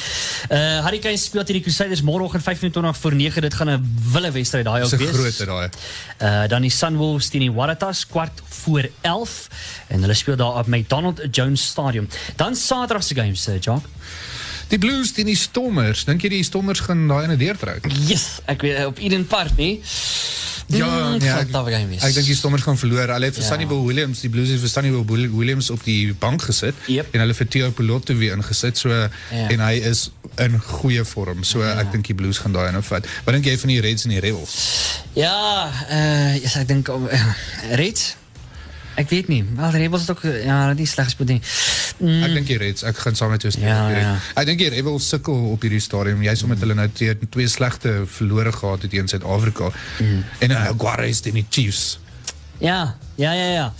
Uh 0.51 0.83
Hurricanes 0.85 1.23
speel 1.23 1.43
teen 1.43 1.55
die 1.55 1.63
Crusaders 1.63 2.01
môreoggend 2.01 2.43
25 2.43 2.97
voor 2.97 3.15
9. 3.15 3.41
Dit 3.41 3.53
gaan 3.53 3.69
'n 3.69 3.97
wille 4.11 4.31
wedstryd 4.31 4.65
daai 4.65 4.83
ook 4.83 4.89
Dis 4.89 4.99
'n 4.99 5.03
wees. 5.03 5.35
groot 5.35 5.47
daai. 5.47 5.69
Uh 6.43 6.47
dan 6.49 6.61
die 6.61 6.69
Sunwolves 6.71 7.27
teen 7.29 7.41
die 7.41 7.51
Waratahs 7.51 8.07
kwart 8.07 8.41
voor 8.49 8.76
11 9.01 9.47
en 9.87 10.01
hulle 10.01 10.13
speel 10.13 10.35
daar 10.35 10.59
op 10.59 10.67
McDonald 10.67 11.21
Jones 11.31 11.65
Stadium. 11.67 12.07
Dan 12.35 12.55
Saterdag 12.55 13.03
se 13.03 13.15
games, 13.15 13.47
uh, 13.47 13.55
Jock. 13.59 13.85
Die 14.67 14.77
Blues 14.77 15.11
teen 15.15 15.25
die 15.25 15.35
Stormers. 15.39 16.03
Dink 16.05 16.21
jy 16.21 16.29
die 16.29 16.43
Stormers 16.43 16.79
gaan 16.83 17.05
daai 17.07 17.23
ene 17.23 17.37
deurtrek? 17.39 17.85
Yes, 18.07 18.39
ek 18.51 18.61
weet 18.61 18.85
op 18.85 18.97
Eden 18.99 19.23
Park 19.27 19.55
nie. 19.57 19.79
Ja, 20.67 20.85
Mm, 20.85 21.21
gaan 21.21 21.37
ek, 21.39 22.03
ek 22.03 22.13
dink 22.13 22.25
die 22.27 22.35
Stormers 22.35 22.63
gaan 22.63 22.75
verloor. 22.77 23.07
Hulle 23.07 23.25
het 23.25 23.33
vir 23.37 23.43
Ja. 23.43 23.49
Sunny 23.49 23.67
Bill 23.67 23.85
Williams, 23.85 24.19
die 24.19 24.29
Blues 24.29 24.49
het 24.49 24.59
vir 24.59 24.67
Sunny 24.69 24.89
Bill 25.05 25.29
Williams 25.31 25.69
op 25.69 25.83
die 25.83 26.13
bank 26.13 26.41
gesit 26.41 26.75
Yep. 26.87 27.13
en 27.13 27.19
hulle 27.23 27.33
vir 27.33 27.47
Theo 27.47 27.71
Piloto 27.71 28.13
weer 28.17 28.33
ingesit. 28.35 28.77
So 28.77 28.89
Ja. 28.89 29.07
en 29.31 29.59
hy 29.59 29.79
is 29.87 30.09
in 30.37 30.59
goeie 30.59 31.05
vorm. 31.05 31.43
So 31.45 31.61
ek 31.63 31.91
dink 31.91 32.05
die 32.07 32.13
Blues 32.15 32.37
gaan 32.43 32.51
daai 32.51 32.67
ene 32.67 32.81
vat. 32.83 33.07
Wat 33.23 33.33
dink 33.33 33.45
jy 33.45 33.57
van 33.57 33.69
die 33.69 33.79
Reds 33.79 34.03
en 34.03 34.09
die 34.09 34.19
Rebels? 34.19 34.57
Ja, 35.15 35.71
uh 35.89 36.35
yes, 36.35 36.55
ek 36.57 36.67
dink 36.67 36.89
uh, 36.89 36.95
Reds. 37.81 38.15
Ek 38.97 39.09
weet 39.13 39.27
nie. 39.29 39.43
Wel 39.55 39.71
die 39.75 39.81
Rebels 39.83 40.07
het 40.07 40.15
ook 40.15 40.23
uh, 40.25 40.31
ja, 40.45 40.73
die 40.73 40.87
sleg 40.89 41.05
gespeel 41.11 41.27
nie. 41.35 41.41
Mm, 42.01 42.23
Ek 42.25 42.33
dink 42.33 42.47
die 42.49 42.57
Reds, 42.57 42.81
ek 42.89 42.97
gaan 43.03 43.15
saam 43.19 43.29
met 43.35 43.45
jou 43.45 43.51
stem. 43.53 43.67
Ja, 43.69 43.83
die 43.87 43.93
Reds. 43.99 44.07
ja. 44.07 44.41
Ek 44.41 44.49
dink 44.49 44.59
die 44.63 44.71
Rebels 44.73 45.09
sukkel 45.13 45.37
op 45.53 45.61
hierdie 45.65 45.81
stadium. 45.85 46.23
Jy's 46.25 46.41
omdat 46.47 46.63
hulle 46.65 46.77
nou 46.79 46.87
twee, 46.97 47.13
twee 47.29 47.47
slegte 47.51 47.93
verlore 48.09 48.51
gehad 48.55 48.81
het 48.87 48.91
teen 48.95 49.07
Suid-Afrika. 49.11 49.69
Mm. 50.01 50.23
En 50.47 50.51
uh, 50.57 50.65
Juarez 50.81 51.21
teen 51.25 51.37
die 51.41 51.45
Chiefs. 51.49 51.99
Ja, 52.59 52.95
ja, 53.15 53.31
ja, 53.33 53.45
ja. 53.53 53.73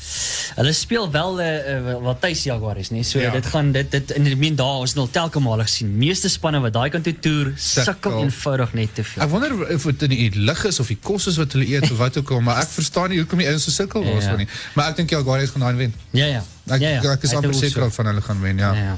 Hulle 0.57 0.73
speel 0.73 1.11
wel 1.11 1.39
uh, 1.41 1.47
uh, 1.47 1.95
wat 2.01 2.21
tuis 2.21 2.43
Jaguars 2.43 2.89
nie. 2.89 3.03
So 3.03 3.19
ja. 3.19 3.25
Ja. 3.25 3.31
dit 3.31 3.45
gaan 3.45 3.71
dit 3.71 3.91
dit 3.91 4.11
in 4.11 4.23
die 4.23 4.35
meen 4.35 4.55
daar 4.57 4.81
ons 4.81 4.93
het 4.93 4.99
al 4.99 5.09
telke 5.13 5.39
male 5.39 5.65
gesien. 5.67 5.91
Meeste 5.97 6.29
spanne 6.29 6.61
wat 6.63 6.73
daai 6.73 6.89
kant 6.89 7.05
toe 7.05 7.13
toer, 7.19 7.51
sukkel 7.55 8.19
eenvoudig 8.23 8.73
net 8.73 8.95
te 8.97 9.03
veel. 9.03 9.23
Ek 9.23 9.29
wonder 9.29 9.53
of 9.75 9.87
dit 9.91 10.07
in 10.07 10.15
die 10.15 10.29
lig 10.49 10.63
is 10.65 10.79
of 10.79 10.89
die 10.93 10.99
kos 11.09 11.27
is 11.31 11.37
wat 11.41 11.53
hulle 11.57 11.67
eet 11.69 11.85
of 11.91 11.97
wat 12.01 12.17
ook 12.17 12.31
al, 12.37 12.41
maar 12.49 12.63
ek 12.63 12.73
verstaan 12.73 13.13
nie 13.13 13.21
hoekom 13.21 13.43
die 13.43 13.49
ouens 13.51 13.67
so 13.69 13.75
sukkel 13.75 14.05
Ja. 14.05 14.15
daarso 14.15 14.37
nie. 14.41 14.49
Maar 14.73 14.93
ek 14.93 15.01
dink 15.03 15.13
Jaguars 15.13 15.53
gaan 15.53 15.67
daai 15.67 15.75
wen. 15.85 15.93
Ja, 16.11 16.25
ja. 16.25 16.43
Ek 16.67 16.81
ja, 16.81 16.89
ja. 16.97 17.13
ek 17.13 17.23
is 17.23 17.35
amper 17.37 17.53
seker 17.53 17.85
so. 17.85 17.89
van 18.01 18.11
hulle 18.11 18.21
gaan 18.21 18.41
wen, 18.41 18.57
ja. 18.57 18.73
Ja, 18.73 18.91
ja. 18.93 18.97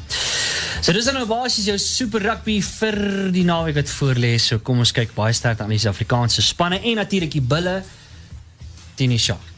So 0.79 0.95
dis 0.95 1.05
dan 1.05 1.19
nou 1.19 1.25
basies 1.27 1.67
jou 1.67 1.77
super 1.77 2.23
rugby 2.23 2.61
vir 2.63 2.95
die 3.35 3.43
naweek 3.43 3.75
wat 3.81 3.91
voorlê. 3.91 4.37
So 4.39 4.63
kom 4.63 4.79
ons 4.79 4.93
kyk 4.95 5.11
baie 5.17 5.35
sterk 5.35 5.59
aan 5.59 5.73
die 5.73 5.79
Suid-Afrikaanse 5.81 6.41
spanne 6.45 6.79
en 6.79 7.01
natuurlik 7.03 7.35
die 7.35 7.43
bulle 7.43 7.81
teen 8.95 9.11
die 9.11 9.19
Sharks. 9.19 9.48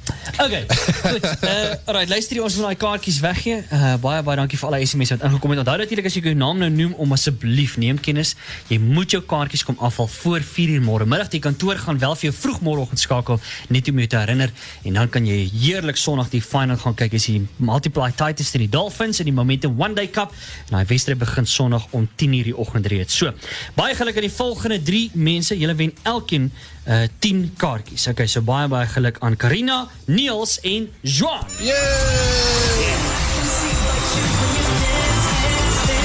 Okay, 0.42 0.66
goed. 1.04 1.24
Uh, 1.44 1.76
alright, 1.88 2.10
luister 2.10 2.36
hier, 2.36 2.44
ons 2.44 2.56
wil 2.58 2.66
daai 2.66 2.80
kaartjies 2.80 3.20
weggee. 3.22 3.60
Uh, 3.70 3.94
baie 4.02 4.22
baie 4.26 4.38
dankie 4.40 4.58
vir 4.58 4.70
al 4.70 4.76
die 4.80 4.88
SMS 4.90 5.14
wat 5.14 5.26
ingekom 5.28 5.54
het. 5.54 5.62
Onthou 5.62 5.76
natuurlik 5.82 6.08
as 6.10 6.16
jy 6.18 6.24
jou 6.26 6.34
naam 6.38 6.58
nou 6.62 6.70
noem 6.74 6.96
om 7.04 7.14
asseblief 7.14 7.76
neem 7.82 8.00
kennis. 8.02 8.34
Jy 8.72 8.80
moet 8.82 9.14
jou 9.14 9.22
kaartjies 9.22 9.66
kom 9.68 9.78
afval 9.84 10.10
voor 10.16 10.46
4uur 10.48 10.82
môre 10.86 11.06
middag. 11.10 11.30
Die 11.34 11.44
kantoor 11.44 11.78
gaan 11.84 12.02
wel 12.02 12.16
vir 12.18 12.30
jou 12.30 12.34
vroeg 12.40 12.62
môreoggend 12.66 13.04
skakel 13.04 13.42
net 13.70 13.92
om 13.92 14.02
jou 14.02 14.10
te 14.14 14.22
herinner 14.22 14.54
en 14.90 15.00
dan 15.02 15.14
kan 15.14 15.30
jy 15.30 15.38
heerlik 15.52 16.02
Sondag 16.02 16.32
die 16.34 16.42
final 16.42 16.80
gaan 16.82 16.98
kyk 16.98 17.20
as 17.20 17.30
jy 17.30 17.44
Multiply 17.62 18.10
Titans 18.16 18.54
teen 18.54 18.66
die 18.66 18.72
Dolphins 18.74 19.22
in 19.22 19.30
die 19.30 19.36
Momentum 19.36 19.78
One 19.78 19.98
Day 19.98 20.10
Cup. 20.10 20.34
En 20.70 20.80
daai 20.80 20.90
wedstryd 20.90 21.22
begin 21.22 21.50
Sondag 21.50 21.86
om 21.92 22.10
10uur 22.10 22.50
die 22.50 22.58
oggend 22.58 22.90
reeds. 22.90 23.18
So, 23.22 23.34
baie 23.78 23.94
geluk 23.98 24.18
aan 24.18 24.30
die 24.30 24.34
volgende 24.34 24.82
3 24.82 25.10
mense. 25.14 25.58
Julle 25.60 25.78
wen 25.78 25.94
elkeen 26.10 26.50
uh 26.88 27.04
10 27.20 27.54
kaartjies. 27.58 28.08
Okay, 28.08 28.28
so 28.28 28.42
baie 28.42 28.68
baie 28.68 28.88
geluk 28.88 29.18
aan 29.22 29.36
Karina, 29.38 29.88
Niels 30.06 30.60
en 30.62 30.90
Joan. 31.02 31.46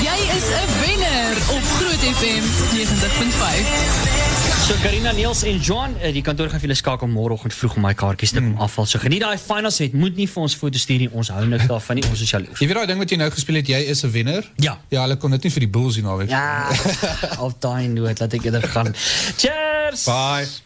Jy 0.07 0.19
is 0.37 0.47
'n 0.53 0.69
wenner 0.81 1.37
op 1.57 1.65
Groot 1.79 2.03
FM 2.19 2.45
90.5. 2.77 4.25
So 4.67 4.75
Karina, 4.83 5.12
Niels 5.12 5.43
en 5.43 5.59
Joan, 5.59 5.95
uh, 6.03 6.12
die 6.12 6.23
kantoor 6.23 6.49
gaan 6.51 6.59
vir 6.61 6.69
julle 6.69 6.75
skakel 6.79 7.09
môreoggend 7.09 7.55
vroeg 7.55 7.77
om 7.77 7.83
my 7.83 7.95
kaartjies 7.95 8.31
te 8.35 8.41
kom 8.43 8.57
afval. 8.59 8.87
So 8.87 8.99
geniet 8.99 9.21
daai 9.23 9.39
finals 9.39 9.79
het. 9.79 9.93
Moet 9.93 10.17
nie 10.17 10.27
vir 10.29 10.43
ons 10.43 10.57
foto's 10.57 10.81
stuur 10.83 10.99
nie. 10.99 11.09
Ons 11.12 11.29
hou 11.29 11.47
niks 11.47 11.67
daarvan 11.73 11.95
nie. 12.01 12.05
Ons 12.11 12.21
is 12.21 12.31
jaloers. 12.31 12.59
Jy 12.61 12.67
weet 12.67 12.77
daai 12.77 12.87
ding 12.87 12.99
wat 12.99 13.11
jy 13.11 13.17
nou 13.17 13.31
gespeel 13.31 13.57
het, 13.62 13.67
jy 13.69 13.81
is 13.95 14.03
'n 14.05 14.11
wenner? 14.11 14.53
Ja. 14.57 14.79
Ja, 14.91 15.01
hulle 15.07 15.17
kon 15.17 15.31
dit 15.31 15.43
nie 15.43 15.53
vir 15.53 15.61
die 15.61 15.69
Bulls 15.79 15.95
hier 15.95 16.05
naweek. 16.05 16.29
Ja. 16.31 16.69
Op 17.47 17.61
daai 17.61 17.87
noot 17.89 18.21
laat 18.21 18.33
ek 18.35 18.45
eerder 18.45 18.69
gaan. 18.69 18.95
Cheers. 19.37 20.05
Bye. 20.05 20.65